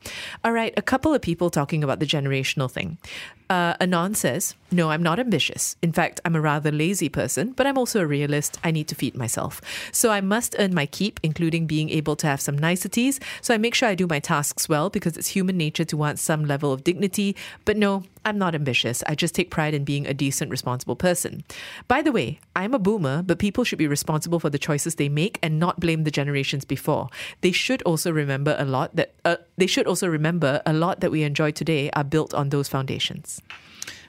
All 0.44 0.52
right, 0.52 0.74
a 0.78 0.82
couple 0.82 1.14
of 1.14 1.22
people 1.22 1.50
talking 1.50 1.84
about 1.84 2.00
the 2.00 2.06
generational 2.06 2.70
thing. 2.70 2.98
Uh, 3.52 3.76
Anon 3.82 4.16
says, 4.16 4.56
No, 4.72 4.92
I'm 4.92 5.04
not 5.04 5.20
ambitious. 5.20 5.76
In 5.82 5.92
fact, 5.92 6.22
I'm 6.24 6.38
a 6.38 6.42
rather 6.42 6.72
lazy 6.72 7.10
person, 7.10 7.52
but 7.52 7.68
I'm 7.68 7.78
also 7.78 8.00
a 8.00 8.08
realist. 8.08 8.58
I 8.64 8.72
need 8.72 8.88
to 8.88 8.96
feed 8.96 9.14
myself. 9.14 9.60
So 9.92 10.10
I 10.10 10.22
must 10.22 10.56
earn 10.58 10.74
my 10.74 10.86
keep, 10.86 11.20
including 11.22 11.68
being 11.68 11.90
able 11.90 12.16
to 12.16 12.28
have 12.28 12.40
some 12.40 12.58
niceties. 12.58 13.20
So 13.42 13.54
I 13.54 13.58
make 13.58 13.76
sure 13.76 13.90
I 13.90 13.96
do 13.96 14.08
my 14.08 14.20
tasks 14.20 14.70
well 14.70 14.90
because 15.02 15.18
it's 15.18 15.30
human 15.30 15.58
nature 15.58 15.84
to 15.84 15.98
want 15.98 16.20
some 16.20 16.46
level 16.46 16.72
of 16.72 16.84
dignity. 16.84 17.36
But 17.66 17.76
no, 17.76 18.04
I'm 18.24 18.38
not 18.38 18.56
ambitious. 18.56 19.04
I 19.08 19.16
just 19.16 19.36
take 19.36 19.50
pride 19.50 19.74
in 19.74 19.84
being 19.84 20.06
a 20.06 20.14
decent, 20.14 20.52
responsible 20.52 20.96
person. 20.96 21.44
By 21.88 22.02
the 22.02 22.12
way, 22.12 22.40
I'm 22.56 22.74
a 22.74 22.80
boomer, 22.80 23.24
but 23.24 23.40
people 23.40 23.64
should 23.64 23.80
be 23.80 23.88
responsible 23.88 24.40
for 24.40 24.50
the 24.50 24.60
choices 24.60 24.96
they 24.96 25.10
make 25.10 25.40
and 25.42 25.60
not 25.60 25.80
blame 25.80 26.04
the 26.04 26.12
generations 26.12 26.64
before. 26.64 27.10
They 27.42 27.52
should 27.52 27.82
also 27.82 28.12
remember 28.12 28.56
a 28.58 28.66
lot 28.66 28.96
that 28.96 29.14
uh, 29.26 29.38
they 29.58 29.68
should 29.68 29.88
also 29.88 30.08
remember 30.08 30.62
a 30.66 30.74
lot 30.74 31.00
that 31.02 31.12
we 31.12 31.24
enjoy 31.24 31.52
today 31.52 31.90
are 31.92 32.04
built 32.04 32.34
on 32.34 32.50
those 32.50 32.68
foundations. 32.68 33.42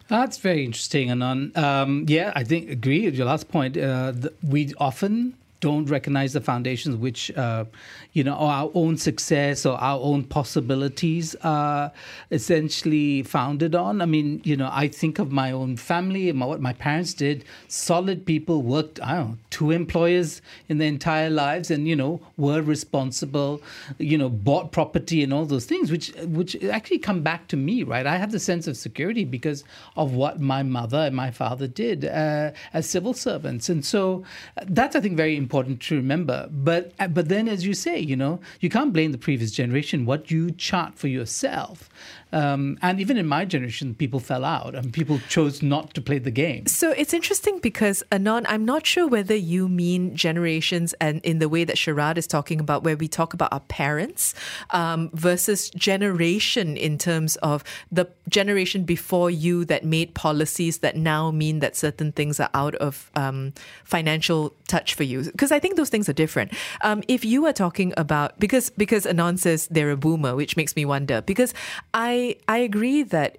That's 0.09 0.37
very 0.37 0.65
interesting, 0.65 1.11
Anon. 1.11 1.53
Um, 1.57 2.05
yeah, 2.07 2.33
I 2.37 2.45
think 2.45 2.71
agree 2.71 3.07
with 3.07 3.15
your 3.15 3.27
last 3.27 3.49
point. 3.49 3.79
Uh, 3.79 4.13
we 4.43 4.75
often 4.77 5.35
don't 5.63 5.87
recognize 5.87 6.35
the 6.35 6.41
foundations 6.41 6.97
which 6.97 7.31
uh, 7.37 7.65
you 8.13 8.23
know 8.23 8.35
our 8.35 8.71
own 8.75 8.99
success 8.99 9.65
or 9.65 9.79
our 9.81 10.01
own 10.01 10.25
possibilities 10.25 11.35
are 11.43 11.91
essentially 12.31 13.23
founded 13.23 13.75
on. 13.75 14.03
I 14.03 14.07
mean 14.07 14.43
you 14.45 14.57
know 14.57 14.69
i 14.73 14.89
think 14.89 15.19
of 15.19 15.33
my 15.33 15.51
own 15.53 15.77
family 15.77 16.29
and 16.29 16.39
what 16.41 16.61
my 16.61 16.75
parents 16.75 17.15
did. 17.15 17.45
Solid 17.69 18.27
people 18.27 18.63
worked 18.63 19.01
i 19.03 19.15
don't 19.15 19.29
know 19.31 19.39
two 19.51 19.71
employers 19.71 20.43
in 20.69 20.79
their 20.79 20.89
entire 20.89 21.31
lives 21.31 21.71
and 21.71 21.87
you 21.89 21.97
know 21.97 22.21
were 22.37 22.61
responsible 22.61 23.63
you 23.99 24.19
know 24.19 24.29
bought 24.29 24.73
property 24.73 25.23
and 25.23 25.33
all 25.33 25.47
those 25.47 25.65
things 25.65 25.91
which 25.91 26.13
which 26.39 26.53
actually 26.65 26.99
come 26.99 27.23
back 27.23 27.49
to 27.49 27.57
me 27.57 27.83
right? 27.93 28.07
I 28.07 28.17
have 28.17 28.33
the 28.33 28.41
sense 28.41 28.67
of 28.67 28.77
security 28.77 29.25
because 29.25 29.65
of 29.97 30.15
what 30.15 30.41
my 30.41 30.63
mother 30.63 30.99
and 30.99 31.15
my 31.15 31.31
father 31.31 31.67
did 31.67 32.05
uh, 32.05 32.51
as 32.73 32.89
civil 32.89 33.15
servants. 33.15 33.69
And 33.69 33.85
so 33.85 34.25
uh, 34.57 34.65
that's 34.67 34.97
i 34.97 35.01
think 35.01 35.17
very 35.17 35.37
important 35.37 35.52
important 35.53 35.83
to 35.83 35.97
remember. 35.97 36.49
But 36.51 36.93
uh, 36.99 37.09
but 37.09 37.29
then, 37.29 37.47
as 37.47 37.67
you 37.67 37.75
say, 37.75 37.99
you 37.99 38.17
know, 38.17 38.41
you 38.61 38.71
can't 38.71 38.91
blame 38.91 39.13
the 39.13 39.19
previous 39.19 39.51
generation. 39.51 40.07
What 40.07 40.31
you 40.31 40.51
chart 40.53 40.95
for 40.95 41.09
yourself 41.09 41.91
um, 42.33 42.79
and 42.81 42.99
even 43.01 43.19
in 43.19 43.27
my 43.27 43.45
generation, 43.45 43.95
people 43.95 44.19
fell 44.19 44.45
out 44.45 44.75
and 44.75 44.93
people 44.93 45.21
chose 45.29 45.63
not 45.63 45.93
to 45.95 46.01
play 46.01 46.19
the 46.19 46.31
game. 46.31 46.67
So 46.67 46.91
it's 46.93 47.13
interesting 47.13 47.59
because, 47.59 48.03
Anon, 48.11 48.47
I'm 48.49 48.65
not 48.65 48.87
sure 48.87 49.07
whether 49.07 49.35
you 49.35 49.69
mean 49.69 50.17
generations 50.17 50.95
and 50.95 51.21
in 51.25 51.39
the 51.39 51.49
way 51.49 51.65
that 51.65 51.77
Sharaad 51.77 52.17
is 52.17 52.27
talking 52.27 52.59
about, 52.59 52.85
where 52.85 52.97
we 52.97 53.07
talk 53.07 53.35
about 53.35 53.53
our 53.53 53.61
parents 53.61 54.35
um, 54.71 55.11
versus 55.13 55.71
generation 55.71 56.77
in 56.77 56.97
terms 56.97 57.37
of 57.37 57.63
the 57.91 58.07
generation 58.29 58.85
before 58.85 59.31
you 59.31 59.67
that 59.67 59.85
made 59.85 60.15
policies 60.15 60.79
that 60.79 60.97
now 60.97 61.31
mean 61.31 61.59
that 61.59 61.77
certain 61.77 62.13
things 62.13 62.41
are 62.41 62.51
out 62.55 62.75
of 62.77 63.11
um, 63.15 63.53
financial 63.85 64.55
touch 64.69 64.95
for 64.95 65.03
you. 65.03 65.31
Because 65.43 65.51
I 65.51 65.59
think 65.59 65.75
those 65.75 65.89
things 65.89 66.09
are 66.09 66.13
different. 66.13 66.53
Um, 66.83 67.03
if 67.09 67.25
you 67.25 67.47
are 67.47 67.53
talking 67.53 67.93
about, 67.97 68.39
because, 68.39 68.71
because 68.71 69.07
Anon 69.07 69.39
says 69.39 69.67
they're 69.67 69.91
a 69.91 69.97
boomer, 69.97 70.37
which 70.37 70.57
makes 70.57 70.77
me 70.77 70.85
wonder, 70.85 71.21
because 71.21 71.53
I 71.93 72.37
I 72.47 72.59
agree 72.59 73.03
that 73.03 73.39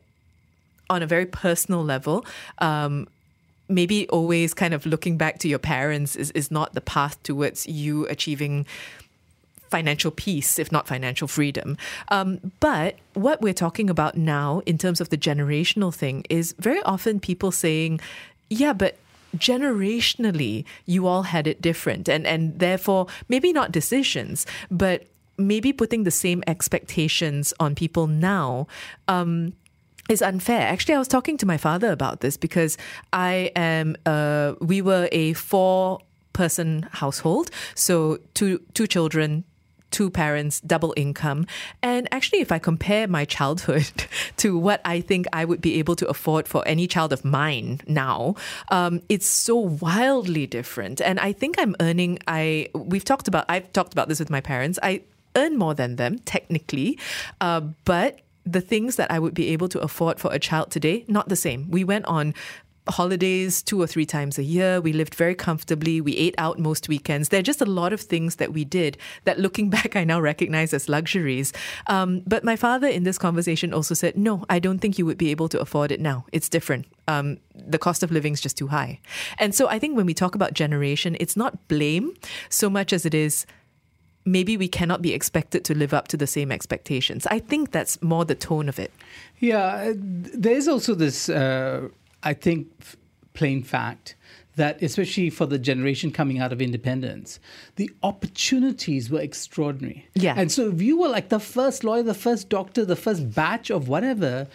on 0.89 1.01
a 1.01 1.07
very 1.07 1.25
personal 1.25 1.81
level, 1.81 2.25
um, 2.57 3.07
maybe 3.69 4.05
always 4.09 4.53
kind 4.53 4.73
of 4.73 4.85
looking 4.85 5.17
back 5.17 5.39
to 5.39 5.47
your 5.47 5.59
parents 5.59 6.17
is, 6.17 6.29
is 6.31 6.51
not 6.51 6.73
the 6.73 6.81
path 6.81 7.23
towards 7.23 7.67
you 7.67 8.05
achieving 8.07 8.65
financial 9.69 10.11
peace, 10.11 10.59
if 10.59 10.73
not 10.73 10.89
financial 10.89 11.29
freedom. 11.29 11.77
Um, 12.09 12.51
but 12.59 12.97
what 13.13 13.41
we're 13.41 13.53
talking 13.53 13.89
about 13.89 14.17
now, 14.17 14.61
in 14.65 14.77
terms 14.77 14.99
of 14.99 15.07
the 15.07 15.17
generational 15.17 15.95
thing, 15.95 16.25
is 16.29 16.53
very 16.59 16.83
often 16.83 17.21
people 17.21 17.53
saying, 17.53 18.01
yeah, 18.49 18.73
but 18.73 18.97
generationally 19.35 20.65
you 20.85 21.07
all 21.07 21.23
had 21.23 21.47
it 21.47 21.61
different 21.61 22.07
and 22.07 22.27
and 22.27 22.59
therefore 22.59 23.07
maybe 23.29 23.51
not 23.51 23.71
decisions 23.71 24.45
but 24.69 25.05
maybe 25.37 25.73
putting 25.73 26.03
the 26.03 26.11
same 26.11 26.43
expectations 26.47 27.53
on 27.59 27.75
people 27.75 28.07
now 28.07 28.67
um, 29.07 29.53
is 30.09 30.21
unfair. 30.21 30.61
Actually, 30.61 30.95
I 30.95 30.99
was 30.99 31.07
talking 31.07 31.37
to 31.37 31.45
my 31.45 31.57
father 31.57 31.91
about 31.91 32.21
this 32.21 32.37
because 32.37 32.77
I 33.11 33.51
am. 33.55 33.95
Uh, 34.05 34.53
we 34.59 34.81
were 34.81 35.07
a 35.11 35.33
four-person 35.33 36.89
household, 36.91 37.49
so 37.75 38.19
two 38.33 38.59
two 38.73 38.87
children, 38.87 39.43
two 39.93 40.09
parents, 40.09 40.59
double 40.61 40.93
income. 40.97 41.45
And 41.81 42.09
actually, 42.11 42.41
if 42.41 42.51
I 42.51 42.59
compare 42.59 43.07
my 43.07 43.23
childhood 43.23 44.05
to 44.37 44.57
what 44.57 44.81
I 44.83 44.99
think 44.99 45.27
I 45.31 45.45
would 45.45 45.61
be 45.61 45.79
able 45.79 45.95
to 45.97 46.07
afford 46.07 46.47
for 46.47 46.67
any 46.67 46.87
child 46.87 47.13
of 47.13 47.23
mine 47.23 47.79
now, 47.87 48.35
um, 48.69 49.01
it's 49.07 49.27
so 49.27 49.55
wildly 49.55 50.47
different. 50.47 50.99
And 50.99 51.19
I 51.19 51.31
think 51.31 51.55
I'm 51.57 51.75
earning. 51.79 52.19
I 52.27 52.67
we've 52.73 53.05
talked 53.05 53.29
about. 53.29 53.45
I've 53.47 53.71
talked 53.71 53.93
about 53.93 54.09
this 54.09 54.19
with 54.19 54.29
my 54.29 54.41
parents. 54.41 54.79
I 54.83 55.03
earn 55.35 55.57
more 55.57 55.73
than 55.73 55.95
them, 55.95 56.19
technically, 56.19 56.99
uh, 57.39 57.61
but 57.85 58.19
the 58.45 58.61
things 58.61 58.97
that 58.97 59.09
I 59.09 59.19
would 59.19 59.33
be 59.33 59.49
able 59.49 59.69
to 59.69 59.79
afford 59.79 60.19
for 60.19 60.33
a 60.33 60.39
child 60.39 60.69
today, 60.69 61.05
not 61.07 61.29
the 61.29 61.35
same. 61.35 61.71
We 61.71 61.83
went 61.83 62.05
on 62.05 62.33
holidays 62.89 63.61
two 63.61 63.81
or 63.81 63.87
three 63.87 64.05
times 64.05 64.37
a 64.37 64.43
year. 64.43 64.81
We 64.81 64.93
lived 64.93 65.15
very 65.15 65.35
comfortably. 65.35 66.01
We 66.01 66.15
ate 66.17 66.35
out 66.37 66.59
most 66.59 66.89
weekends. 66.89 67.29
There 67.29 67.39
are 67.39 67.43
just 67.43 67.61
a 67.61 67.65
lot 67.65 67.93
of 67.93 68.01
things 68.01 68.35
that 68.35 68.51
we 68.51 68.65
did 68.65 68.97
that 69.23 69.39
looking 69.39 69.69
back, 69.77 69.95
I 69.95 70.03
now 70.03 70.19
recognize 70.19 70.73
as 70.73 70.89
luxuries. 70.89 71.53
Um, 71.87 72.21
but 72.27 72.43
my 72.43 72.55
father 72.55 72.87
in 72.87 73.03
this 73.03 73.17
conversation 73.17 73.73
also 73.73 73.93
said, 73.93 74.17
no, 74.17 74.45
I 74.49 74.59
don't 74.59 74.79
think 74.79 74.97
you 74.97 75.05
would 75.05 75.17
be 75.17 75.31
able 75.31 75.49
to 75.49 75.59
afford 75.59 75.91
it 75.91 76.01
now. 76.01 76.25
It's 76.31 76.49
different. 76.49 76.85
Um, 77.07 77.37
the 77.55 77.79
cost 77.79 78.03
of 78.03 78.11
living 78.11 78.33
is 78.33 78.41
just 78.41 78.57
too 78.57 78.67
high. 78.67 78.99
And 79.39 79.53
so 79.53 79.67
I 79.67 79.79
think 79.79 79.95
when 79.95 80.05
we 80.05 80.13
talk 80.13 80.35
about 80.35 80.53
generation, 80.53 81.17
it's 81.19 81.37
not 81.37 81.67
blame 81.67 82.13
so 82.49 82.69
much 82.69 82.93
as 82.93 83.05
it 83.05 83.13
is 83.13 83.45
maybe 84.25 84.57
we 84.57 84.67
cannot 84.67 85.01
be 85.01 85.13
expected 85.13 85.65
to 85.65 85.75
live 85.75 85.93
up 85.93 86.07
to 86.09 86.17
the 86.17 86.27
same 86.27 86.51
expectations. 86.51 87.27
I 87.27 87.39
think 87.39 87.71
that's 87.71 88.01
more 88.01 88.25
the 88.25 88.35
tone 88.35 88.69
of 88.69 88.79
it. 88.79 88.91
Yeah, 89.39 89.91
there's 89.95 90.67
also 90.67 90.95
this, 90.95 91.29
uh, 91.29 91.89
I 92.23 92.33
think, 92.33 92.67
plain 93.33 93.63
fact 93.63 94.15
that 94.55 94.81
especially 94.83 95.29
for 95.29 95.47
the 95.47 95.57
generation 95.57 96.11
coming 96.11 96.39
out 96.39 96.53
of 96.53 96.61
independence, 96.61 97.39
the 97.75 97.89
opportunities 98.03 99.09
were 99.09 99.19
extraordinary. 99.19 100.07
Yeah. 100.13 100.35
And 100.37 100.51
so 100.51 100.69
if 100.69 100.81
you 100.81 100.99
were 100.99 101.07
like 101.07 101.29
the 101.29 101.39
first 101.39 101.83
lawyer, 101.83 102.03
the 102.03 102.13
first 102.13 102.49
doctor, 102.49 102.85
the 102.85 102.95
first 102.95 103.33
batch 103.33 103.71
of 103.71 103.87
whatever, 103.87 104.47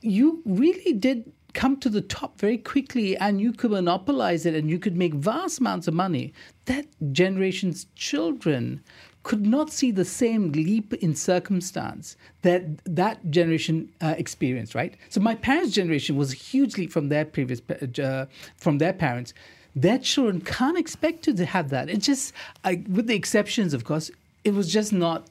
you 0.00 0.42
really 0.44 0.92
did 0.92 1.30
come 1.52 1.76
to 1.76 1.88
the 1.88 2.00
top 2.00 2.38
very 2.40 2.58
quickly 2.58 3.16
and 3.16 3.40
you 3.40 3.52
could 3.52 3.70
monopolize 3.70 4.46
it 4.46 4.54
and 4.54 4.68
you 4.68 4.78
could 4.78 4.96
make 4.96 5.14
vast 5.14 5.60
amounts 5.60 5.86
of 5.86 5.94
money. 5.94 6.32
That 6.64 6.86
generation's 7.12 7.86
children 7.94 8.82
could 9.22 9.46
not 9.46 9.70
see 9.70 9.90
the 9.90 10.04
same 10.04 10.52
leap 10.52 10.94
in 10.94 11.14
circumstance 11.14 12.16
that 12.42 12.62
that 12.84 13.30
generation 13.30 13.92
uh, 14.00 14.14
experienced, 14.16 14.74
right? 14.74 14.94
So 15.10 15.20
my 15.20 15.34
parents' 15.34 15.72
generation 15.74 16.16
was 16.16 16.32
a 16.32 16.36
huge 16.36 16.78
leap 16.78 16.90
from 16.90 17.08
their 17.08 17.24
previous, 17.24 17.60
uh, 17.98 18.26
from 18.56 18.78
their 18.78 18.92
parents. 18.92 19.34
Their 19.76 19.98
children 19.98 20.40
can't 20.40 20.78
expect 20.78 21.22
to 21.24 21.46
have 21.46 21.68
that. 21.70 21.90
It 21.90 21.98
just, 21.98 22.32
I, 22.64 22.82
with 22.88 23.06
the 23.06 23.14
exceptions, 23.14 23.74
of 23.74 23.84
course, 23.84 24.10
it 24.42 24.54
was 24.54 24.72
just 24.72 24.92
not 24.92 25.28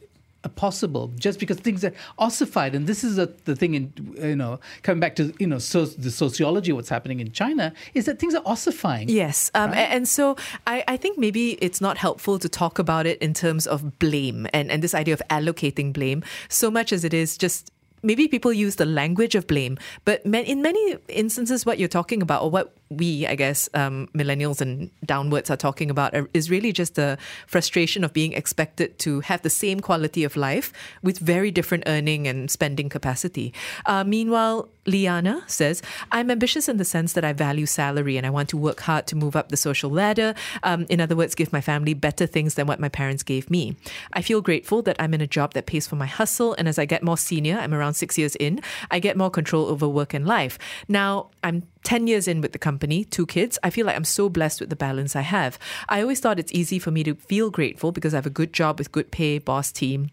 possible 0.47 1.11
just 1.17 1.37
because 1.37 1.57
things 1.57 1.83
are 1.83 1.91
ossified 2.17 2.73
and 2.73 2.87
this 2.87 3.03
is 3.03 3.17
a, 3.17 3.25
the 3.43 3.55
thing 3.55 3.73
in 3.73 3.91
you 4.21 4.35
know 4.35 4.57
coming 4.83 5.01
back 5.01 5.13
to 5.13 5.33
you 5.37 5.45
know 5.45 5.59
so 5.59 5.85
the 5.85 6.09
sociology 6.09 6.71
of 6.71 6.77
what's 6.77 6.87
happening 6.87 7.19
in 7.19 7.29
china 7.33 7.73
is 7.93 8.05
that 8.05 8.19
things 8.19 8.33
are 8.33 8.43
ossifying 8.43 9.09
yes 9.09 9.51
um, 9.53 9.71
right? 9.71 9.79
and 9.79 10.07
so 10.07 10.37
I, 10.65 10.83
I 10.87 10.95
think 10.95 11.17
maybe 11.17 11.51
it's 11.61 11.81
not 11.81 11.97
helpful 11.97 12.39
to 12.39 12.47
talk 12.47 12.79
about 12.79 13.05
it 13.05 13.21
in 13.21 13.33
terms 13.33 13.67
of 13.67 13.99
blame 13.99 14.47
and, 14.53 14.71
and 14.71 14.81
this 14.81 14.95
idea 14.95 15.13
of 15.13 15.21
allocating 15.29 15.91
blame 15.91 16.23
so 16.47 16.71
much 16.71 16.93
as 16.93 17.03
it 17.03 17.13
is 17.13 17.37
just 17.37 17.71
maybe 18.01 18.27
people 18.27 18.53
use 18.53 18.77
the 18.77 18.85
language 18.85 19.35
of 19.35 19.47
blame, 19.47 19.77
but 20.05 20.21
in 20.25 20.61
many 20.61 20.97
instances, 21.07 21.65
what 21.65 21.79
you're 21.79 21.87
talking 21.87 22.21
about, 22.21 22.43
or 22.43 22.49
what 22.49 22.73
we, 22.89 23.27
I 23.27 23.35
guess, 23.35 23.69
um, 23.73 24.09
millennials 24.13 24.61
and 24.61 24.89
downwards 25.05 25.49
are 25.49 25.57
talking 25.57 25.89
about, 25.89 26.15
is 26.33 26.49
really 26.49 26.71
just 26.71 26.95
the 26.95 27.17
frustration 27.47 28.03
of 28.03 28.13
being 28.13 28.33
expected 28.33 28.97
to 28.99 29.19
have 29.21 29.41
the 29.43 29.49
same 29.49 29.79
quality 29.79 30.23
of 30.23 30.35
life 30.35 30.73
with 31.03 31.19
very 31.19 31.51
different 31.51 31.83
earning 31.87 32.27
and 32.27 32.49
spending 32.49 32.89
capacity. 32.89 33.53
Uh, 33.85 34.03
meanwhile, 34.03 34.67
Liana 34.85 35.43
says, 35.45 35.81
I'm 36.11 36.31
ambitious 36.31 36.67
in 36.67 36.77
the 36.77 36.85
sense 36.85 37.13
that 37.13 37.23
I 37.23 37.33
value 37.33 37.67
salary 37.67 38.17
and 38.17 38.25
I 38.25 38.31
want 38.31 38.49
to 38.49 38.57
work 38.57 38.81
hard 38.81 39.05
to 39.07 39.15
move 39.15 39.35
up 39.35 39.49
the 39.49 39.57
social 39.57 39.91
ladder. 39.91 40.33
Um, 40.63 40.87
in 40.89 40.99
other 40.99 41.15
words, 41.15 41.35
give 41.35 41.53
my 41.53 41.61
family 41.61 41.93
better 41.93 42.25
things 42.25 42.55
than 42.55 42.65
what 42.65 42.79
my 42.79 42.89
parents 42.89 43.21
gave 43.21 43.51
me. 43.51 43.75
I 44.13 44.23
feel 44.23 44.41
grateful 44.41 44.81
that 44.83 44.95
I'm 44.99 45.13
in 45.13 45.21
a 45.21 45.27
job 45.27 45.53
that 45.53 45.67
pays 45.67 45.85
for 45.87 45.95
my 45.95 46.07
hustle. 46.07 46.55
And 46.57 46.67
as 46.67 46.79
I 46.79 46.85
get 46.85 47.03
more 47.03 47.17
senior, 47.17 47.59
I'm 47.59 47.73
around 47.73 47.93
six 47.93 48.17
years 48.17 48.35
in, 48.37 48.61
I 48.89 48.99
get 48.99 49.15
more 49.15 49.29
control 49.29 49.67
over 49.67 49.87
work 49.87 50.13
and 50.13 50.25
life. 50.25 50.57
Now, 50.87 51.29
I'm 51.43 51.63
10 51.83 52.07
years 52.07 52.27
in 52.27 52.41
with 52.41 52.51
the 52.51 52.59
company, 52.59 53.03
two 53.03 53.25
kids, 53.25 53.57
I 53.63 53.69
feel 53.69 53.85
like 53.85 53.95
I'm 53.95 54.03
so 54.03 54.29
blessed 54.29 54.59
with 54.59 54.69
the 54.69 54.75
balance 54.75 55.15
I 55.15 55.21
have. 55.21 55.57
I 55.87 56.01
always 56.01 56.19
thought 56.19 56.39
it's 56.39 56.51
easy 56.51 56.79
for 56.79 56.91
me 56.91 57.03
to 57.03 57.15
feel 57.15 57.49
grateful 57.49 57.91
because 57.91 58.13
I 58.13 58.17
have 58.17 58.25
a 58.25 58.31
good 58.31 58.53
job 58.53 58.79
with 58.79 58.91
good 58.91 59.11
pay, 59.11 59.39
boss 59.39 59.71
team, 59.71 60.09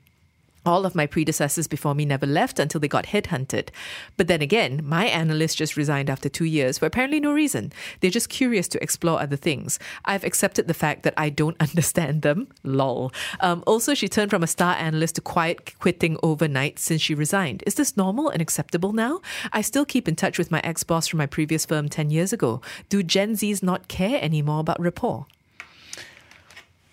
all 0.66 0.84
of 0.84 0.94
my 0.94 1.06
predecessors 1.06 1.66
before 1.68 1.94
me 1.94 2.04
never 2.04 2.26
left 2.26 2.58
until 2.58 2.80
they 2.80 2.88
got 2.88 3.06
headhunted. 3.06 3.68
But 4.16 4.26
then 4.28 4.42
again, 4.42 4.80
my 4.84 5.06
analyst 5.06 5.58
just 5.58 5.76
resigned 5.76 6.10
after 6.10 6.28
two 6.28 6.44
years 6.44 6.78
for 6.78 6.86
apparently 6.86 7.20
no 7.20 7.32
reason. 7.32 7.72
They're 8.00 8.10
just 8.10 8.28
curious 8.28 8.68
to 8.68 8.82
explore 8.82 9.20
other 9.20 9.36
things. 9.36 9.78
I've 10.04 10.24
accepted 10.24 10.68
the 10.68 10.74
fact 10.74 11.02
that 11.04 11.14
I 11.16 11.28
don't 11.28 11.56
understand 11.60 12.22
them. 12.22 12.48
Lol. 12.64 13.12
Um, 13.40 13.62
also, 13.66 13.94
she 13.94 14.08
turned 14.08 14.30
from 14.30 14.42
a 14.42 14.46
star 14.46 14.74
analyst 14.74 15.16
to 15.16 15.20
quiet 15.20 15.78
quitting 15.78 16.16
overnight 16.22 16.78
since 16.78 17.00
she 17.00 17.14
resigned. 17.14 17.62
Is 17.66 17.74
this 17.74 17.96
normal 17.96 18.28
and 18.28 18.42
acceptable 18.42 18.92
now? 18.92 19.20
I 19.52 19.60
still 19.60 19.84
keep 19.84 20.08
in 20.08 20.16
touch 20.16 20.38
with 20.38 20.50
my 20.50 20.60
ex 20.64 20.82
boss 20.82 21.06
from 21.06 21.18
my 21.18 21.26
previous 21.26 21.66
firm 21.66 21.88
10 21.88 22.10
years 22.10 22.32
ago. 22.32 22.60
Do 22.88 23.02
Gen 23.02 23.34
Zs 23.34 23.62
not 23.62 23.88
care 23.88 24.18
anymore 24.22 24.60
about 24.60 24.80
rapport? 24.80 25.26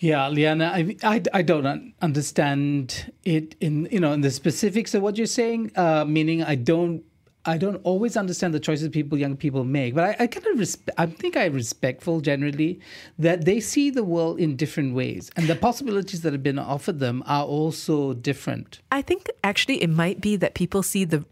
Yeah, 0.04 0.28
Liana, 0.28 0.66
I, 0.76 0.98
I, 1.02 1.22
I, 1.34 1.42
don't 1.44 1.94
understand 2.02 3.14
it 3.24 3.56
in 3.62 3.88
you 3.90 4.02
know 4.02 4.12
in 4.12 4.20
the 4.20 4.32
specifics 4.32 4.94
of 4.94 5.02
what 5.02 5.16
you're 5.16 5.26
saying. 5.26 5.72
Uh, 5.78 6.04
meaning, 6.04 6.44
I 6.44 6.56
don't 6.56 7.06
I 7.46 7.58
don't 7.58 7.78
always 7.86 8.18
understand 8.18 8.54
the 8.54 8.60
choices 8.60 8.90
people, 8.90 9.18
young 9.18 9.38
people 9.38 9.64
make, 9.64 9.96
but 9.96 10.04
I, 10.04 10.24
I 10.26 10.28
kind 10.28 10.46
of 10.48 10.60
respect. 10.60 11.00
I 11.00 11.06
think 11.06 11.38
I'm 11.38 11.54
respectful 11.54 12.20
generally 12.20 12.82
that 13.18 13.46
they 13.46 13.62
see 13.62 13.92
the 13.92 14.04
world 14.04 14.42
in 14.42 14.58
different 14.58 14.94
ways, 14.94 15.32
and 15.38 15.48
the 15.48 15.56
possibilities 15.56 16.20
that 16.24 16.34
have 16.34 16.44
been 16.44 16.60
offered 16.60 17.00
them 17.00 17.24
are 17.26 17.46
also 17.46 18.14
different. 18.14 18.82
I 18.92 19.04
think 19.04 19.30
actually 19.42 19.82
it 19.82 19.90
might 19.90 20.20
be 20.20 20.36
that 20.36 20.54
people 20.54 20.84
see 20.84 21.06
the 21.06 21.24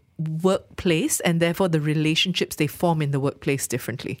workplace 0.42 1.20
and 1.20 1.40
therefore 1.40 1.68
the 1.68 1.80
relationships 1.80 2.56
they 2.56 2.68
form 2.68 3.02
in 3.02 3.10
the 3.10 3.20
workplace 3.20 3.66
differently 3.66 4.20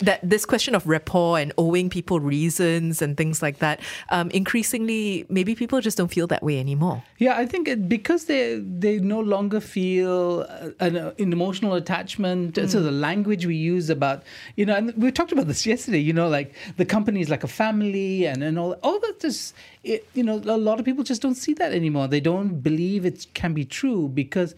that 0.00 0.20
this 0.22 0.44
question 0.44 0.74
of 0.74 0.86
rapport 0.86 1.38
and 1.38 1.52
owing 1.58 1.88
people 1.88 2.20
reasons 2.20 3.00
and 3.00 3.16
things 3.16 3.42
like 3.42 3.58
that, 3.58 3.80
um, 4.10 4.30
increasingly, 4.30 5.26
maybe 5.28 5.54
people 5.54 5.80
just 5.80 5.96
don't 5.96 6.12
feel 6.12 6.26
that 6.26 6.42
way 6.42 6.58
anymore. 6.58 7.02
Yeah, 7.18 7.36
I 7.36 7.46
think 7.46 7.68
it, 7.68 7.88
because 7.88 8.24
they 8.24 8.58
they 8.58 8.98
no 8.98 9.20
longer 9.20 9.60
feel 9.60 10.42
an, 10.80 10.96
an 10.96 11.14
emotional 11.18 11.74
attachment. 11.74 12.54
Mm. 12.54 12.68
So 12.68 12.80
the 12.80 12.90
language 12.90 13.46
we 13.46 13.56
use 13.56 13.90
about, 13.90 14.22
you 14.56 14.66
know, 14.66 14.74
and 14.74 14.92
we 14.96 15.12
talked 15.12 15.32
about 15.32 15.46
this 15.46 15.66
yesterday. 15.66 16.00
You 16.00 16.12
know, 16.12 16.28
like 16.28 16.54
the 16.76 16.84
company 16.84 17.20
is 17.20 17.28
like 17.28 17.44
a 17.44 17.48
family, 17.48 18.26
and 18.26 18.42
and 18.42 18.58
all 18.58 18.72
all 18.82 18.98
that 19.00 19.20
just. 19.20 19.54
It, 19.84 20.08
you 20.14 20.22
know, 20.22 20.36
a 20.36 20.56
lot 20.56 20.78
of 20.78 20.86
people 20.86 21.04
just 21.04 21.20
don't 21.20 21.34
see 21.34 21.52
that 21.54 21.74
anymore. 21.74 22.08
They 22.08 22.20
don't 22.20 22.60
believe 22.62 23.04
it 23.04 23.26
can 23.34 23.52
be 23.52 23.66
true 23.66 24.08
because 24.08 24.54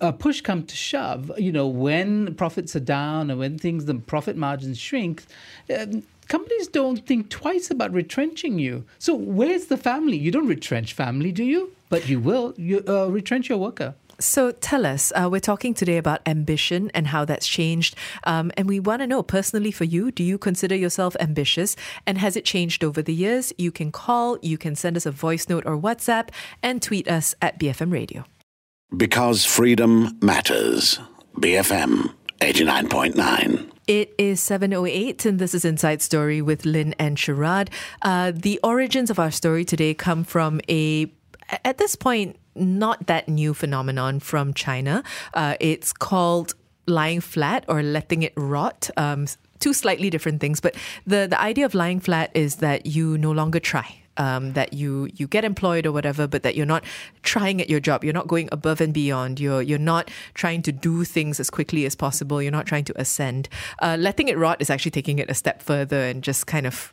uh, 0.00 0.12
push 0.12 0.40
come 0.40 0.64
to 0.64 0.76
shove, 0.76 1.30
you 1.38 1.52
know, 1.52 1.66
when 1.66 2.34
profits 2.34 2.74
are 2.76 2.80
down 2.80 3.30
and 3.30 3.38
when 3.38 3.58
things, 3.58 3.84
the 3.84 3.94
profit 3.94 4.36
margins 4.36 4.78
shrink, 4.78 5.24
um, 5.76 6.02
companies 6.28 6.68
don't 6.68 7.04
think 7.06 7.28
twice 7.28 7.70
about 7.70 7.92
retrenching 7.92 8.58
you. 8.58 8.84
So 8.98 9.14
where's 9.14 9.66
the 9.66 9.76
family? 9.76 10.16
You 10.16 10.30
don't 10.30 10.46
retrench 10.46 10.92
family, 10.92 11.32
do 11.32 11.44
you? 11.44 11.72
But 11.88 12.08
you 12.08 12.20
will. 12.20 12.54
You 12.56 12.84
uh, 12.86 13.06
retrench 13.06 13.48
your 13.48 13.58
worker. 13.58 13.94
So 14.20 14.50
tell 14.50 14.84
us, 14.84 15.12
uh, 15.16 15.30
we're 15.32 15.40
talking 15.40 15.72
today 15.72 15.96
about 15.96 16.20
ambition 16.26 16.90
and 16.92 17.06
how 17.06 17.24
that's 17.24 17.48
changed. 17.48 17.96
Um, 18.24 18.52
and 18.56 18.68
we 18.68 18.78
want 18.78 19.00
to 19.00 19.06
know 19.06 19.22
personally 19.22 19.70
for 19.70 19.84
you, 19.84 20.10
do 20.10 20.22
you 20.22 20.36
consider 20.36 20.74
yourself 20.74 21.16
ambitious? 21.18 21.74
And 22.06 22.18
has 22.18 22.36
it 22.36 22.44
changed 22.44 22.84
over 22.84 23.00
the 23.00 23.14
years? 23.14 23.50
You 23.56 23.72
can 23.72 23.90
call, 23.90 24.38
you 24.42 24.58
can 24.58 24.76
send 24.76 24.98
us 24.98 25.06
a 25.06 25.10
voice 25.10 25.48
note 25.48 25.64
or 25.64 25.76
WhatsApp, 25.76 26.28
and 26.62 26.82
tweet 26.82 27.08
us 27.08 27.34
at 27.40 27.58
BFM 27.58 27.90
Radio. 27.90 28.26
Because 28.96 29.44
freedom 29.44 30.18
matters. 30.20 30.98
BFM 31.36 32.12
89.9. 32.40 33.70
It 33.86 34.14
is 34.18 34.40
7.08 34.40 35.26
and 35.26 35.38
this 35.38 35.54
is 35.54 35.64
Inside 35.64 36.02
Story 36.02 36.42
with 36.42 36.64
Lynn 36.64 36.94
and 36.98 37.16
Sharaad. 37.16 37.68
Uh, 38.02 38.32
the 38.34 38.58
origins 38.62 39.10
of 39.10 39.18
our 39.18 39.30
story 39.30 39.64
today 39.64 39.94
come 39.94 40.24
from 40.24 40.60
a, 40.68 41.12
at 41.64 41.78
this 41.78 41.96
point, 41.96 42.36
not 42.54 43.06
that 43.06 43.28
new 43.28 43.54
phenomenon 43.54 44.20
from 44.20 44.54
China. 44.54 45.04
Uh, 45.34 45.56
it's 45.60 45.92
called 45.92 46.54
lying 46.86 47.20
flat 47.20 47.64
or 47.68 47.82
letting 47.82 48.22
it 48.22 48.32
rot. 48.36 48.90
Um, 48.96 49.26
two 49.60 49.72
slightly 49.72 50.10
different 50.10 50.40
things, 50.40 50.60
but 50.60 50.74
the, 51.06 51.26
the 51.30 51.40
idea 51.40 51.64
of 51.64 51.74
lying 51.74 52.00
flat 52.00 52.30
is 52.34 52.56
that 52.56 52.86
you 52.86 53.18
no 53.18 53.30
longer 53.30 53.60
try 53.60 53.99
um, 54.16 54.52
that 54.52 54.72
you 54.72 55.08
you 55.14 55.26
get 55.26 55.44
employed 55.44 55.86
or 55.86 55.92
whatever, 55.92 56.26
but 56.26 56.42
that 56.42 56.56
you're 56.56 56.66
not 56.66 56.84
trying 57.22 57.60
at 57.60 57.70
your 57.70 57.80
job. 57.80 58.04
You're 58.04 58.12
not 58.12 58.26
going 58.26 58.48
above 58.52 58.80
and 58.80 58.92
beyond. 58.92 59.40
You're 59.40 59.62
you're 59.62 59.78
not 59.78 60.10
trying 60.34 60.62
to 60.62 60.72
do 60.72 61.04
things 61.04 61.40
as 61.40 61.50
quickly 61.50 61.86
as 61.86 61.94
possible. 61.94 62.42
You're 62.42 62.52
not 62.52 62.66
trying 62.66 62.84
to 62.84 63.00
ascend. 63.00 63.48
Uh, 63.80 63.96
letting 63.98 64.28
it 64.28 64.38
rot 64.38 64.60
is 64.60 64.70
actually 64.70 64.92
taking 64.92 65.18
it 65.18 65.30
a 65.30 65.34
step 65.34 65.62
further 65.62 66.00
and 66.00 66.22
just 66.22 66.46
kind 66.46 66.66
of, 66.66 66.92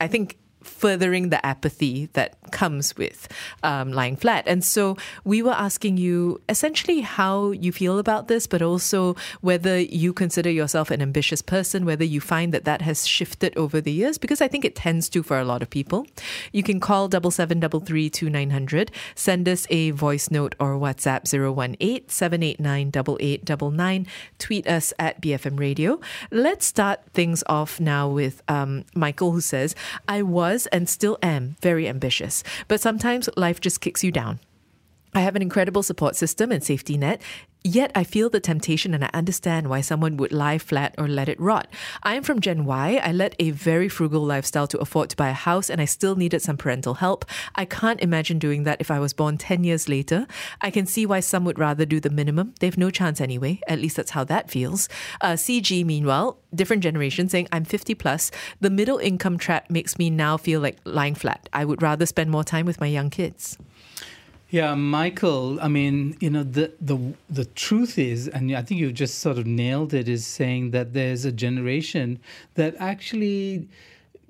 I 0.00 0.08
think 0.08 0.36
furthering 0.66 1.30
the 1.30 1.44
apathy 1.44 2.08
that 2.12 2.36
comes 2.50 2.96
with 2.96 3.28
um, 3.62 3.92
lying 3.92 4.16
flat. 4.16 4.44
And 4.46 4.64
so 4.64 4.96
we 5.24 5.42
were 5.42 5.52
asking 5.52 5.96
you 5.96 6.40
essentially 6.48 7.00
how 7.00 7.50
you 7.50 7.72
feel 7.72 7.98
about 7.98 8.28
this, 8.28 8.46
but 8.46 8.62
also 8.62 9.16
whether 9.40 9.78
you 9.78 10.12
consider 10.12 10.50
yourself 10.50 10.90
an 10.90 11.02
ambitious 11.02 11.42
person, 11.42 11.84
whether 11.84 12.04
you 12.04 12.20
find 12.20 12.52
that 12.54 12.64
that 12.64 12.82
has 12.82 13.06
shifted 13.06 13.56
over 13.56 13.80
the 13.80 13.92
years, 13.92 14.18
because 14.18 14.40
I 14.40 14.48
think 14.48 14.64
it 14.64 14.74
tends 14.74 15.08
to 15.10 15.22
for 15.22 15.38
a 15.38 15.44
lot 15.44 15.62
of 15.62 15.70
people. 15.70 16.06
You 16.52 16.62
can 16.62 16.80
call 16.80 17.08
double 17.08 17.30
seven 17.30 17.60
double 17.60 17.80
three 17.80 18.10
two 18.10 18.30
nine 18.30 18.50
hundred, 18.50 18.90
send 19.14 19.48
us 19.48 19.66
a 19.70 19.90
voice 19.90 20.30
note 20.30 20.54
or 20.58 20.76
WhatsApp 20.76 21.22
018 21.32 22.08
789 22.08 22.92
8899, 23.20 24.06
tweet 24.38 24.66
us 24.66 24.92
at 24.98 25.20
BFM 25.20 25.58
Radio. 25.58 26.00
Let's 26.30 26.66
start 26.66 27.00
things 27.12 27.42
off 27.46 27.80
now 27.80 28.08
with 28.08 28.42
um, 28.48 28.84
Michael, 28.94 29.32
who 29.32 29.40
says, 29.40 29.74
I 30.08 30.22
was 30.22 30.55
was 30.56 30.66
and 30.68 30.88
still 30.88 31.18
am 31.22 31.56
very 31.60 31.86
ambitious, 31.86 32.42
but 32.66 32.80
sometimes 32.80 33.28
life 33.36 33.60
just 33.60 33.82
kicks 33.82 34.02
you 34.02 34.10
down. 34.10 34.40
I 35.14 35.20
have 35.20 35.36
an 35.36 35.42
incredible 35.42 35.82
support 35.82 36.16
system 36.16 36.50
and 36.50 36.64
safety 36.64 36.96
net. 36.96 37.20
Yet 37.66 37.90
I 37.96 38.04
feel 38.04 38.30
the 38.30 38.38
temptation 38.38 38.94
and 38.94 39.04
I 39.04 39.10
understand 39.12 39.68
why 39.68 39.80
someone 39.80 40.16
would 40.18 40.30
lie 40.30 40.56
flat 40.56 40.94
or 40.98 41.08
let 41.08 41.28
it 41.28 41.40
rot. 41.40 41.66
I 42.04 42.14
am 42.14 42.22
from 42.22 42.38
Gen 42.38 42.64
Y. 42.64 43.00
I 43.02 43.10
led 43.10 43.34
a 43.40 43.50
very 43.50 43.88
frugal 43.88 44.24
lifestyle 44.24 44.68
to 44.68 44.78
afford 44.78 45.10
to 45.10 45.16
buy 45.16 45.30
a 45.30 45.32
house 45.32 45.68
and 45.68 45.80
I 45.80 45.84
still 45.84 46.14
needed 46.14 46.42
some 46.42 46.56
parental 46.56 46.94
help. 46.94 47.24
I 47.56 47.64
can't 47.64 48.00
imagine 48.00 48.38
doing 48.38 48.62
that 48.62 48.80
if 48.80 48.88
I 48.88 49.00
was 49.00 49.12
born 49.12 49.36
10 49.36 49.64
years 49.64 49.88
later. 49.88 50.28
I 50.60 50.70
can 50.70 50.86
see 50.86 51.06
why 51.06 51.18
some 51.18 51.44
would 51.44 51.58
rather 51.58 51.84
do 51.84 51.98
the 51.98 52.08
minimum. 52.08 52.54
They've 52.60 52.78
no 52.78 52.88
chance 52.88 53.20
anyway. 53.20 53.58
At 53.66 53.80
least 53.80 53.96
that's 53.96 54.12
how 54.12 54.22
that 54.22 54.48
feels. 54.48 54.88
Uh, 55.20 55.32
CG, 55.32 55.84
meanwhile, 55.84 56.38
different 56.54 56.84
generation 56.84 57.28
saying, 57.28 57.48
I'm 57.50 57.64
50 57.64 57.96
plus. 57.96 58.30
The 58.60 58.70
middle 58.70 58.98
income 58.98 59.38
trap 59.38 59.70
makes 59.70 59.98
me 59.98 60.08
now 60.08 60.36
feel 60.36 60.60
like 60.60 60.78
lying 60.84 61.16
flat. 61.16 61.48
I 61.52 61.64
would 61.64 61.82
rather 61.82 62.06
spend 62.06 62.30
more 62.30 62.44
time 62.44 62.64
with 62.64 62.80
my 62.80 62.86
young 62.86 63.10
kids. 63.10 63.58
Yeah, 64.48 64.74
Michael. 64.76 65.60
I 65.60 65.68
mean, 65.68 66.16
you 66.20 66.30
know, 66.30 66.44
the 66.44 66.72
the 66.80 67.14
the 67.28 67.46
truth 67.46 67.98
is, 67.98 68.28
and 68.28 68.54
I 68.54 68.62
think 68.62 68.80
you've 68.80 68.94
just 68.94 69.18
sort 69.18 69.38
of 69.38 69.46
nailed 69.46 69.92
it, 69.92 70.08
is 70.08 70.24
saying 70.24 70.70
that 70.70 70.92
there's 70.92 71.24
a 71.24 71.32
generation 71.32 72.20
that 72.54 72.76
actually 72.78 73.68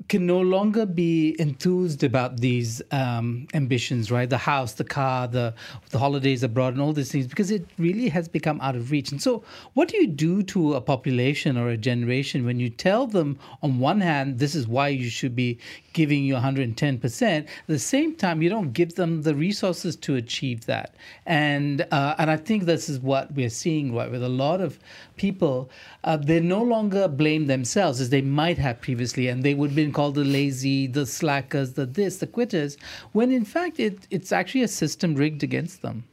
can 0.09 0.27
no 0.27 0.41
longer 0.41 0.87
be 0.87 1.35
enthused 1.39 2.05
about 2.05 2.39
these 2.39 2.81
um, 2.93 3.49
ambitions, 3.55 4.11
right? 4.11 4.31
The 4.31 4.39
house, 4.39 4.75
the 4.75 4.85
car, 4.85 5.27
the 5.27 5.55
the 5.91 5.99
holidays 5.99 6.43
abroad, 6.43 6.75
and 6.75 6.83
all 6.83 6.93
these 6.93 7.11
things, 7.11 7.27
because 7.27 7.51
it 7.51 7.67
really 7.79 8.09
has 8.09 8.29
become 8.29 8.61
out 8.61 8.77
of 8.77 8.91
reach. 8.91 9.11
And 9.11 9.21
so, 9.21 9.43
what 9.75 9.89
do 9.89 9.97
you 9.97 10.07
do 10.07 10.43
to 10.45 10.75
a 10.75 10.81
population 10.81 11.57
or 11.57 11.69
a 11.69 11.77
generation 11.77 12.45
when 12.45 12.61
you 12.61 12.71
tell 12.71 13.07
them, 13.07 13.39
on 13.63 13.79
one 13.79 14.01
hand, 14.01 14.39
this 14.39 14.55
is 14.55 14.69
why 14.69 14.89
you 14.89 15.09
should 15.09 15.35
be 15.35 15.59
giving 15.93 16.25
you 16.25 16.35
110%, 16.35 17.23
at 17.23 17.49
the 17.67 17.79
same 17.79 18.15
time, 18.15 18.43
you 18.43 18.51
don't 18.51 18.73
give 18.73 18.97
them 18.97 19.23
the 19.23 19.35
resources 19.35 19.97
to 19.97 20.15
achieve 20.15 20.67
that. 20.67 20.95
And 21.25 21.87
uh, 21.91 22.15
and 22.19 22.31
I 22.31 22.37
think 22.37 22.65
this 22.65 22.89
is 22.89 23.01
what 23.01 23.33
we're 23.33 23.49
seeing, 23.49 23.95
right, 23.95 24.11
with 24.11 24.23
a 24.23 24.29
lot 24.29 24.61
of 24.61 24.79
people, 25.17 25.71
uh, 26.05 26.19
they 26.19 26.39
no 26.41 26.63
longer 26.63 27.09
blame 27.09 27.47
themselves 27.47 28.01
as 28.01 28.11
they 28.11 28.21
might 28.21 28.59
have 28.59 28.81
previously, 28.81 29.29
and 29.29 29.43
they 29.43 29.55
would 29.55 29.71
have 29.71 29.77
called 29.97 30.15
the 30.15 30.25
lazy, 30.25 30.87
the 30.87 31.07
slackers, 31.07 31.73
the 31.73 31.87
this, 31.87 32.19
the 32.19 32.27
quitters, 32.27 32.77
when 33.13 33.33
in 33.33 33.47
fact 33.47 33.81
it, 33.81 34.07
it's 34.11 34.31
actually 34.31 34.63
a 34.63 34.69
system 34.69 35.15
rigged 35.15 35.43
against 35.43 35.81
them. 35.81 36.05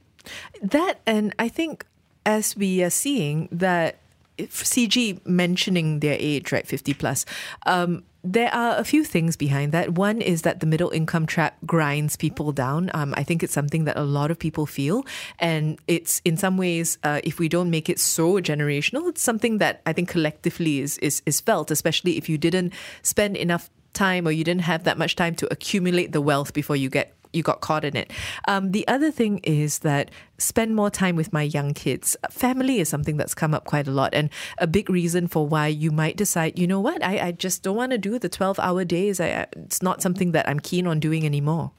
That, 0.62 1.02
and 1.06 1.36
I 1.38 1.50
think 1.50 1.86
as 2.26 2.56
we 2.56 2.82
are 2.82 2.90
seeing 2.90 3.50
that 3.52 3.98
CG 4.40 5.20
mentioning 5.26 6.00
their 6.00 6.16
age, 6.18 6.54
right, 6.54 6.66
50 6.66 6.94
plus, 6.94 7.26
um, 7.66 8.06
there 8.24 8.54
are 8.54 8.78
a 8.78 8.84
few 8.86 9.04
things 9.04 9.36
behind 9.36 9.74
that. 9.74 9.94
One 9.94 10.22
is 10.22 10.44
that 10.44 10.62
the 10.62 10.66
middle 10.66 10.90
income 10.92 11.26
trap 11.26 11.58
grinds 11.66 12.16
people 12.16 12.54
down. 12.54 12.90
Um, 12.94 13.14
I 13.18 13.24
think 13.24 13.44
it's 13.44 13.54
something 13.54 13.84
that 13.84 13.98
a 13.98 14.04
lot 14.04 14.32
of 14.32 14.40
people 14.40 14.66
feel. 14.66 15.06
And 15.40 15.78
it's 15.88 16.22
in 16.24 16.38
some 16.38 16.56
ways, 16.58 16.98
uh, 17.04 17.20
if 17.24 17.38
we 17.38 17.50
don't 17.50 17.70
make 17.70 17.90
it 17.90 18.00
so 18.00 18.36
generational, 18.36 19.10
it's 19.10 19.22
something 19.22 19.58
that 19.58 19.82
I 19.86 19.92
think 19.92 20.08
collectively 20.08 20.80
is, 20.80 20.98
is, 21.00 21.22
is 21.26 21.42
felt, 21.42 21.70
especially 21.70 22.18
if 22.18 22.30
you 22.30 22.38
didn't 22.38 22.74
spend 23.02 23.36
enough 23.36 23.70
time 23.92 24.26
or 24.26 24.32
you 24.32 24.44
didn't 24.44 24.62
have 24.62 24.86
that 24.86 24.98
much 24.98 25.16
time 25.16 25.36
to 25.36 25.52
accumulate 25.52 26.14
the 26.14 26.22
wealth 26.22 26.54
before 26.54 26.76
you 26.76 26.90
get 26.90 27.14
you 27.34 27.42
got 27.42 27.62
caught 27.62 27.84
in 27.84 27.98
it. 27.98 28.12
Um, 28.48 28.72
the 28.72 28.88
other 28.88 29.12
thing 29.12 29.40
is 29.40 29.80
that 29.80 30.12
spend 30.44 30.76
more 30.76 30.90
time 30.90 31.16
with 31.16 31.34
my 31.34 31.44
young 31.44 31.74
kids. 31.74 32.16
Family 32.30 32.80
is 32.80 32.90
something 32.90 33.18
that's 33.18 33.34
come 33.34 33.54
up 33.54 33.66
quite 33.66 33.88
a 33.88 33.92
lot, 33.92 34.14
and 34.14 34.30
a 34.58 34.68
big 34.68 34.90
reason 34.90 35.28
for 35.28 35.48
why 35.48 35.68
you 35.68 35.92
might 35.92 36.18
decide, 36.18 36.60
you 36.60 36.68
know 36.68 36.80
what, 36.80 37.04
I, 37.04 37.28
I 37.28 37.32
just 37.32 37.64
don't 37.64 37.76
want 37.76 37.92
to 37.92 37.98
do 37.98 38.20
the 38.20 38.30
12 38.30 38.60
hour 38.60 38.86
days. 38.86 39.20
I, 39.20 39.48
it's 39.54 39.82
not 39.82 40.02
something 40.02 40.32
that 40.32 40.48
I'm 40.48 40.60
keen 40.60 40.88
on 40.88 41.00
doing 41.00 41.26
anymore. 41.26 41.72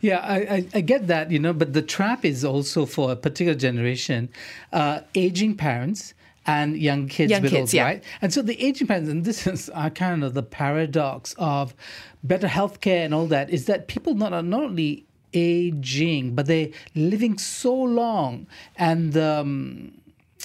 Yeah, 0.00 0.18
I, 0.18 0.36
I, 0.36 0.68
I, 0.74 0.80
get 0.80 1.06
that, 1.08 1.30
you 1.30 1.38
know, 1.38 1.52
but 1.52 1.72
the 1.72 1.82
trap 1.82 2.24
is 2.24 2.44
also 2.44 2.86
for 2.86 3.12
a 3.12 3.16
particular 3.16 3.54
generation, 3.54 4.30
uh, 4.72 5.00
aging 5.14 5.56
parents 5.56 6.14
and 6.46 6.76
young 6.76 7.08
kids, 7.08 7.30
young 7.30 7.42
kids 7.42 7.74
yeah. 7.74 7.84
right? 7.84 8.04
And 8.22 8.32
so 8.32 8.42
the 8.42 8.60
aging 8.62 8.86
parents, 8.86 9.10
and 9.10 9.24
this 9.24 9.46
is 9.46 9.70
uh, 9.74 9.90
kind 9.90 10.24
of 10.24 10.34
the 10.34 10.42
paradox 10.42 11.34
of 11.38 11.74
better 12.22 12.46
healthcare 12.46 13.04
and 13.04 13.12
all 13.12 13.26
that, 13.26 13.50
is 13.50 13.66
that 13.66 13.88
people 13.88 14.14
not, 14.14 14.30
not 14.44 14.62
only 14.62 15.05
aging, 15.36 16.34
but 16.34 16.46
they're 16.46 16.70
living 16.94 17.38
so 17.38 17.74
long 17.74 18.46
and 18.76 19.16
um, 19.16 19.92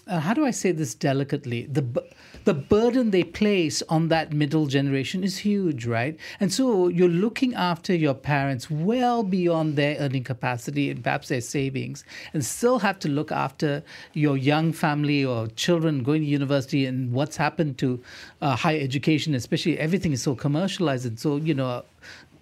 uh, 0.08 0.20
how 0.20 0.34
do 0.34 0.46
I 0.46 0.52
say 0.52 0.72
this 0.72 0.94
delicately? 0.94 1.68
The 1.68 2.04
the 2.44 2.54
burden 2.56 3.12
they 3.12 3.24
place 3.24 3.84
on 3.84 4.08
that 4.08 4.34
middle 4.34 4.66
generation 4.66 5.24
is 5.24 5.38
huge, 5.38 5.86
right? 5.86 6.18
And 6.40 6.52
so 6.52 6.88
you're 6.88 7.08
looking 7.08 7.54
after 7.54 7.94
your 7.94 8.16
parents 8.16 8.70
well 8.70 9.22
beyond 9.22 9.76
their 9.76 9.98
earning 10.00 10.24
capacity 10.24 10.90
and 10.90 11.04
perhaps 11.04 11.28
their 11.28 11.42
savings, 11.42 12.04
and 12.34 12.44
still 12.44 12.80
have 12.80 12.98
to 13.00 13.10
look 13.10 13.32
after 13.32 13.84
your 14.14 14.38
young 14.38 14.74
family 14.74 15.24
or 15.24 15.48
children 15.50 16.02
going 16.02 16.22
to 16.22 16.28
university 16.28 16.86
and 16.88 17.12
what's 17.12 17.38
happened 17.38 17.78
to 17.78 18.02
uh, 18.42 18.56
higher 18.56 18.80
education, 18.80 19.36
especially 19.36 19.78
everything 19.78 20.12
is 20.12 20.24
so 20.24 20.34
commercialized. 20.36 21.06
And 21.06 21.20
so, 21.20 21.36
you 21.38 21.54
know, 21.54 21.84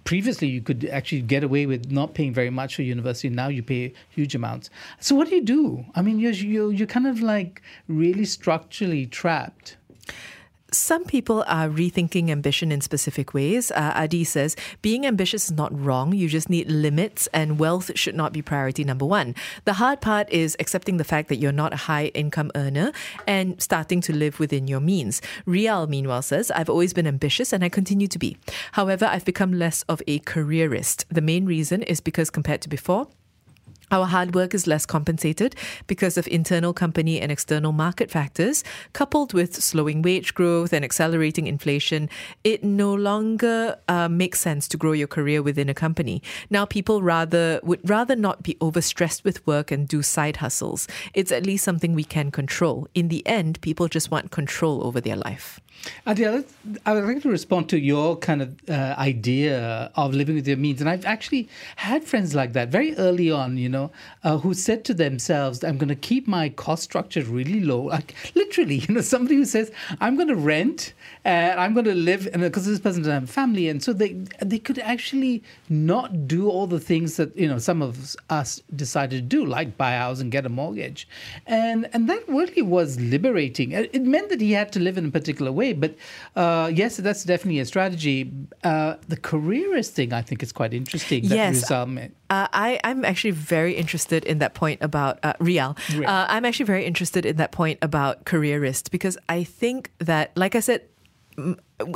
previously 0.03 0.47
you 0.47 0.61
could 0.61 0.85
actually 0.85 1.21
get 1.21 1.43
away 1.43 1.65
with 1.65 1.91
not 1.91 2.13
paying 2.13 2.33
very 2.33 2.49
much 2.49 2.75
for 2.75 2.81
university. 2.81 3.29
Now 3.29 3.47
you 3.47 3.63
pay 3.63 3.93
huge 4.09 4.35
amounts. 4.35 4.69
So 4.99 5.15
what 5.15 5.29
do 5.29 5.35
you 5.35 5.43
do? 5.43 5.85
I 5.95 6.01
mean, 6.01 6.19
you're 6.19 6.31
you're, 6.31 6.71
you're 6.71 6.87
kind 6.87 7.07
of 7.07 7.21
like 7.21 7.61
really 7.87 8.25
structurally 8.25 9.05
trapped 9.05 9.77
some 10.71 11.03
people 11.03 11.43
are 11.47 11.67
rethinking 11.69 12.29
ambition 12.29 12.71
in 12.71 12.81
specific 12.81 13.33
ways. 13.33 13.71
Uh, 13.71 13.93
Adi 13.95 14.23
says, 14.23 14.55
being 14.81 15.05
ambitious 15.05 15.45
is 15.45 15.51
not 15.51 15.77
wrong. 15.77 16.13
You 16.13 16.27
just 16.27 16.49
need 16.49 16.69
limits, 16.69 17.27
and 17.33 17.59
wealth 17.59 17.91
should 17.95 18.15
not 18.15 18.33
be 18.33 18.41
priority 18.41 18.83
number 18.83 19.05
one. 19.05 19.35
The 19.65 19.73
hard 19.73 20.01
part 20.01 20.29
is 20.31 20.55
accepting 20.59 20.97
the 20.97 21.03
fact 21.03 21.29
that 21.29 21.37
you're 21.37 21.51
not 21.51 21.73
a 21.73 21.77
high 21.77 22.07
income 22.07 22.51
earner 22.55 22.91
and 23.27 23.61
starting 23.61 24.01
to 24.01 24.13
live 24.13 24.39
within 24.39 24.67
your 24.67 24.79
means. 24.79 25.21
Rial, 25.45 25.87
meanwhile, 25.87 26.21
says, 26.21 26.51
I've 26.51 26.69
always 26.69 26.93
been 26.93 27.07
ambitious 27.07 27.53
and 27.53 27.63
I 27.63 27.69
continue 27.69 28.07
to 28.07 28.19
be. 28.19 28.37
However, 28.73 29.05
I've 29.05 29.25
become 29.25 29.53
less 29.53 29.83
of 29.83 30.01
a 30.07 30.19
careerist. 30.19 31.05
The 31.09 31.21
main 31.21 31.45
reason 31.45 31.83
is 31.83 32.01
because 32.01 32.29
compared 32.29 32.61
to 32.61 32.69
before, 32.69 33.07
our 33.91 34.05
hard 34.05 34.35
work 34.35 34.53
is 34.53 34.67
less 34.67 34.85
compensated 34.85 35.55
because 35.87 36.17
of 36.17 36.27
internal 36.27 36.73
company 36.73 37.19
and 37.19 37.31
external 37.31 37.71
market 37.71 38.11
factors, 38.11 38.63
coupled 38.93 39.33
with 39.33 39.61
slowing 39.61 40.01
wage 40.01 40.33
growth 40.33 40.73
and 40.73 40.85
accelerating 40.85 41.47
inflation. 41.47 42.09
It 42.43 42.63
no 42.63 42.93
longer 42.93 43.77
uh, 43.87 44.09
makes 44.09 44.39
sense 44.39 44.67
to 44.69 44.77
grow 44.77 44.91
your 44.91 45.07
career 45.07 45.41
within 45.41 45.69
a 45.69 45.73
company. 45.73 46.21
Now, 46.49 46.65
people 46.65 47.01
rather 47.01 47.59
would 47.63 47.87
rather 47.87 48.15
not 48.15 48.43
be 48.43 48.55
overstressed 48.55 49.23
with 49.23 49.45
work 49.47 49.71
and 49.71 49.87
do 49.87 50.01
side 50.01 50.37
hustles. 50.37 50.87
It's 51.13 51.31
at 51.31 51.45
least 51.45 51.63
something 51.63 51.93
we 51.93 52.03
can 52.03 52.31
control. 52.31 52.87
In 52.93 53.07
the 53.07 53.25
end, 53.25 53.59
people 53.61 53.87
just 53.87 54.11
want 54.11 54.31
control 54.31 54.85
over 54.85 55.01
their 55.01 55.15
life. 55.15 55.59
Adele, 56.05 56.43
I 56.85 56.93
would 56.93 57.05
like 57.05 57.21
to 57.23 57.29
respond 57.29 57.69
to 57.69 57.79
your 57.79 58.17
kind 58.17 58.41
of 58.41 58.55
uh, 58.69 58.95
idea 58.97 59.91
of 59.95 60.13
living 60.13 60.35
with 60.35 60.47
your 60.47 60.57
means. 60.57 60.81
And 60.81 60.89
I've 60.89 61.05
actually 61.05 61.49
had 61.75 62.03
friends 62.03 62.35
like 62.35 62.53
that 62.53 62.69
very 62.69 62.95
early 62.97 63.31
on, 63.31 63.57
you 63.57 63.69
know, 63.69 63.91
uh, 64.23 64.37
who 64.37 64.53
said 64.53 64.83
to 64.85 64.93
themselves, 64.93 65.63
I'm 65.63 65.77
going 65.77 65.89
to 65.89 65.95
keep 65.95 66.27
my 66.27 66.49
cost 66.49 66.83
structure 66.83 67.21
really 67.23 67.59
low. 67.59 67.83
Like 67.83 68.15
literally, 68.35 68.75
you 68.87 68.95
know, 68.95 69.01
somebody 69.01 69.35
who 69.35 69.45
says, 69.45 69.71
I'm 69.99 70.15
going 70.15 70.27
to 70.27 70.35
rent 70.35 70.93
and 71.23 71.59
I'm 71.59 71.73
going 71.73 71.85
to 71.85 71.95
live, 71.95 72.27
and 72.33 72.41
because 72.41 72.65
this 72.65 72.79
person 72.79 73.01
doesn't 73.01 73.21
have 73.21 73.29
family. 73.29 73.67
And 73.69 73.83
so 73.83 73.93
they, 73.93 74.13
they 74.41 74.59
could 74.59 74.79
actually 74.79 75.43
not 75.69 76.27
do 76.27 76.49
all 76.49 76.67
the 76.67 76.79
things 76.79 77.17
that, 77.17 77.35
you 77.37 77.47
know, 77.47 77.57
some 77.57 77.81
of 77.81 78.15
us 78.29 78.61
decided 78.75 79.15
to 79.17 79.21
do, 79.21 79.45
like 79.45 79.77
buy 79.77 79.93
a 79.93 79.99
house 79.99 80.19
and 80.19 80.31
get 80.31 80.45
a 80.45 80.49
mortgage. 80.49 81.07
And, 81.45 81.89
and 81.93 82.09
that 82.09 82.27
really 82.27 82.61
was 82.61 82.99
liberating. 82.99 83.71
It 83.71 84.03
meant 84.03 84.29
that 84.29 84.41
he 84.41 84.53
had 84.53 84.71
to 84.73 84.79
live 84.79 84.97
in 84.97 85.05
a 85.05 85.11
particular 85.11 85.51
way 85.51 85.68
but 85.73 85.95
uh, 86.35 86.71
yes, 86.73 86.97
that's 86.97 87.23
definitely 87.23 87.59
a 87.59 87.65
strategy. 87.65 88.31
Uh, 88.63 88.95
the 89.07 89.17
careerist 89.17 89.93
thing, 89.93 90.13
I 90.13 90.21
think, 90.21 90.43
is 90.43 90.51
quite 90.51 90.73
interesting. 90.73 91.23
yes, 91.23 91.63
uh, 92.29 92.47
I, 92.53 92.79
I'm 92.83 93.05
actually 93.05 93.31
very 93.31 93.73
interested 93.73 94.25
in 94.25 94.39
that 94.39 94.53
point 94.53 94.81
about 94.81 95.19
uh, 95.23 95.33
Rial. 95.39 95.75
Uh, 96.07 96.25
I'm 96.29 96.45
actually 96.45 96.65
very 96.65 96.85
interested 96.85 97.25
in 97.25 97.37
that 97.37 97.51
point 97.51 97.79
about 97.81 98.25
careerist 98.25 98.91
because 98.91 99.17
I 99.27 99.43
think 99.43 99.91
that, 99.99 100.35
like 100.35 100.55
I 100.55 100.59
said, 100.59 100.81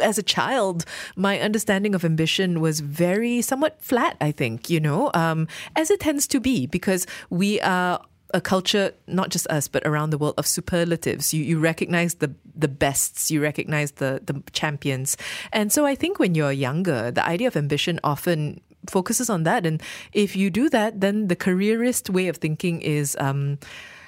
as 0.02 0.18
a 0.18 0.24
child, 0.24 0.86
my 1.16 1.40
understanding 1.40 1.96
of 1.96 2.06
ambition 2.06 2.62
was 2.62 2.80
very 2.80 3.42
somewhat 3.42 3.82
flat, 3.82 4.16
I 4.22 4.32
think, 4.32 4.70
you 4.70 4.80
know, 4.80 5.12
um, 5.14 5.48
as 5.76 5.92
it 5.92 6.00
tends 6.00 6.28
to 6.28 6.40
be, 6.40 6.66
because 6.66 7.06
we 7.30 7.60
are 7.62 8.00
a 8.34 8.42
culture, 8.42 8.94
not 9.08 9.30
just 9.30 9.48
us, 9.48 9.68
but 9.68 9.86
around 9.86 10.10
the 10.10 10.18
world, 10.18 10.34
of 10.38 10.48
superlatives. 10.48 11.34
You 11.34 11.44
you 11.44 11.60
recognize 11.60 12.16
the 12.16 12.34
the 12.56 12.68
bests, 12.68 13.32
you 13.32 13.42
recognize 13.42 13.94
the 13.94 14.22
the 14.26 14.42
champions, 14.52 15.18
and 15.52 15.72
so 15.72 15.86
I 15.86 15.96
think 15.96 16.20
when 16.20 16.36
you're 16.36 16.52
younger, 16.52 17.12
the 17.12 17.26
idea 17.26 17.48
of 17.48 17.56
ambition 17.56 18.00
often 18.04 18.60
focuses 18.90 19.30
on 19.30 19.44
that. 19.44 19.66
And 19.66 19.82
if 20.12 20.36
you 20.36 20.50
do 20.50 20.70
that, 20.70 21.00
then 21.00 21.28
the 21.28 21.36
careerist 21.36 22.10
way 22.10 22.28
of 22.28 22.38
thinking 22.38 22.82
is. 22.82 23.16
Um, 23.20 23.60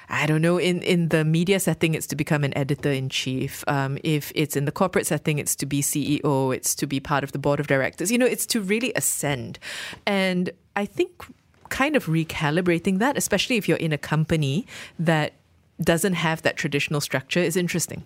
I 0.08 0.26
don't 0.26 0.40
know, 0.40 0.56
in, 0.56 0.82
in 0.82 1.08
the 1.08 1.24
media 1.24 1.58
setting, 1.58 1.94
it's 1.96 2.06
to 2.06 2.14
become 2.14 2.44
an 2.44 2.56
editor 2.56 2.92
in 2.92 3.08
chief. 3.08 3.64
Um, 3.66 3.98
if 4.04 4.30
it's 4.36 4.54
in 4.54 4.64
the 4.64 4.70
corporate 4.70 5.04
setting, 5.04 5.40
it's 5.40 5.56
to 5.56 5.66
be 5.66 5.82
CEO, 5.82 6.54
it's 6.54 6.76
to 6.76 6.86
be 6.86 7.00
part 7.00 7.24
of 7.24 7.32
the 7.32 7.40
board 7.40 7.58
of 7.58 7.66
directors. 7.66 8.12
You 8.12 8.18
know, 8.18 8.26
it's 8.26 8.46
to 8.46 8.60
really 8.60 8.92
ascend. 8.94 9.58
And 10.06 10.50
I 10.76 10.86
think 10.86 11.24
kind 11.68 11.96
of 11.96 12.06
recalibrating 12.06 12.98
that, 12.98 13.16
especially 13.16 13.56
if 13.56 13.68
you're 13.68 13.78
in 13.78 13.92
a 13.92 13.98
company 13.98 14.66
that 14.98 15.32
doesn't 15.80 16.14
have 16.14 16.42
that 16.42 16.56
traditional 16.56 17.00
structure, 17.00 17.40
is 17.40 17.56
interesting. 17.56 18.04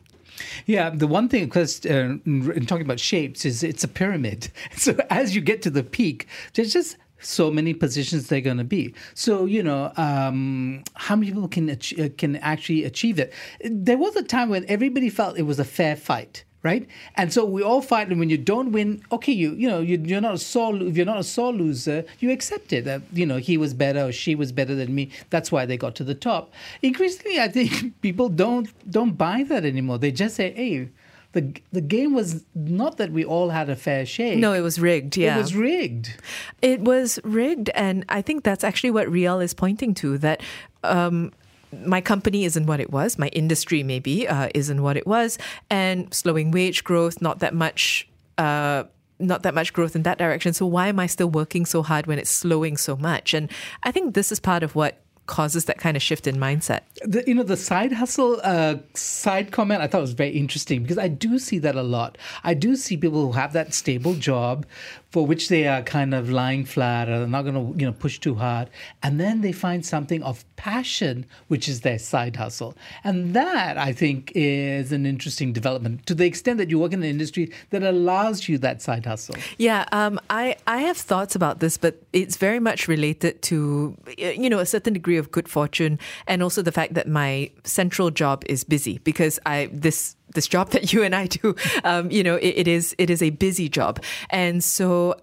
Yeah, 0.67 0.91
the 0.91 1.07
one 1.07 1.29
thing, 1.29 1.45
because 1.45 1.85
uh, 1.87 2.17
in 2.25 2.67
talking 2.67 2.85
about 2.85 3.01
shapes, 3.01 3.45
is 3.45 3.63
it's 3.63 3.85
a 3.85 3.89
pyramid. 3.89 4.51
So 4.77 4.97
as 5.11 5.35
you 5.35 5.43
get 5.43 5.63
to 5.63 5.71
the 5.71 5.83
peak, 5.83 6.27
there's 6.55 6.73
just 6.73 6.97
so 7.21 7.51
many 7.51 7.75
positions 7.75 8.29
they're 8.29 8.41
going 8.41 8.57
to 8.57 8.65
be. 8.65 8.95
So 9.15 9.45
you 9.45 9.63
know, 9.63 9.93
um, 9.97 10.85
how 10.95 11.17
many 11.17 11.33
people 11.33 11.49
can 11.49 11.69
ach- 11.69 11.99
uh, 11.99 12.09
can 12.17 12.37
actually 12.37 12.85
achieve 12.85 13.19
it? 13.19 13.33
There 13.63 13.99
was 13.99 14.17
a 14.17 14.23
time 14.23 14.49
when 14.49 14.65
everybody 14.69 15.11
felt 15.11 15.39
it 15.39 15.43
was 15.43 15.59
a 15.59 15.65
fair 15.65 15.97
fight 15.97 16.45
right? 16.63 16.87
And 17.17 17.33
so 17.33 17.45
we 17.45 17.63
all 17.63 17.81
fight, 17.81 18.09
and 18.09 18.19
when 18.19 18.31
you 18.31 18.39
don't 18.39 18.73
win, 18.73 19.03
okay, 19.13 19.33
you 19.33 19.53
you 19.55 19.69
know 19.69 19.81
you, 19.81 20.17
are 20.17 20.21
not 20.21 20.35
a 20.35 20.39
sore 20.39 20.77
if 20.77 20.97
you're 20.97 21.07
not 21.07 21.19
a 21.19 21.25
sore 21.25 21.53
loser, 21.53 22.05
you 22.19 22.31
accept 22.31 22.73
it. 22.73 22.85
That 22.85 23.03
you 23.13 23.27
know 23.27 23.39
he 23.39 23.57
was 23.57 23.75
better 23.75 24.07
or 24.07 24.13
she 24.13 24.35
was 24.35 24.53
better 24.53 24.75
than 24.75 24.95
me. 24.95 25.11
That's 25.31 25.51
why 25.51 25.67
they 25.67 25.77
got 25.77 25.95
to 25.97 26.05
the 26.05 26.15
top. 26.15 26.53
Increasingly, 26.83 27.41
I 27.41 27.49
think 27.49 28.01
people 28.03 28.29
don't 28.29 28.69
don't 28.91 29.17
buy 29.17 29.45
that 29.45 29.65
anymore. 29.65 29.99
They 29.99 30.13
just 30.13 30.37
say, 30.37 30.53
hey. 30.53 30.89
The, 31.33 31.55
the 31.71 31.81
game 31.81 32.13
was 32.13 32.45
not 32.57 32.97
that 32.97 33.13
we 33.13 33.25
all 33.25 33.51
had 33.51 33.71
a 33.71 33.77
fair 33.77 34.05
shake. 34.05 34.41
No, 34.41 34.53
it 34.53 34.63
was 34.63 34.81
rigged. 34.81 35.17
Yeah, 35.17 35.37
it 35.37 35.39
was 35.39 35.55
rigged. 35.55 36.21
It 36.61 36.81
was 36.81 37.21
rigged, 37.23 37.71
and 37.77 38.05
I 38.09 38.21
think 38.21 38.43
that's 38.43 38.65
actually 38.65 38.91
what 38.91 39.09
Rial 39.09 39.39
is 39.39 39.55
pointing 39.55 39.95
to. 39.95 40.19
That 40.19 40.43
um, 40.83 41.31
my 41.73 42.01
company 42.01 42.45
isn't 42.45 42.67
what 42.67 42.81
it 42.81 42.91
was. 42.91 43.19
My 43.19 43.29
industry 43.29 43.83
maybe 43.83 44.27
uh, 44.27 44.49
isn't 44.55 44.83
what 44.83 44.97
it 44.97 45.07
was, 45.07 45.39
and 45.69 46.13
slowing 46.13 46.51
wage 46.51 46.85
growth, 46.85 47.21
not 47.23 47.41
that 47.41 47.55
much. 47.55 48.09
Uh, 48.39 48.85
not 49.19 49.43
that 49.43 49.55
much 49.55 49.75
growth 49.75 49.95
in 49.95 50.03
that 50.05 50.17
direction. 50.17 50.55
So 50.55 50.65
why 50.65 50.89
am 50.89 50.99
I 50.99 51.07
still 51.07 51.29
working 51.29 51.67
so 51.67 51.83
hard 51.83 52.07
when 52.07 52.19
it's 52.19 52.31
slowing 52.31 52.79
so 52.79 52.97
much? 52.97 53.35
And 53.35 53.51
I 53.83 53.93
think 53.93 54.15
this 54.15 54.33
is 54.33 54.41
part 54.41 54.63
of 54.63 54.75
what 54.75 55.03
causes 55.31 55.67
that 55.67 55.79
kind 55.79 55.97
of 55.97 56.03
shift 56.03 56.27
in 56.27 56.37
mindset. 56.37 56.81
The, 57.03 57.23
you 57.27 57.35
know, 57.35 57.45
the 57.45 57.57
side 57.57 57.93
hustle 57.93 58.41
uh, 58.43 58.77
side 58.95 59.53
comment 59.53 59.81
I 59.81 59.87
thought 59.87 60.01
was 60.01 60.13
very 60.13 60.31
interesting 60.31 60.83
because 60.83 60.99
I 60.99 61.07
do 61.07 61.39
see 61.39 61.59
that 61.61 61.77
a 61.77 61.83
lot. 61.83 62.19
I 62.43 62.55
do 62.55 62.75
see 62.75 62.97
people 62.97 63.27
who 63.27 63.33
have 63.33 63.53
that 63.53 63.73
stable 63.73 64.15
job 64.15 64.67
for 65.11 65.27
which 65.27 65.49
they 65.49 65.67
are 65.67 65.83
kind 65.83 66.15
of 66.15 66.31
lying 66.31 66.65
flat 66.65 67.09
or 67.09 67.19
they're 67.19 67.27
not 67.27 67.43
going 67.43 67.55
to 67.55 67.79
you 67.79 67.87
know 67.87 67.93
push 67.93 68.19
too 68.19 68.35
hard. 68.35 68.71
And 69.03 69.21
then 69.21 69.41
they 69.41 69.53
find 69.53 69.85
something 69.85 70.23
of 70.23 70.45
passion 70.57 71.27
which 71.49 71.69
is 71.69 71.81
their 71.81 71.99
side 71.99 72.37
hustle. 72.37 72.75
And 73.05 73.35
that 73.35 73.79
i 73.79 73.93
think 73.93 74.33
is 74.35 74.93
an 74.93 75.07
interesting 75.07 75.53
development 75.53 76.07
to 76.07 76.15
the 76.15 76.25
extent 76.25 76.59
that 76.59 76.71
you 76.71 76.79
work 76.79 76.93
in 76.93 77.03
an 77.03 77.09
industry 77.09 77.53
that 77.71 77.83
allows 77.83 78.49
you 78.49 78.59
that 78.59 78.83
side 78.83 79.07
hustle. 79.07 79.37
Yeah 79.59 79.85
um, 79.93 80.21
I, 80.31 80.57
I 80.67 80.79
have 80.83 80.97
thoughts 80.97 81.35
about 81.35 81.61
this 81.61 81.77
but 81.77 82.03
it's 82.13 82.37
very 82.37 82.61
much 82.61 82.89
related 82.89 83.43
to 83.43 83.97
you 84.19 84.51
know 84.51 84.59
a 84.59 84.67
certain 84.67 84.93
degree 84.93 85.17
of 85.17 85.31
good 85.31 85.49
fortune 85.49 85.99
and 86.27 86.43
also 86.43 86.63
the 86.63 86.73
fact 86.73 86.95
that 86.95 87.09
my 87.09 87.51
central 87.65 88.11
job 88.11 88.45
is 88.47 88.65
busy 88.65 88.99
because 88.99 89.39
i 89.47 89.69
this 89.73 90.17
this 90.35 90.47
job 90.47 90.71
that 90.71 90.93
you 90.93 91.03
and 91.03 91.15
I 91.15 91.27
do, 91.27 91.55
um, 91.85 92.11
you 92.11 92.23
know, 92.23 92.37
it, 92.37 92.55
it 92.57 92.69
is 92.69 92.95
it 92.99 93.11
is 93.11 93.23
a 93.23 93.31
busy 93.31 93.69
job, 93.69 94.03
and 94.31 94.63
so 94.63 95.15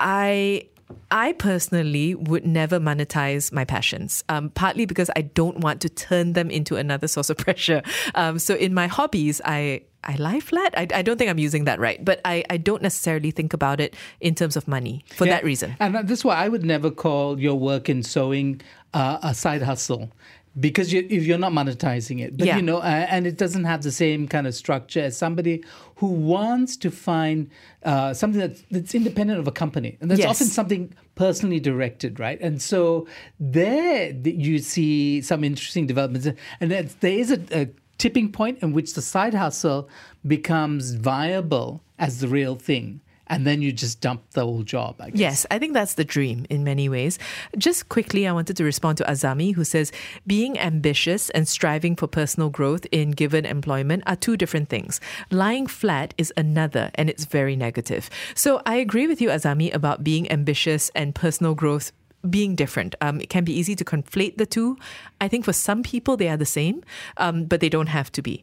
I 0.00 0.68
I 1.10 1.32
personally 1.32 2.14
would 2.14 2.46
never 2.46 2.80
monetize 2.80 3.52
my 3.52 3.64
passions, 3.64 4.24
um, 4.28 4.50
partly 4.50 4.86
because 4.86 5.10
I 5.16 5.22
don't 5.22 5.58
want 5.58 5.80
to 5.82 5.88
turn 5.88 6.32
them 6.32 6.50
into 6.50 6.76
another 6.76 7.08
source 7.08 7.30
of 7.30 7.36
pressure. 7.46 7.82
Um, 8.14 8.38
so 8.38 8.54
in 8.54 8.74
my 8.74 8.86
hobbies, 8.86 9.40
I 9.44 9.82
I 10.04 10.14
lie 10.16 10.40
flat. 10.40 10.74
I, 10.76 10.86
I 10.94 11.02
don't 11.02 11.18
think 11.18 11.28
I'm 11.28 11.38
using 11.38 11.64
that 11.64 11.80
right, 11.80 12.02
but 12.04 12.20
I, 12.24 12.44
I 12.48 12.56
don't 12.56 12.82
necessarily 12.82 13.30
think 13.30 13.52
about 13.52 13.80
it 13.80 13.96
in 14.20 14.34
terms 14.34 14.56
of 14.56 14.68
money 14.68 15.04
for 15.08 15.26
yeah, 15.26 15.32
that 15.32 15.44
reason. 15.44 15.76
And 15.80 15.94
that's 16.08 16.24
why 16.24 16.36
I 16.36 16.48
would 16.48 16.64
never 16.64 16.90
call 16.90 17.38
your 17.38 17.56
work 17.56 17.88
in 17.88 18.02
sewing 18.02 18.60
uh, 18.94 19.18
a 19.22 19.34
side 19.34 19.62
hustle 19.62 20.10
because 20.60 20.92
you, 20.92 21.06
if 21.10 21.24
you're 21.26 21.38
not 21.38 21.52
monetizing 21.52 22.20
it. 22.24 22.36
But 22.36 22.46
Yeah. 22.46 22.56
you 22.56 22.62
know, 22.62 22.78
uh, 22.78 23.06
and 23.10 23.26
it 23.26 23.36
doesn't 23.36 23.64
have 23.64 23.82
the 23.82 23.92
same 23.92 24.26
kind 24.28 24.46
of 24.46 24.54
structure 24.54 25.00
as 25.00 25.16
somebody 25.16 25.62
who 25.96 26.06
wants 26.06 26.76
to 26.78 26.90
find 26.90 27.50
uh, 27.84 28.14
something 28.14 28.40
that's, 28.40 28.62
that's 28.70 28.94
independent 28.94 29.38
of 29.38 29.46
a 29.46 29.52
company, 29.52 29.98
and 30.00 30.10
that's 30.10 30.20
Yes. 30.20 30.30
often 30.30 30.46
something 30.46 30.92
personally 31.14 31.60
directed, 31.60 32.18
right? 32.18 32.40
And 32.40 32.60
so 32.62 33.06
there 33.38 34.12
th- 34.12 34.36
you 34.36 34.58
see 34.58 35.20
some 35.20 35.44
interesting 35.44 35.86
developments, 35.86 36.26
and 36.60 36.70
there 36.70 37.12
is 37.12 37.30
a, 37.30 37.40
a 37.52 37.68
tipping 37.98 38.30
point 38.32 38.58
in 38.62 38.72
which 38.72 38.94
the 38.94 39.02
side 39.02 39.34
hustle 39.34 39.88
becomes 40.26 40.94
viable 40.94 41.82
as 41.98 42.20
the 42.20 42.28
real 42.28 42.54
thing. 42.54 43.00
And 43.28 43.46
then 43.46 43.62
you 43.62 43.72
just 43.72 44.00
dump 44.00 44.22
the 44.30 44.44
whole 44.44 44.62
job. 44.62 44.96
I 45.00 45.10
guess. 45.10 45.20
Yes, 45.20 45.46
I 45.50 45.58
think 45.58 45.74
that's 45.74 45.94
the 45.94 46.04
dream 46.04 46.46
in 46.48 46.64
many 46.64 46.88
ways. 46.88 47.18
Just 47.56 47.88
quickly, 47.88 48.26
I 48.26 48.32
wanted 48.32 48.56
to 48.56 48.64
respond 48.64 48.98
to 48.98 49.04
Azami, 49.04 49.54
who 49.54 49.64
says 49.64 49.92
being 50.26 50.58
ambitious 50.58 51.30
and 51.30 51.46
striving 51.46 51.96
for 51.96 52.06
personal 52.06 52.50
growth 52.50 52.86
in 52.92 53.10
given 53.12 53.44
employment 53.44 54.02
are 54.06 54.16
two 54.16 54.36
different 54.36 54.68
things. 54.68 55.00
Lying 55.30 55.66
flat 55.66 56.14
is 56.18 56.32
another, 56.36 56.90
and 56.94 57.10
it's 57.10 57.24
very 57.24 57.56
negative. 57.56 58.08
So 58.34 58.62
I 58.66 58.76
agree 58.76 59.06
with 59.06 59.20
you, 59.20 59.28
Azami, 59.28 59.72
about 59.74 60.04
being 60.04 60.30
ambitious 60.30 60.90
and 60.94 61.14
personal 61.14 61.54
growth 61.54 61.92
being 62.28 62.54
different. 62.54 62.94
Um, 63.00 63.20
it 63.20 63.28
can 63.28 63.44
be 63.44 63.52
easy 63.52 63.74
to 63.76 63.84
conflate 63.84 64.38
the 64.38 64.46
two. 64.46 64.76
I 65.20 65.28
think 65.28 65.44
for 65.44 65.52
some 65.52 65.82
people 65.82 66.16
they 66.16 66.28
are 66.28 66.36
the 66.36 66.46
same, 66.46 66.82
um, 67.16 67.44
but 67.44 67.60
they 67.60 67.68
don't 67.68 67.88
have 67.88 68.10
to 68.12 68.22
be. 68.22 68.42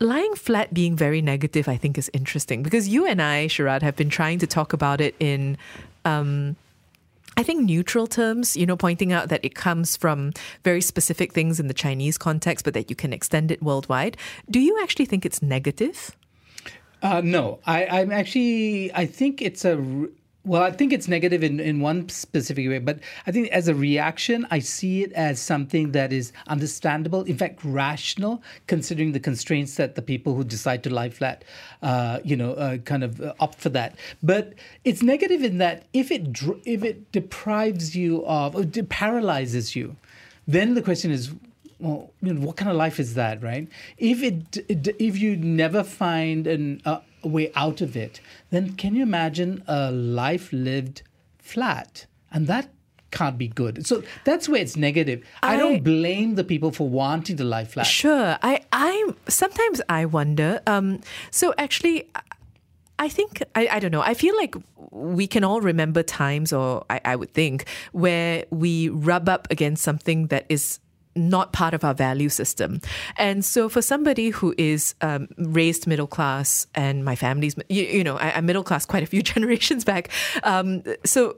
Lying 0.00 0.34
flat 0.34 0.74
being 0.74 0.96
very 0.96 1.22
negative, 1.22 1.68
I 1.68 1.76
think, 1.76 1.96
is 1.96 2.10
interesting 2.12 2.62
because 2.62 2.88
you 2.88 3.06
and 3.06 3.22
I, 3.22 3.46
Sharaad, 3.46 3.82
have 3.82 3.96
been 3.96 4.10
trying 4.10 4.38
to 4.40 4.46
talk 4.46 4.72
about 4.72 5.00
it 5.00 5.14
in. 5.20 5.56
Um, 6.04 6.56
I 7.34 7.42
think 7.42 7.62
neutral 7.64 8.06
terms, 8.06 8.56
you 8.58 8.66
know, 8.66 8.76
pointing 8.76 9.10
out 9.10 9.30
that 9.30 9.42
it 9.42 9.54
comes 9.54 9.96
from 9.96 10.32
very 10.64 10.82
specific 10.82 11.32
things 11.32 11.58
in 11.58 11.66
the 11.66 11.74
Chinese 11.74 12.18
context, 12.18 12.62
but 12.62 12.74
that 12.74 12.90
you 12.90 12.96
can 12.96 13.12
extend 13.12 13.50
it 13.50 13.62
worldwide. 13.62 14.18
Do 14.50 14.60
you 14.60 14.78
actually 14.82 15.06
think 15.06 15.24
it's 15.24 15.40
negative? 15.40 16.14
Uh, 17.02 17.20
no, 17.24 17.58
I, 17.66 17.86
I'm 17.86 18.12
actually. 18.12 18.92
I 18.94 19.06
think 19.06 19.40
it's 19.40 19.64
a. 19.64 19.76
Well, 20.44 20.62
I 20.62 20.72
think 20.72 20.92
it's 20.92 21.06
negative 21.06 21.44
in, 21.44 21.60
in 21.60 21.78
one 21.78 22.08
specific 22.08 22.68
way, 22.68 22.80
but 22.80 22.98
I 23.28 23.30
think 23.30 23.46
as 23.50 23.68
a 23.68 23.76
reaction, 23.76 24.44
I 24.50 24.58
see 24.58 25.04
it 25.04 25.12
as 25.12 25.40
something 25.40 25.92
that 25.92 26.12
is 26.12 26.32
understandable, 26.48 27.22
in 27.22 27.38
fact, 27.38 27.60
rational, 27.62 28.42
considering 28.66 29.12
the 29.12 29.20
constraints 29.20 29.76
that 29.76 29.94
the 29.94 30.02
people 30.02 30.34
who 30.34 30.42
decide 30.42 30.82
to 30.82 30.90
lie 30.90 31.10
flat, 31.10 31.44
uh, 31.80 32.18
you 32.24 32.36
know, 32.36 32.54
uh, 32.54 32.78
kind 32.78 33.04
of 33.04 33.20
uh, 33.20 33.34
opt 33.38 33.60
for 33.60 33.68
that. 33.68 33.94
But 34.20 34.54
it's 34.84 35.00
negative 35.00 35.44
in 35.44 35.58
that 35.58 35.84
if 35.92 36.10
it 36.10 36.42
if 36.64 36.82
it 36.82 37.12
deprives 37.12 37.94
you 37.94 38.26
of, 38.26 38.56
or 38.56 38.64
paralyzes 38.88 39.76
you, 39.76 39.94
then 40.48 40.74
the 40.74 40.82
question 40.82 41.12
is, 41.12 41.30
well, 41.82 42.12
you 42.22 42.32
know, 42.32 42.46
what 42.46 42.56
kind 42.56 42.70
of 42.70 42.76
life 42.76 42.98
is 43.00 43.14
that, 43.14 43.42
right? 43.42 43.68
If 43.98 44.22
it, 44.22 44.56
it 44.68 44.96
if 44.98 45.18
you 45.18 45.36
never 45.36 45.82
find 45.82 46.46
an, 46.46 46.80
uh, 46.84 47.00
a 47.24 47.28
way 47.28 47.50
out 47.54 47.80
of 47.80 47.96
it, 47.96 48.20
then 48.50 48.74
can 48.76 48.94
you 48.94 49.02
imagine 49.02 49.64
a 49.66 49.90
life 49.90 50.52
lived 50.52 51.02
flat? 51.38 52.06
And 52.30 52.46
that 52.46 52.70
can't 53.10 53.36
be 53.36 53.48
good. 53.48 53.86
So 53.86 54.02
that's 54.24 54.48
where 54.48 54.62
it's 54.62 54.76
negative. 54.76 55.22
I, 55.42 55.54
I- 55.54 55.56
don't 55.58 55.82
blame 55.84 56.36
the 56.36 56.44
people 56.44 56.70
for 56.70 56.88
wanting 56.88 57.36
to 57.36 57.44
lie 57.44 57.64
flat. 57.64 57.86
Sure. 57.86 58.38
I, 58.42 58.60
I 58.72 59.10
sometimes 59.28 59.82
I 59.88 60.06
wonder. 60.06 60.60
Um, 60.66 61.00
so 61.30 61.52
actually, 61.58 62.08
I 62.98 63.08
think 63.08 63.42
I, 63.54 63.68
I 63.72 63.78
don't 63.80 63.90
know. 63.90 64.02
I 64.02 64.14
feel 64.14 64.36
like 64.36 64.54
we 64.92 65.26
can 65.26 65.42
all 65.44 65.60
remember 65.60 66.02
times, 66.04 66.52
or 66.52 66.84
I, 66.88 67.00
I 67.04 67.16
would 67.16 67.34
think, 67.34 67.66
where 67.92 68.44
we 68.50 68.88
rub 68.88 69.28
up 69.28 69.48
against 69.50 69.82
something 69.82 70.28
that 70.28 70.46
is 70.48 70.78
not 71.14 71.52
part 71.52 71.74
of 71.74 71.84
our 71.84 71.94
value 71.94 72.28
system. 72.28 72.80
And 73.16 73.44
so 73.44 73.68
for 73.68 73.82
somebody 73.82 74.30
who 74.30 74.54
is 74.58 74.94
um, 75.00 75.28
raised 75.36 75.86
middle 75.86 76.06
class, 76.06 76.66
and 76.74 77.04
my 77.04 77.16
family's, 77.16 77.54
you, 77.68 77.84
you 77.84 78.04
know, 78.04 78.16
I, 78.16 78.32
I'm 78.32 78.46
middle 78.46 78.64
class 78.64 78.86
quite 78.86 79.02
a 79.02 79.06
few 79.06 79.22
generations 79.32 79.84
back. 79.84 80.10
Um, 80.42 80.82
so 81.04 81.36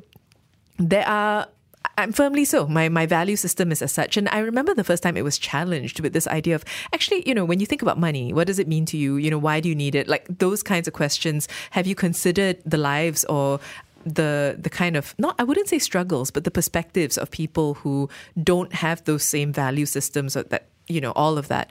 there 0.79 1.07
are 1.07 1.49
I'm 1.97 2.13
firmly 2.13 2.45
so. 2.45 2.67
My 2.67 2.89
my 2.89 3.07
value 3.07 3.37
system 3.37 3.71
is 3.71 3.81
as 3.83 3.93
such. 3.93 4.17
And 4.17 4.29
I 4.31 4.39
remember 4.39 4.75
the 4.75 4.85
first 4.85 5.03
time 5.03 5.17
it 5.17 5.23
was 5.23 5.39
challenged 5.39 6.01
with 6.01 6.13
this 6.13 6.27
idea 6.27 6.55
of 6.55 6.65
actually, 6.93 7.27
you 7.29 7.35
know, 7.35 7.45
when 7.45 7.61
you 7.61 7.67
think 7.67 7.83
about 7.83 7.99
money, 7.99 8.33
what 8.33 8.47
does 8.47 8.59
it 8.59 8.67
mean 8.67 8.85
to 8.87 8.97
you? 8.97 9.17
You 9.17 9.31
know, 9.31 9.39
why 9.39 9.61
do 9.61 9.69
you 9.69 9.75
need 9.75 9.95
it? 9.95 10.09
Like 10.09 10.27
those 10.39 10.63
kinds 10.63 10.89
of 10.89 10.95
questions. 10.95 11.47
Have 11.71 11.87
you 11.87 11.95
considered 11.95 12.59
the 12.65 12.79
lives 12.79 13.25
or 13.27 13.61
the 14.05 14.57
the 14.59 14.71
kind 14.71 14.97
of 14.97 15.15
not 15.19 15.35
I 15.39 15.45
wouldn't 15.45 15.69
say 15.69 15.79
struggles, 15.79 16.31
but 16.31 16.45
the 16.45 16.51
perspectives 16.51 17.19
of 17.19 17.31
people 17.31 17.75
who 17.75 18.09
don't 18.43 18.73
have 18.75 19.05
those 19.05 19.23
same 19.23 19.53
value 19.53 19.87
systems 19.87 20.37
or 20.37 20.45
that 20.45 20.69
you 20.89 21.01
know 21.01 21.13
all 21.13 21.39
of 21.39 21.49
that. 21.49 21.71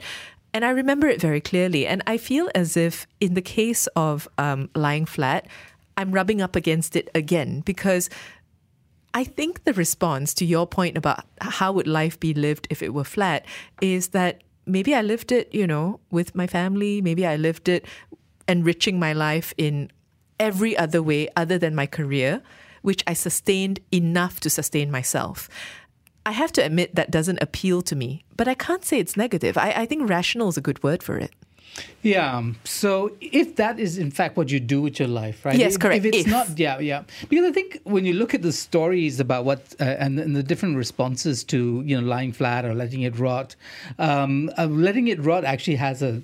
And 0.52 0.64
I 0.64 0.70
remember 0.70 1.08
it 1.08 1.20
very 1.20 1.40
clearly. 1.40 1.84
And 1.84 2.02
I 2.06 2.16
feel 2.16 2.48
as 2.54 2.76
if 2.76 3.08
in 3.20 3.34
the 3.34 3.42
case 3.42 3.88
of 3.96 4.28
um, 4.38 4.70
lying 4.76 5.04
flat, 5.04 5.48
I'm 5.96 6.12
rubbing 6.12 6.40
up 6.40 6.54
against 6.54 6.94
it 6.94 7.10
again 7.12 7.60
because 7.60 8.08
I 9.14 9.24
think 9.24 9.64
the 9.64 9.72
response 9.72 10.32
to 10.34 10.44
your 10.44 10.66
point 10.66 10.96
about 10.96 11.24
how 11.40 11.72
would 11.72 11.88
life 11.88 12.18
be 12.18 12.34
lived 12.34 12.68
if 12.70 12.82
it 12.82 12.94
were 12.94 13.04
flat 13.04 13.44
is 13.80 14.08
that 14.08 14.42
maybe 14.66 14.94
I 14.94 15.02
lived 15.02 15.32
it, 15.32 15.52
you 15.54 15.66
know, 15.66 16.00
with 16.10 16.34
my 16.34 16.46
family. 16.46 17.00
Maybe 17.00 17.26
I 17.26 17.36
lived 17.36 17.68
it 17.68 17.84
enriching 18.48 18.98
my 18.98 19.12
life 19.12 19.54
in 19.56 19.90
every 20.38 20.76
other 20.76 21.02
way 21.02 21.28
other 21.36 21.58
than 21.58 21.74
my 21.74 21.86
career, 21.86 22.42
which 22.82 23.02
I 23.06 23.14
sustained 23.14 23.80
enough 23.92 24.40
to 24.40 24.50
sustain 24.50 24.90
myself. 24.90 25.48
I 26.26 26.32
have 26.32 26.52
to 26.52 26.64
admit 26.64 26.94
that 26.94 27.10
doesn't 27.10 27.38
appeal 27.42 27.82
to 27.82 27.96
me, 27.96 28.24
but 28.36 28.48
I 28.48 28.54
can't 28.54 28.84
say 28.84 28.98
it's 28.98 29.16
negative. 29.16 29.58
I, 29.58 29.72
I 29.72 29.86
think 29.86 30.08
rational 30.08 30.48
is 30.48 30.56
a 30.56 30.62
good 30.62 30.82
word 30.82 31.02
for 31.02 31.18
it. 31.18 31.32
Yeah. 32.02 32.36
um, 32.36 32.56
So 32.64 33.12
if 33.20 33.56
that 33.56 33.78
is 33.80 33.98
in 33.98 34.10
fact 34.10 34.36
what 34.36 34.50
you 34.50 34.60
do 34.60 34.80
with 34.80 34.98
your 34.98 35.08
life, 35.08 35.44
right? 35.44 35.58
Yes, 35.58 35.76
correct. 35.76 36.04
If 36.04 36.14
it's 36.14 36.26
If. 36.26 36.30
not, 36.30 36.58
yeah, 36.58 36.78
yeah. 36.78 37.02
Because 37.28 37.44
I 37.44 37.52
think 37.52 37.80
when 37.84 38.04
you 38.04 38.12
look 38.14 38.34
at 38.34 38.42
the 38.42 38.52
stories 38.52 39.20
about 39.20 39.44
what 39.44 39.74
uh, 39.80 39.84
and, 39.84 40.18
and 40.20 40.36
the 40.36 40.42
different 40.42 40.76
responses 40.76 41.42
to 41.44 41.82
you 41.84 42.00
know 42.00 42.06
lying 42.06 42.32
flat 42.32 42.64
or 42.64 42.74
letting 42.74 43.02
it 43.02 43.18
rot, 43.18 43.56
um, 43.98 44.50
uh, 44.56 44.66
letting 44.66 45.08
it 45.08 45.20
rot 45.20 45.44
actually 45.44 45.76
has 45.76 46.02
a 46.02 46.22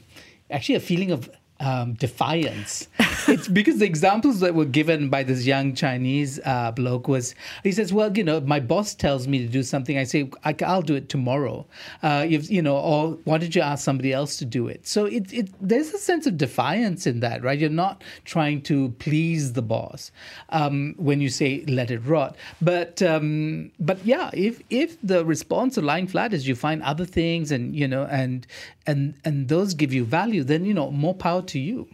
actually 0.50 0.76
a 0.76 0.80
feeling 0.80 1.10
of 1.10 1.28
um, 1.60 1.92
defiance. 1.94 2.88
it's 3.28 3.48
because 3.60 3.78
the 3.78 3.84
examples 3.84 4.40
that 4.40 4.54
were 4.54 4.64
given 4.64 5.10
by 5.10 5.22
this 5.22 5.46
young 5.46 5.74
Chinese 5.74 6.40
uh, 6.44 6.72
bloke 6.72 7.06
was 7.06 7.34
he 7.62 7.72
says, 7.72 7.92
well, 7.92 8.16
you 8.16 8.24
know, 8.24 8.40
my 8.40 8.58
boss 8.58 8.94
tells 8.94 9.28
me 9.28 9.38
to 9.38 9.46
do 9.46 9.62
something. 9.62 9.98
I 9.98 10.04
say, 10.04 10.30
I, 10.42 10.54
will 10.58 10.82
do 10.82 10.94
it 10.94 11.08
tomorrow. 11.08 11.66
Uh, 12.02 12.26
if, 12.28 12.50
you 12.50 12.62
know, 12.62 12.76
or 12.78 13.18
why 13.24 13.38
did 13.38 13.54
you 13.54 13.62
ask 13.62 13.84
somebody 13.84 14.12
else 14.12 14.38
to 14.38 14.44
do 14.44 14.68
it? 14.68 14.86
So 14.86 15.04
it, 15.04 15.32
it 15.32 15.50
there's 15.60 15.92
a 15.92 15.98
sense 15.98 16.26
of 16.26 16.38
defiance 16.38 17.06
in 17.06 17.20
that, 17.20 17.42
right? 17.42 17.58
You're 17.58 17.70
not 17.70 18.02
trying 18.24 18.62
to 18.62 18.90
please 18.98 19.52
the 19.52 19.62
boss 19.62 20.10
um, 20.48 20.94
when 20.96 21.20
you 21.20 21.28
say 21.28 21.64
let 21.68 21.90
it 21.90 21.98
rot. 21.98 22.36
But 22.62 23.02
um, 23.02 23.70
but 23.78 24.04
yeah, 24.04 24.30
if 24.32 24.62
if 24.70 24.96
the 25.02 25.24
response 25.24 25.76
of 25.76 25.84
lying 25.84 26.06
flat 26.06 26.32
is 26.32 26.48
you 26.48 26.54
find 26.54 26.82
other 26.82 27.04
things 27.04 27.52
and 27.52 27.76
you 27.76 27.86
know 27.86 28.04
and 28.04 28.46
and 28.86 29.14
and 29.24 29.48
those 29.48 29.74
give 29.74 29.92
you 29.92 30.04
value, 30.04 30.42
then 30.42 30.64
you 30.64 30.74
know 30.74 30.90
more 30.90 31.14
power 31.14 31.42
to 31.52 31.58
you. 31.58 31.88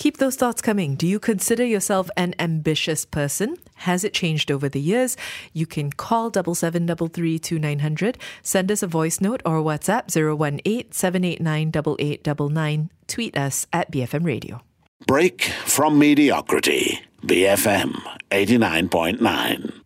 Keep 0.00 0.16
those 0.16 0.36
thoughts 0.36 0.62
coming. 0.62 0.94
Do 0.94 1.06
you 1.06 1.20
consider 1.20 1.62
yourself 1.62 2.08
an 2.16 2.34
ambitious 2.38 3.04
person? 3.04 3.56
Has 3.84 4.02
it 4.02 4.14
changed 4.14 4.50
over 4.50 4.66
the 4.66 4.80
years? 4.80 5.14
You 5.52 5.66
can 5.66 5.92
call 5.92 6.30
double 6.30 6.54
seven 6.54 6.86
double 6.86 7.08
three 7.08 7.38
two 7.38 7.58
nine 7.58 7.80
hundred. 7.80 8.16
Send 8.42 8.72
us 8.72 8.82
a 8.82 8.86
voice 8.86 9.20
note 9.20 9.42
or 9.44 9.60
WhatsApp 9.60 10.08
018 10.08 10.92
789 10.92 11.68
8899. 11.68 12.90
Tweet 13.08 13.36
us 13.36 13.66
at 13.74 13.92
BFM 13.92 14.24
Radio. 14.24 14.62
Break 15.06 15.42
from 15.66 15.98
mediocrity. 15.98 17.00
BFM 17.26 17.92
89.9. 18.30 19.80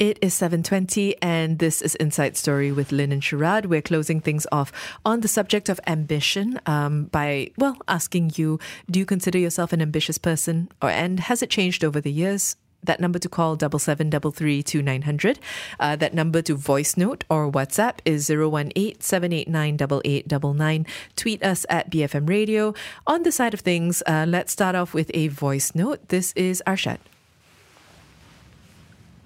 It 0.00 0.18
is 0.20 0.34
7:20 0.34 1.14
and 1.22 1.60
this 1.60 1.80
is 1.80 1.94
Inside 1.94 2.36
Story 2.36 2.72
with 2.72 2.90
Lynn 2.90 3.12
and 3.12 3.22
Sharaad. 3.22 3.66
We're 3.66 3.80
closing 3.80 4.20
things 4.20 4.44
off 4.50 4.72
on 5.04 5.20
the 5.20 5.28
subject 5.28 5.68
of 5.68 5.78
ambition 5.86 6.58
um, 6.66 7.04
by 7.04 7.52
well 7.58 7.76
asking 7.86 8.32
you, 8.34 8.58
do 8.90 8.98
you 8.98 9.06
consider 9.06 9.38
yourself 9.38 9.72
an 9.72 9.80
ambitious 9.80 10.18
person 10.18 10.68
or 10.82 10.90
and 10.90 11.20
has 11.20 11.44
it 11.44 11.50
changed 11.50 11.84
over 11.84 12.00
the 12.00 12.10
years? 12.10 12.56
That 12.82 12.98
number 12.98 13.20
to 13.20 13.28
call 13.28 13.54
double 13.54 13.78
seven 13.78 14.10
double 14.10 14.32
three 14.32 14.64
two 14.64 14.82
nine 14.82 15.02
hundred. 15.02 15.38
Uh, 15.78 15.94
that 15.94 16.12
number 16.12 16.42
to 16.42 16.56
voice 16.56 16.96
note 16.96 17.22
or 17.30 17.48
WhatsApp 17.48 17.98
is 18.04 18.28
018 18.28 19.00
789 19.00 19.74
8899. 20.04 20.86
Tweet 21.14 21.40
us 21.44 21.64
at 21.70 21.88
BFM 21.88 22.28
Radio. 22.28 22.74
On 23.06 23.22
the 23.22 23.30
side 23.30 23.54
of 23.54 23.60
things, 23.60 24.02
uh, 24.08 24.26
let's 24.26 24.50
start 24.50 24.74
off 24.74 24.92
with 24.92 25.12
a 25.14 25.28
voice 25.28 25.72
note. 25.72 26.08
This 26.08 26.32
is 26.32 26.60
Arshad. 26.66 26.98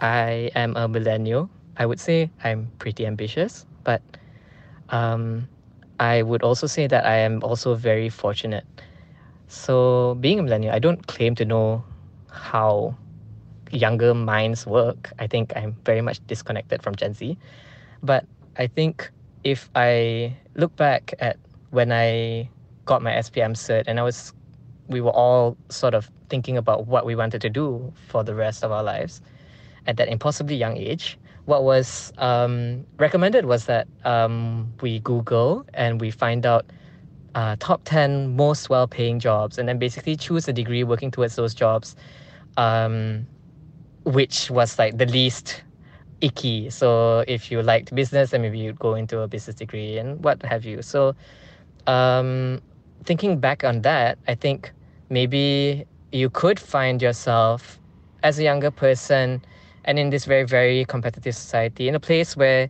I 0.01 0.51
am 0.55 0.76
a 0.76 0.88
millennial. 0.88 1.51
I 1.76 1.86
would 1.86 2.01
say 2.01 2.30
I'm 2.44 2.70
pretty 2.78 3.07
ambitious, 3.07 3.66
but 3.84 4.03
um, 4.90 5.49
I 6.01 6.22
would 6.22 6.42
also 6.42 6.66
say 6.66 6.86
that 6.86 7.07
I 7.07 7.16
am 7.16 7.42
also 7.42 7.74
very 7.74 8.09
fortunate. 8.09 8.64
So, 9.49 10.16
being 10.20 10.38
a 10.38 10.42
millennial, 10.42 10.74
I 10.74 10.78
don't 10.78 11.07
claim 11.07 11.34
to 11.36 11.44
know 11.44 11.84
how 12.30 12.96
younger 13.70 14.14
minds 14.14 14.66
work. 14.66 15.12
I 15.18 15.26
think 15.26 15.53
I'm 15.57 15.76
very 15.84 16.01
much 16.01 16.24
disconnected 16.26 16.82
from 16.82 16.94
Gen 16.96 17.14
Z. 17.14 17.36
But 18.03 18.24
I 18.57 18.66
think 18.66 19.11
if 19.44 19.70
I 19.74 20.36
look 20.55 20.74
back 20.76 21.14
at 21.20 21.38
when 21.70 21.92
I 21.92 22.49
got 22.84 23.03
my 23.03 23.12
SPM 23.12 23.53
cert 23.55 23.84
and 23.86 23.99
I 23.99 24.03
was 24.03 24.32
we 24.88 25.01
were 25.01 25.11
all 25.12 25.57
sort 25.68 25.94
of 25.94 26.11
thinking 26.30 26.57
about 26.57 26.86
what 26.86 27.05
we 27.05 27.14
wanted 27.14 27.40
to 27.42 27.51
do 27.51 27.92
for 28.09 28.24
the 28.24 28.34
rest 28.34 28.64
of 28.64 28.72
our 28.72 28.82
lives 28.82 29.20
at 29.89 29.97
that 29.97 30.09
impossibly 30.09 30.55
young 30.55 30.76
age. 30.76 31.18
What 31.47 31.64
was 31.64 32.12
um, 32.18 32.84
recommended 32.99 33.47
was 33.47 33.64
that 33.64 33.89
um, 34.05 34.70
we 34.82 35.01
Google 35.01 35.64
and 35.74 36.01
we 36.01 36.11
find 36.11 36.45
out 36.45 36.66
uh, 37.34 37.57
top 37.59 37.80
10 37.84 38.36
most 38.36 38.68
well 38.68 38.86
paying 38.86 39.18
jobs 39.18 39.59
and 39.59 39.68
then 39.68 39.78
basically 39.78 40.14
choose 40.14 40.47
a 40.47 40.53
degree 40.53 40.84
working 40.84 41.11
towards 41.11 41.36
those 41.36 41.55
jobs, 41.55 41.97
um, 42.59 43.26
which 44.05 44.51
was 44.51 44.78
like 44.78 44.99
the 44.99 45.07
least 45.07 45.62
icky. 46.20 46.68
So 46.68 47.24
if 47.26 47.51
you 47.51 47.62
liked 47.62 47.95
business, 47.95 48.30
then 48.30 48.43
maybe 48.43 48.59
you'd 48.59 48.78
go 48.78 48.95
into 48.95 49.20
a 49.20 49.28
business 49.28 49.57
degree 49.57 49.97
and 49.97 50.22
what 50.22 50.43
have 50.43 50.66
you. 50.66 50.82
So 50.82 51.14
um, 51.86 52.61
thinking 53.05 53.39
back 53.39 53.64
on 53.64 53.80
that, 53.82 54.18
I 54.28 54.34
think 54.34 54.70
maybe 55.09 55.86
you 56.12 56.28
could 56.28 56.61
find 56.61 57.01
yourself 57.01 57.78
as 58.22 58.39
a 58.39 58.43
younger 58.43 58.70
person 58.70 59.41
and 59.85 59.99
in 59.99 60.11
this 60.11 60.24
very, 60.24 60.45
very 60.45 60.85
competitive 60.85 61.35
society 61.35 61.89
in 61.89 61.95
a 61.95 62.01
place 62.01 62.37
where 62.37 62.68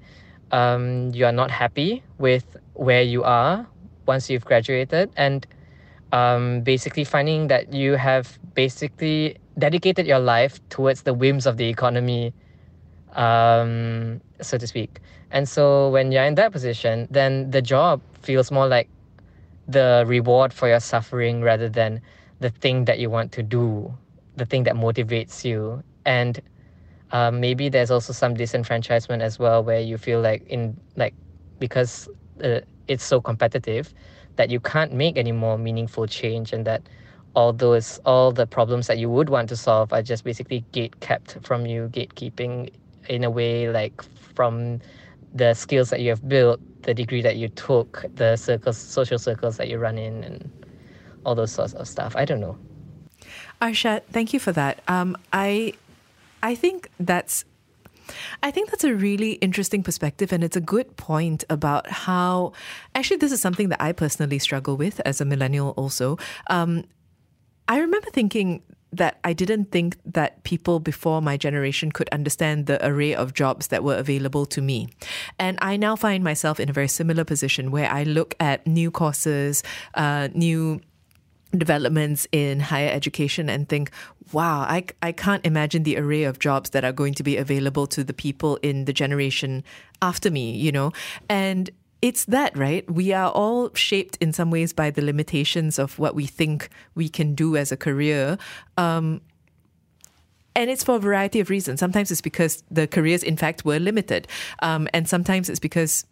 um, 0.52 1.10
you 1.12 1.26
are 1.26 1.32
not 1.32 1.50
happy 1.50 2.02
with 2.18 2.56
where 2.74 3.02
you 3.02 3.22
are 3.24 3.66
once 4.06 4.30
you've 4.30 4.44
graduated 4.44 5.10
and 5.16 5.46
um, 6.12 6.62
basically 6.62 7.04
finding 7.04 7.48
that 7.48 7.72
you 7.72 7.94
have 7.94 8.38
basically 8.54 9.36
dedicated 9.58 10.06
your 10.06 10.18
life 10.18 10.60
towards 10.70 11.02
the 11.02 11.12
whims 11.12 11.46
of 11.46 11.56
the 11.56 11.68
economy, 11.68 12.32
um, 13.12 14.20
so 14.40 14.56
to 14.56 14.66
speak. 14.66 15.00
And 15.30 15.48
so 15.48 15.90
when 15.90 16.12
you're 16.12 16.24
in 16.24 16.36
that 16.36 16.52
position, 16.52 17.06
then 17.10 17.50
the 17.50 17.60
job 17.60 18.00
feels 18.22 18.50
more 18.50 18.66
like 18.66 18.88
the 19.66 20.04
reward 20.06 20.52
for 20.52 20.68
your 20.68 20.80
suffering 20.80 21.42
rather 21.42 21.68
than 21.68 22.00
the 22.40 22.48
thing 22.48 22.86
that 22.86 22.98
you 22.98 23.10
want 23.10 23.32
to 23.32 23.42
do, 23.42 23.92
the 24.36 24.46
thing 24.46 24.62
that 24.64 24.74
motivates 24.74 25.44
you. 25.44 25.82
And 26.06 26.40
um, 27.12 27.40
maybe 27.40 27.68
there's 27.68 27.90
also 27.90 28.12
some 28.12 28.34
disenfranchisement 28.34 29.20
as 29.20 29.38
well, 29.38 29.64
where 29.64 29.80
you 29.80 29.98
feel 29.98 30.20
like 30.20 30.46
in 30.48 30.78
like 30.96 31.14
because 31.58 32.08
uh, 32.42 32.60
it's 32.86 33.04
so 33.04 33.20
competitive 33.20 33.92
that 34.36 34.50
you 34.50 34.60
can't 34.60 34.92
make 34.92 35.16
any 35.16 35.32
more 35.32 35.58
meaningful 35.58 36.06
change, 36.06 36.52
and 36.52 36.66
that 36.66 36.82
all 37.34 37.52
those 37.52 37.98
all 38.04 38.32
the 38.32 38.46
problems 38.46 38.86
that 38.86 38.98
you 38.98 39.08
would 39.08 39.28
want 39.28 39.48
to 39.48 39.56
solve 39.56 39.92
are 39.92 40.02
just 40.02 40.24
basically 40.24 40.64
gate 40.72 41.00
kept 41.00 41.38
from 41.42 41.66
you, 41.66 41.88
gatekeeping 41.92 42.70
in 43.08 43.24
a 43.24 43.30
way 43.30 43.70
like 43.70 44.02
from 44.34 44.80
the 45.34 45.54
skills 45.54 45.90
that 45.90 46.00
you 46.00 46.10
have 46.10 46.26
built, 46.28 46.60
the 46.82 46.94
degree 46.94 47.22
that 47.22 47.36
you 47.36 47.48
took, 47.48 48.04
the 48.14 48.36
circles, 48.36 48.78
social 48.78 49.18
circles 49.18 49.56
that 49.56 49.68
you 49.68 49.78
run 49.78 49.98
in, 49.98 50.24
and 50.24 50.50
all 51.24 51.34
those 51.34 51.52
sorts 51.52 51.74
of 51.74 51.86
stuff. 51.88 52.16
I 52.16 52.24
don't 52.24 52.40
know. 52.40 52.58
Arshad, 53.60 54.02
thank 54.10 54.32
you 54.32 54.40
for 54.40 54.52
that. 54.52 54.82
Um, 54.88 55.16
I 55.32 55.74
I 56.42 56.54
think 56.54 56.88
that's 56.98 57.44
I 58.42 58.50
think 58.50 58.70
that's 58.70 58.84
a 58.84 58.94
really 58.94 59.32
interesting 59.32 59.82
perspective, 59.82 60.32
and 60.32 60.42
it's 60.42 60.56
a 60.56 60.60
good 60.60 60.96
point 60.96 61.44
about 61.50 61.90
how 61.90 62.52
actually 62.94 63.18
this 63.18 63.32
is 63.32 63.40
something 63.40 63.68
that 63.68 63.82
I 63.82 63.92
personally 63.92 64.38
struggle 64.38 64.76
with 64.76 65.00
as 65.04 65.20
a 65.20 65.24
millennial. 65.24 65.70
Also, 65.76 66.18
um, 66.48 66.84
I 67.68 67.78
remember 67.78 68.08
thinking 68.10 68.62
that 68.90 69.18
I 69.22 69.34
didn't 69.34 69.70
think 69.70 69.98
that 70.06 70.42
people 70.44 70.80
before 70.80 71.20
my 71.20 71.36
generation 71.36 71.92
could 71.92 72.08
understand 72.08 72.66
the 72.66 72.84
array 72.86 73.14
of 73.14 73.34
jobs 73.34 73.66
that 73.66 73.84
were 73.84 73.96
available 73.96 74.46
to 74.46 74.62
me. 74.62 74.88
And 75.38 75.58
I 75.60 75.76
now 75.76 75.94
find 75.94 76.24
myself 76.24 76.58
in 76.58 76.70
a 76.70 76.72
very 76.72 76.88
similar 76.88 77.24
position 77.24 77.70
where 77.70 77.90
I 77.90 78.04
look 78.04 78.34
at 78.40 78.66
new 78.66 78.90
courses, 78.90 79.62
uh, 79.94 80.28
new 80.32 80.80
developments 81.56 82.26
in 82.32 82.60
higher 82.60 82.90
education 82.90 83.48
and 83.48 83.68
think, 83.68 83.90
wow, 84.32 84.60
I, 84.60 84.84
I 85.02 85.12
can't 85.12 85.44
imagine 85.46 85.82
the 85.82 85.96
array 85.96 86.24
of 86.24 86.38
jobs 86.38 86.70
that 86.70 86.84
are 86.84 86.92
going 86.92 87.14
to 87.14 87.22
be 87.22 87.36
available 87.36 87.86
to 87.88 88.04
the 88.04 88.12
people 88.12 88.56
in 88.56 88.84
the 88.84 88.92
generation 88.92 89.64
after 90.02 90.30
me, 90.30 90.52
you 90.52 90.72
know? 90.72 90.92
And 91.28 91.70
it's 92.02 92.24
that, 92.26 92.56
right? 92.56 92.88
We 92.90 93.12
are 93.12 93.30
all 93.30 93.74
shaped 93.74 94.18
in 94.20 94.32
some 94.32 94.50
ways 94.50 94.72
by 94.72 94.90
the 94.90 95.02
limitations 95.02 95.78
of 95.78 95.98
what 95.98 96.14
we 96.14 96.26
think 96.26 96.68
we 96.94 97.08
can 97.08 97.34
do 97.34 97.56
as 97.56 97.72
a 97.72 97.76
career. 97.76 98.38
Um, 98.76 99.20
and 100.54 100.70
it's 100.70 100.84
for 100.84 100.96
a 100.96 100.98
variety 100.98 101.40
of 101.40 101.50
reasons. 101.50 101.80
Sometimes 101.80 102.10
it's 102.10 102.20
because 102.20 102.62
the 102.70 102.86
careers, 102.86 103.22
in 103.22 103.36
fact, 103.36 103.64
were 103.64 103.78
limited. 103.78 104.28
Um, 104.60 104.88
and 104.92 105.08
sometimes 105.08 105.48
it's 105.48 105.60
because 105.60 106.04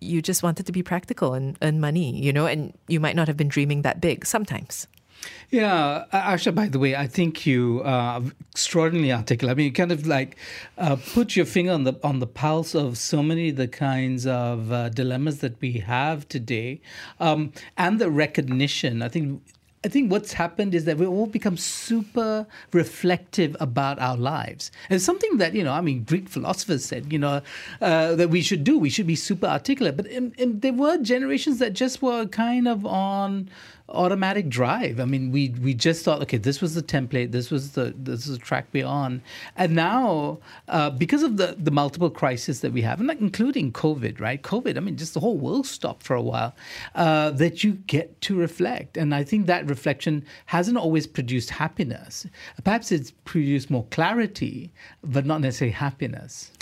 you 0.00 0.22
just 0.22 0.42
wanted 0.42 0.66
to 0.66 0.72
be 0.72 0.82
practical 0.82 1.34
and 1.34 1.56
earn 1.62 1.80
money, 1.80 2.18
you 2.18 2.32
know, 2.32 2.46
and 2.46 2.72
you 2.88 3.00
might 3.00 3.16
not 3.16 3.28
have 3.28 3.36
been 3.36 3.48
dreaming 3.48 3.82
that 3.82 4.00
big 4.00 4.26
sometimes. 4.26 4.86
Yeah, 5.50 6.04
Asha, 6.12 6.54
by 6.54 6.68
the 6.68 6.78
way, 6.78 6.94
I 6.96 7.06
think 7.06 7.44
you 7.44 7.82
are 7.84 8.22
extraordinarily 8.52 9.12
articulate. 9.12 9.54
I 9.54 9.56
mean, 9.56 9.66
you 9.66 9.72
kind 9.72 9.92
of 9.92 10.06
like 10.06 10.36
uh, 10.78 10.96
put 11.12 11.36
your 11.36 11.44
finger 11.44 11.72
on 11.72 11.84
the 11.84 11.94
on 12.02 12.20
the 12.20 12.26
pulse 12.26 12.74
of 12.74 12.96
so 12.96 13.22
many 13.22 13.50
of 13.50 13.56
the 13.56 13.68
kinds 13.68 14.26
of 14.26 14.72
uh, 14.72 14.88
dilemmas 14.88 15.40
that 15.40 15.60
we 15.60 15.72
have 15.72 16.26
today, 16.28 16.80
um, 17.18 17.52
and 17.76 17.98
the 17.98 18.10
recognition. 18.10 19.02
I 19.02 19.08
think 19.08 19.42
I 19.82 19.88
think 19.88 20.12
what's 20.12 20.34
happened 20.34 20.74
is 20.74 20.84
that 20.84 20.98
we 20.98 21.06
all 21.06 21.26
become 21.26 21.56
super 21.56 22.46
reflective 22.70 23.56
about 23.60 23.98
our 23.98 24.16
lives. 24.16 24.70
And 24.90 25.00
something 25.00 25.38
that, 25.38 25.54
you 25.54 25.64
know, 25.64 25.72
I 25.72 25.80
mean, 25.80 26.04
Greek 26.04 26.28
philosophers 26.28 26.84
said, 26.84 27.10
you 27.10 27.18
know, 27.18 27.40
uh, 27.80 28.14
that 28.16 28.28
we 28.28 28.42
should 28.42 28.62
do. 28.62 28.78
We 28.78 28.90
should 28.90 29.06
be 29.06 29.16
super 29.16 29.46
articulate. 29.46 29.96
But 29.96 30.06
in, 30.06 30.34
in, 30.36 30.60
there 30.60 30.74
were 30.74 30.98
generations 30.98 31.60
that 31.60 31.72
just 31.72 32.02
were 32.02 32.26
kind 32.26 32.68
of 32.68 32.84
on 32.84 33.48
automatic 33.90 34.48
drive. 34.48 35.00
I 35.00 35.04
mean, 35.04 35.30
we 35.30 35.50
we 35.62 35.74
just 35.74 36.04
thought, 36.04 36.22
okay, 36.22 36.36
this 36.36 36.60
was 36.60 36.74
the 36.74 36.82
template, 36.82 37.32
this 37.32 37.50
was 37.50 37.72
the 37.72 37.94
this 37.96 38.26
is 38.26 38.38
the 38.38 38.44
track 38.44 38.66
we're 38.72 38.86
on, 38.86 39.22
and 39.56 39.74
now 39.74 40.38
uh, 40.68 40.90
because 40.90 41.22
of 41.22 41.36
the 41.36 41.56
the 41.58 41.70
multiple 41.70 42.10
crises 42.10 42.60
that 42.60 42.72
we 42.72 42.82
have, 42.82 42.98
and 42.98 43.08
like 43.08 43.20
including 43.20 43.72
COVID, 43.72 44.20
right? 44.20 44.42
COVID, 44.42 44.76
I 44.76 44.80
mean, 44.80 44.96
just 44.96 45.14
the 45.14 45.20
whole 45.20 45.36
world 45.36 45.66
stopped 45.66 46.02
for 46.02 46.14
a 46.14 46.22
while. 46.22 46.54
Uh, 46.94 47.30
that 47.30 47.64
you 47.64 47.72
get 47.86 48.20
to 48.22 48.36
reflect, 48.36 48.96
and 48.96 49.14
I 49.14 49.24
think 49.24 49.46
that 49.46 49.66
reflection 49.68 50.24
hasn't 50.46 50.76
always 50.76 51.06
produced 51.06 51.50
happiness. 51.50 52.26
Perhaps 52.64 52.92
it's 52.92 53.10
produced 53.24 53.70
more 53.70 53.86
clarity, 53.90 54.72
but 55.02 55.26
not 55.26 55.40
necessarily 55.40 55.72
happiness. 55.72 56.52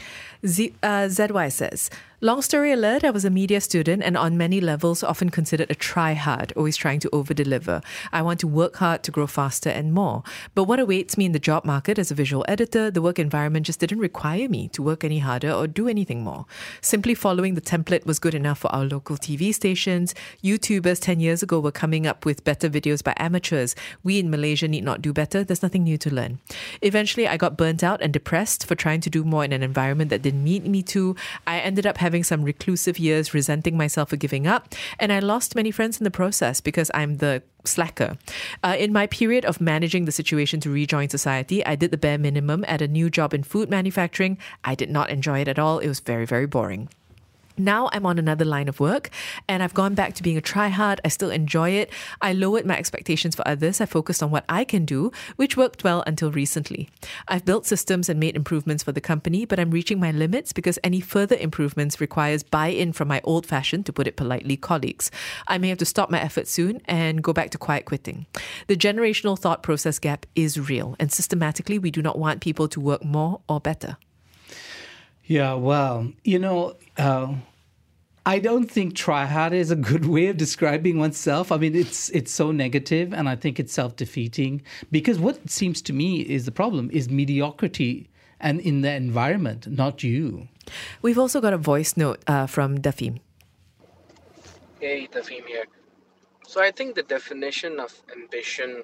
Z, 0.47 0.75
uh, 0.83 1.09
ZY 1.09 1.49
says, 1.49 1.91
Long 2.21 2.43
story 2.43 2.73
alert, 2.73 3.05
I 3.05 3.13
was 3.13 3.25
a 3.25 3.31
media 3.31 3.61
student 3.61 4.03
and 4.03 4.17
on 4.17 4.37
many 4.37 4.61
levels 4.61 5.05
often 5.05 5.31
considered 5.31 5.71
a 5.71 5.77
try 5.77 6.15
hard, 6.15 6.53
always 6.57 6.77
trying 6.77 6.99
to 6.99 7.11
over 7.13 7.33
deliver. 7.33 7.81
I 8.13 8.23
want 8.23 8.41
to 8.41 8.49
work 8.49 8.79
hard 8.79 9.05
to 9.05 9.13
grow 9.13 9.29
faster 9.29 9.71
and 9.71 9.93
more. 9.93 10.25
But 10.57 10.65
what 10.65 10.81
awaits 10.81 11.17
me 11.17 11.27
in 11.27 11.31
the 11.31 11.39
job 11.39 11.65
market 11.65 11.97
as 11.97 12.11
a 12.11 12.17
visual 12.17 12.45
editor, 12.49 12.91
the 12.91 13.01
work 13.01 13.21
environment 13.21 13.67
just 13.67 13.79
didn't 13.79 14.01
require 14.01 14.49
me 14.49 14.67
to 14.71 14.83
work 14.83 15.05
any 15.05 15.21
harder 15.21 15.53
or 15.53 15.69
do 15.69 15.87
anything 15.87 16.25
more. 16.25 16.47
Simply 16.81 17.15
following 17.15 17.55
the 17.55 17.61
template 17.61 18.05
was 18.05 18.19
good 18.19 18.35
enough 18.35 18.59
for 18.59 18.75
our 18.75 18.85
local 18.85 19.17
TV 19.17 19.55
stations. 19.55 20.13
YouTubers 20.43 21.01
10 21.01 21.21
years 21.21 21.45
ago 21.45 21.61
were 21.61 21.71
coming 21.71 22.05
up 22.05 22.25
with 22.25 22.43
better 22.43 22.69
videos 22.69 23.05
by 23.05 23.15
amateurs. 23.19 23.77
We 24.03 24.19
in 24.19 24.29
Malaysia 24.29 24.67
need 24.67 24.83
not 24.83 25.03
do 25.03 25.13
better. 25.13 25.45
There's 25.45 25.63
nothing 25.63 25.85
new 25.85 25.99
to 25.99 26.13
learn. 26.13 26.41
Eventually, 26.83 27.29
I 27.29 27.37
got 27.37 27.57
burnt 27.57 27.85
out 27.85 28.03
and 28.03 28.13
depressed 28.13 28.67
for 28.67 28.75
trying 28.75 29.03
to 29.03 29.11
do 29.11 29.23
more 29.23 29.45
in 29.45 29.53
an 29.53 29.63
environment 29.63 30.11
that 30.11 30.23
didn't 30.23 30.43
meet 30.43 30.65
me 30.65 30.83
to. 30.83 31.15
I 31.47 31.61
ended 31.61 31.87
up 31.87 31.99
having 31.99 32.08
some 32.25 32.43
reclusive 32.43 32.99
years, 32.99 33.35
resenting 33.35 33.77
myself 33.77 34.11
for 34.11 34.17
giving 34.17 34.47
up, 34.47 34.75
and 34.99 35.13
I 35.13 35.19
lost 35.19 35.55
many 35.55 35.71
friends 35.71 35.99
in 35.99 36.05
the 36.05 36.11
process 36.11 36.61
because 36.61 36.91
I'm 36.95 37.17
the 37.17 37.43
slacker. 37.65 38.17
Uh, 38.63 38.77
in 38.79 38.93
my 38.93 39.07
period 39.07 39.45
of 39.45 39.61
managing 39.61 40.05
the 40.05 40.13
situation 40.13 40.61
to 40.61 40.71
rejoin 40.71 41.09
society, 41.09 41.65
I 41.65 41.77
did 41.77 41.91
the 41.91 41.97
bare 41.97 42.19
minimum 42.19 42.65
at 42.67 42.83
a 42.83 42.89
new 42.89 43.11
job 43.11 43.35
in 43.35 43.43
food 43.43 43.69
manufacturing. 43.69 44.39
I 44.65 44.75
did 44.75 44.91
not 44.91 45.11
enjoy 45.11 45.41
it 45.41 45.49
at 45.49 45.59
all. 45.59 45.79
It 45.79 45.89
was 45.89 46.01
very, 46.01 46.27
very 46.27 46.47
boring. 46.47 46.89
Now 47.59 47.91
I'm 47.93 48.07
on 48.07 48.19
another 48.19 48.45
line 48.45 48.69
of 48.69 48.81
work 48.81 49.11
and 49.49 49.63
I've 49.63 49.75
gone 49.75 49.95
back 49.95 50.15
to 50.15 50.23
being 50.23 50.37
a 50.37 50.43
tryhard. 50.43 50.99
I 51.05 51.09
still 51.09 51.31
enjoy 51.31 51.71
it. 51.71 51.91
I 52.21 52.33
lowered 52.33 52.67
my 52.67 52.79
expectations 52.79 53.35
for 53.35 53.47
others. 53.47 53.81
I 53.81 53.87
focused 53.87 54.23
on 54.23 54.31
what 54.31 54.45
I 54.49 54.65
can 54.65 54.85
do, 54.85 55.11
which 55.37 55.57
worked 55.57 55.85
well 55.85 56.05
until 56.07 56.31
recently. 56.31 56.89
I've 57.27 57.45
built 57.45 57.67
systems 57.67 58.09
and 58.09 58.21
made 58.21 58.37
improvements 58.37 58.83
for 58.83 58.93
the 58.93 59.01
company, 59.01 59.45
but 59.45 59.59
I'm 59.59 59.71
reaching 59.71 59.99
my 60.01 60.13
limits 60.13 60.53
because 60.53 60.79
any 60.85 61.01
further 61.01 61.37
improvements 61.37 62.01
requires 62.01 62.43
buy-in 62.43 62.93
from 62.93 63.09
my 63.09 63.21
old-fashioned, 63.25 63.87
to 63.87 63.93
put 63.93 64.07
it 64.07 64.17
politely, 64.17 64.57
colleagues. 64.57 65.11
I 65.47 65.59
may 65.59 65.69
have 65.69 65.79
to 65.79 65.85
stop 65.85 66.11
my 66.11 66.21
efforts 66.21 66.51
soon 66.51 66.81
and 66.85 67.23
go 67.23 67.33
back 67.33 67.51
to 67.51 67.59
quiet 67.59 67.85
quitting. 67.85 68.27
The 68.67 68.77
generational 68.77 69.39
thought 69.39 69.63
process 69.63 69.99
gap 69.99 70.27
is 70.35 70.59
real, 70.71 70.97
and 70.99 71.11
systematically 71.11 71.79
we 71.79 71.91
do 71.91 72.03
not 72.03 72.19
want 72.19 72.41
people 72.41 72.69
to 72.69 72.81
work 72.81 73.05
more 73.05 73.41
or 73.49 73.61
better. 73.61 73.97
Yeah, 75.25 75.55
well, 75.55 76.13
you 76.25 76.39
know, 76.39 76.77
uh, 76.97 77.35
I 78.29 78.41
don't 78.41 78.71
think 78.71 78.95
try 78.95 79.25
hard 79.25 79.55
is 79.55 79.71
a 79.71 79.77
good 79.91 80.05
way 80.05 80.27
of 80.27 80.37
describing 80.37 80.99
oneself. 80.99 81.51
I 81.51 81.57
mean, 81.57 81.75
it's 81.75 82.11
it's 82.11 82.31
so 82.31 82.53
negative, 82.53 83.15
and 83.15 83.27
I 83.27 83.37
think 83.37 83.59
it's 83.59 83.73
self 83.73 83.97
defeating 83.97 84.61
because 84.93 85.19
what 85.19 85.49
seems 85.49 85.81
to 85.89 85.95
me 85.95 86.21
is 86.21 86.45
the 86.45 86.53
problem 86.53 86.91
is 86.93 87.09
mediocrity, 87.09 88.11
and 88.39 88.61
in 88.61 88.83
the 88.83 88.93
environment, 88.93 89.67
not 89.67 90.03
you. 90.03 90.49
We've 91.01 91.19
also 91.19 91.41
got 91.41 91.55
a 91.55 91.63
voice 91.73 91.97
note 91.97 92.23
uh, 92.27 92.47
from 92.47 92.77
Dafim. 92.77 93.21
Hey, 94.79 95.09
Dafim 95.11 95.47
here. 95.47 95.65
So 96.47 96.61
I 96.61 96.71
think 96.71 96.97
the 96.97 97.05
definition 97.05 97.81
of 97.81 97.95
ambition 98.15 98.83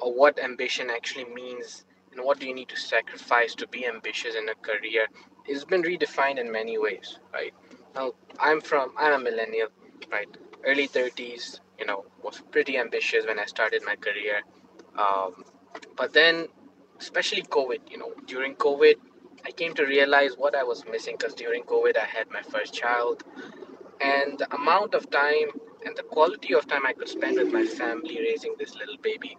or 0.00 0.14
what 0.14 0.38
ambition 0.38 0.88
actually 0.88 1.26
means 1.34 1.84
and 2.12 2.24
what 2.24 2.40
do 2.40 2.46
you 2.48 2.54
need 2.54 2.70
to 2.70 2.76
sacrifice 2.76 3.54
to 3.56 3.66
be 3.68 3.86
ambitious 3.86 4.34
in 4.34 4.48
a 4.48 4.54
career 4.54 5.06
has 5.46 5.66
been 5.66 5.82
redefined 5.82 6.38
in 6.38 6.50
many 6.50 6.78
ways, 6.78 7.18
right? 7.34 7.52
Now, 7.98 8.12
I'm 8.38 8.60
from, 8.60 8.92
I'm 8.96 9.14
a 9.14 9.18
millennial, 9.18 9.70
right? 10.12 10.28
Early 10.64 10.86
30s, 10.86 11.58
you 11.80 11.84
know, 11.84 12.04
was 12.22 12.40
pretty 12.52 12.78
ambitious 12.78 13.26
when 13.26 13.40
I 13.40 13.44
started 13.46 13.82
my 13.84 13.96
career. 13.96 14.42
Um, 14.96 15.42
but 15.96 16.12
then, 16.12 16.46
especially 17.00 17.42
COVID, 17.42 17.90
you 17.90 17.98
know, 17.98 18.12
during 18.28 18.54
COVID, 18.54 18.94
I 19.44 19.50
came 19.50 19.74
to 19.74 19.84
realize 19.84 20.34
what 20.36 20.54
I 20.54 20.62
was 20.62 20.84
missing 20.88 21.16
because 21.18 21.34
during 21.34 21.64
COVID, 21.64 21.96
I 21.96 22.04
had 22.04 22.30
my 22.30 22.40
first 22.40 22.72
child. 22.72 23.24
And 24.00 24.38
the 24.38 24.54
amount 24.54 24.94
of 24.94 25.10
time 25.10 25.48
and 25.84 25.96
the 25.96 26.04
quality 26.04 26.54
of 26.54 26.68
time 26.68 26.86
I 26.86 26.92
could 26.92 27.08
spend 27.08 27.36
with 27.36 27.52
my 27.52 27.64
family 27.64 28.20
raising 28.20 28.54
this 28.60 28.76
little 28.76 28.98
baby 29.02 29.36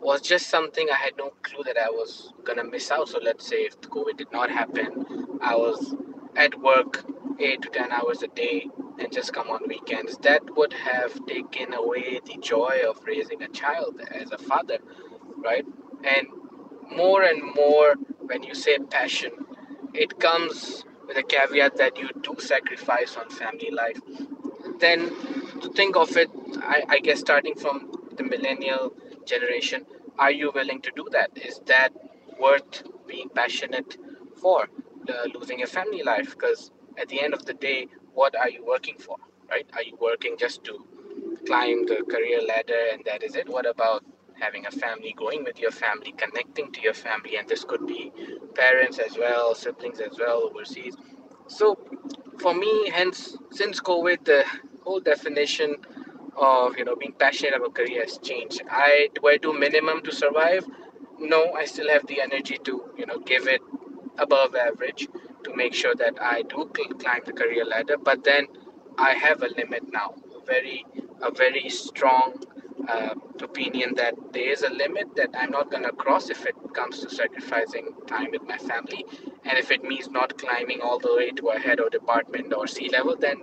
was 0.00 0.20
just 0.20 0.50
something 0.50 0.86
I 0.88 0.94
had 0.96 1.14
no 1.18 1.32
clue 1.42 1.64
that 1.64 1.76
I 1.76 1.90
was 1.90 2.32
gonna 2.44 2.62
miss 2.62 2.92
out. 2.92 3.08
So 3.08 3.18
let's 3.20 3.44
say 3.44 3.62
if 3.62 3.80
COVID 3.80 4.16
did 4.16 4.30
not 4.30 4.52
happen, 4.52 5.40
I 5.42 5.56
was 5.56 5.96
at 6.36 6.60
work 6.60 7.04
eight 7.40 7.62
to 7.62 7.68
ten 7.68 7.92
hours 7.92 8.22
a 8.22 8.28
day 8.28 8.68
and 8.98 9.12
just 9.12 9.32
come 9.32 9.48
on 9.48 9.60
weekends. 9.68 10.16
That 10.18 10.56
would 10.56 10.72
have 10.72 11.26
taken 11.26 11.74
away 11.74 12.20
the 12.24 12.36
joy 12.38 12.80
of 12.88 13.00
raising 13.06 13.42
a 13.42 13.48
child 13.48 14.00
as 14.10 14.30
a 14.32 14.38
father, 14.38 14.78
right? 15.36 15.64
And 16.04 16.26
more 16.94 17.22
and 17.22 17.42
more 17.54 17.94
when 18.20 18.42
you 18.42 18.54
say 18.54 18.78
passion, 18.78 19.32
it 19.94 20.18
comes 20.18 20.84
with 21.06 21.16
a 21.16 21.22
caveat 21.22 21.76
that 21.76 21.98
you 21.98 22.08
do 22.22 22.34
sacrifice 22.38 23.16
on 23.16 23.30
family 23.30 23.70
life. 23.70 24.00
Then 24.80 25.10
to 25.60 25.72
think 25.72 25.96
of 25.96 26.16
it, 26.16 26.30
I, 26.58 26.84
I 26.88 26.98
guess 27.00 27.20
starting 27.20 27.54
from 27.54 27.92
the 28.16 28.22
millennial 28.24 28.92
generation, 29.24 29.86
are 30.18 30.30
you 30.30 30.50
willing 30.54 30.80
to 30.82 30.90
do 30.94 31.06
that? 31.12 31.30
Is 31.36 31.60
that 31.66 31.90
worth 32.38 32.82
being 33.06 33.28
passionate 33.28 33.96
for? 34.40 34.68
Uh, 35.08 35.24
losing 35.34 35.58
your 35.58 35.68
family 35.68 36.02
life? 36.02 36.30
Because 36.32 36.70
at 36.98 37.08
the 37.08 37.20
end 37.20 37.32
of 37.32 37.44
the 37.46 37.54
day, 37.54 37.86
what 38.12 38.36
are 38.36 38.50
you 38.50 38.64
working 38.64 38.96
for, 38.98 39.16
right? 39.48 39.66
Are 39.74 39.82
you 39.82 39.96
working 40.00 40.36
just 40.38 40.64
to 40.64 40.84
climb 41.46 41.86
the 41.86 42.02
career 42.10 42.42
ladder 42.42 42.82
and 42.92 43.02
that 43.06 43.22
is 43.22 43.34
it? 43.34 43.48
What 43.48 43.64
about 43.66 44.04
having 44.38 44.66
a 44.66 44.70
family, 44.70 45.14
going 45.16 45.44
with 45.44 45.58
your 45.58 45.70
family, 45.70 46.12
connecting 46.12 46.72
to 46.72 46.80
your 46.82 46.92
family? 46.92 47.36
And 47.36 47.48
this 47.48 47.64
could 47.64 47.86
be 47.86 48.12
parents 48.54 48.98
as 48.98 49.16
well, 49.16 49.54
siblings 49.54 50.00
as 50.00 50.18
well 50.18 50.42
overseas. 50.44 50.94
So 51.46 51.78
for 52.38 52.52
me, 52.54 52.90
hence, 52.90 53.36
since 53.50 53.80
COVID, 53.80 54.24
the 54.26 54.44
whole 54.84 55.00
definition 55.00 55.76
of 56.36 56.76
you 56.76 56.84
know 56.84 56.96
being 56.96 57.12
passionate 57.18 57.54
about 57.54 57.74
career 57.74 58.02
has 58.02 58.18
changed. 58.18 58.60
I 58.70 59.08
do 59.14 59.26
I 59.26 59.38
do 59.38 59.52
minimum 59.52 60.02
to 60.02 60.12
survive? 60.14 60.64
No, 61.18 61.52
I 61.54 61.64
still 61.64 61.88
have 61.88 62.06
the 62.06 62.20
energy 62.20 62.58
to 62.64 62.92
you 62.96 63.06
know 63.06 63.18
give 63.20 63.48
it 63.48 63.62
above 64.18 64.54
average 64.54 65.08
to 65.44 65.54
make 65.54 65.74
sure 65.74 65.94
that 65.94 66.20
I 66.20 66.42
do 66.42 66.70
climb 66.74 67.22
the 67.24 67.32
career 67.32 67.64
ladder. 67.64 67.96
But 67.98 68.24
then 68.24 68.46
I 68.98 69.12
have 69.14 69.42
a 69.42 69.48
limit 69.48 69.84
now, 69.92 70.14
a 70.40 70.44
very 70.44 70.84
a 71.22 71.30
very 71.32 71.68
strong 71.68 72.34
uh, 72.88 73.14
opinion 73.42 73.94
that 73.96 74.14
there 74.32 74.50
is 74.50 74.62
a 74.62 74.70
limit 74.70 75.14
that 75.16 75.30
I'm 75.34 75.50
not 75.50 75.70
gonna 75.70 75.92
cross 75.92 76.30
if 76.30 76.46
it 76.46 76.54
comes 76.74 77.00
to 77.00 77.10
sacrificing 77.10 77.90
time 78.06 78.30
with 78.32 78.42
my 78.42 78.56
family, 78.58 79.04
and 79.44 79.58
if 79.58 79.70
it 79.70 79.82
means 79.82 80.08
not 80.08 80.38
climbing 80.38 80.80
all 80.80 80.98
the 80.98 81.14
way 81.14 81.30
to 81.32 81.48
a 81.50 81.58
head 81.58 81.80
of 81.80 81.90
department 81.90 82.52
or 82.54 82.66
C 82.66 82.88
level, 82.88 83.16
then 83.16 83.42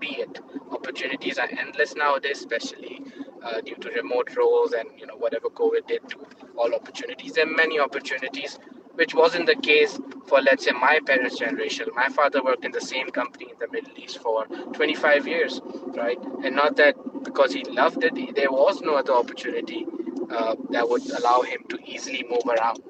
be 0.00 0.08
it. 0.16 0.40
Opportunities 0.70 1.38
are 1.38 1.48
endless 1.58 1.94
nowadays, 1.96 2.38
especially 2.38 3.02
uh, 3.42 3.60
due 3.60 3.74
to 3.76 3.90
remote 3.90 4.34
roles 4.36 4.72
and 4.72 4.88
you 4.98 5.06
know 5.06 5.16
whatever 5.16 5.48
COVID 5.48 5.86
did 5.86 6.08
to 6.10 6.18
all 6.56 6.74
opportunities. 6.74 7.32
There 7.32 7.46
are 7.46 7.50
many 7.50 7.78
opportunities, 7.80 8.58
which 8.98 9.14
wasn't 9.14 9.46
the 9.46 9.54
case 9.54 9.98
for 10.26 10.40
let's 10.40 10.64
say 10.64 10.72
my 10.72 10.98
parents' 11.06 11.38
generation. 11.38 11.86
My 11.94 12.08
father 12.08 12.42
worked 12.42 12.64
in 12.64 12.72
the 12.72 12.80
same 12.80 13.08
company 13.10 13.46
in 13.52 13.58
the 13.60 13.68
Middle 13.70 13.96
East 13.96 14.18
for 14.18 14.44
25 14.72 15.26
years, 15.28 15.60
right? 15.94 16.18
And 16.44 16.56
not 16.56 16.76
that 16.76 16.96
because 17.22 17.52
he 17.52 17.62
loved 17.64 18.02
it, 18.02 18.34
there 18.34 18.50
was 18.50 18.80
no 18.82 18.96
other 18.96 19.12
opportunity 19.12 19.86
uh, 20.30 20.56
that 20.70 20.88
would 20.88 21.08
allow 21.10 21.42
him 21.42 21.60
to 21.68 21.78
easily 21.84 22.24
move 22.28 22.46
around. 22.46 22.82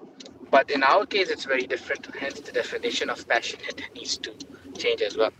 But 0.50 0.70
in 0.70 0.82
our 0.82 1.04
case, 1.04 1.28
it's 1.28 1.44
very 1.44 1.66
different. 1.66 2.08
Hence, 2.18 2.40
the 2.40 2.52
definition 2.52 3.10
of 3.10 3.28
passionate 3.28 3.82
needs 3.94 4.16
to 4.18 4.32
change 4.76 5.02
as 5.02 5.16
well. 5.16 5.32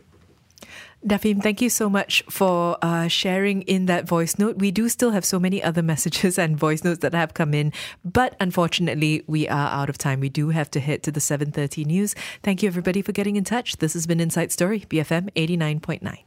Dafim, 1.07 1.41
thank 1.41 1.63
you 1.63 1.71
so 1.71 1.89
much 1.89 2.25
for 2.29 2.77
uh, 2.83 3.07
sharing 3.07 3.63
in 3.63 3.87
that 3.87 4.09
voice 4.09 4.37
note. 4.37 4.57
We 4.57 4.73
do 4.73 4.89
still 4.89 5.13
have 5.13 5.25
so 5.25 5.39
many 5.39 5.63
other 5.63 5.83
messages 5.93 6.39
and 6.39 6.59
voice 6.59 6.83
notes 6.83 7.01
that 7.01 7.15
have 7.15 7.35
come 7.35 7.55
in, 7.55 7.73
but 8.05 8.35
unfortunately, 8.41 9.23
we 9.27 9.49
are 9.49 9.69
out 9.69 9.89
of 9.89 9.97
time. 9.97 10.21
We 10.21 10.29
do 10.29 10.49
have 10.49 10.71
to 10.73 10.81
head 10.81 11.03
to 11.05 11.13
the 11.13 11.21
7:30 11.21 11.87
news. 11.87 12.15
Thank 12.43 12.63
you 12.63 12.69
everybody 12.69 13.03
for 13.03 13.13
getting 13.13 13.37
in 13.37 13.45
touch. 13.45 13.77
This 13.77 13.95
has 13.95 14.07
been 14.07 14.21
Inside 14.21 14.51
Story, 14.51 14.81
BFM 14.89 15.31
89.9. 15.35 16.25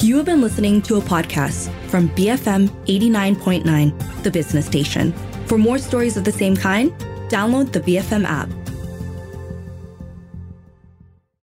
You 0.00 0.16
have 0.16 0.26
been 0.26 0.40
listening 0.40 0.80
to 0.82 0.96
a 0.96 1.00
podcast 1.00 1.68
from 1.88 2.08
BFM 2.10 2.68
89.9, 2.86 4.22
the 4.22 4.30
business 4.30 4.66
station. 4.66 5.12
For 5.46 5.58
more 5.58 5.78
stories 5.78 6.16
of 6.16 6.22
the 6.22 6.32
same 6.32 6.56
kind, 6.56 6.92
download 7.28 7.72
the 7.72 7.80
BFM 7.80 8.24
app. 8.24 8.48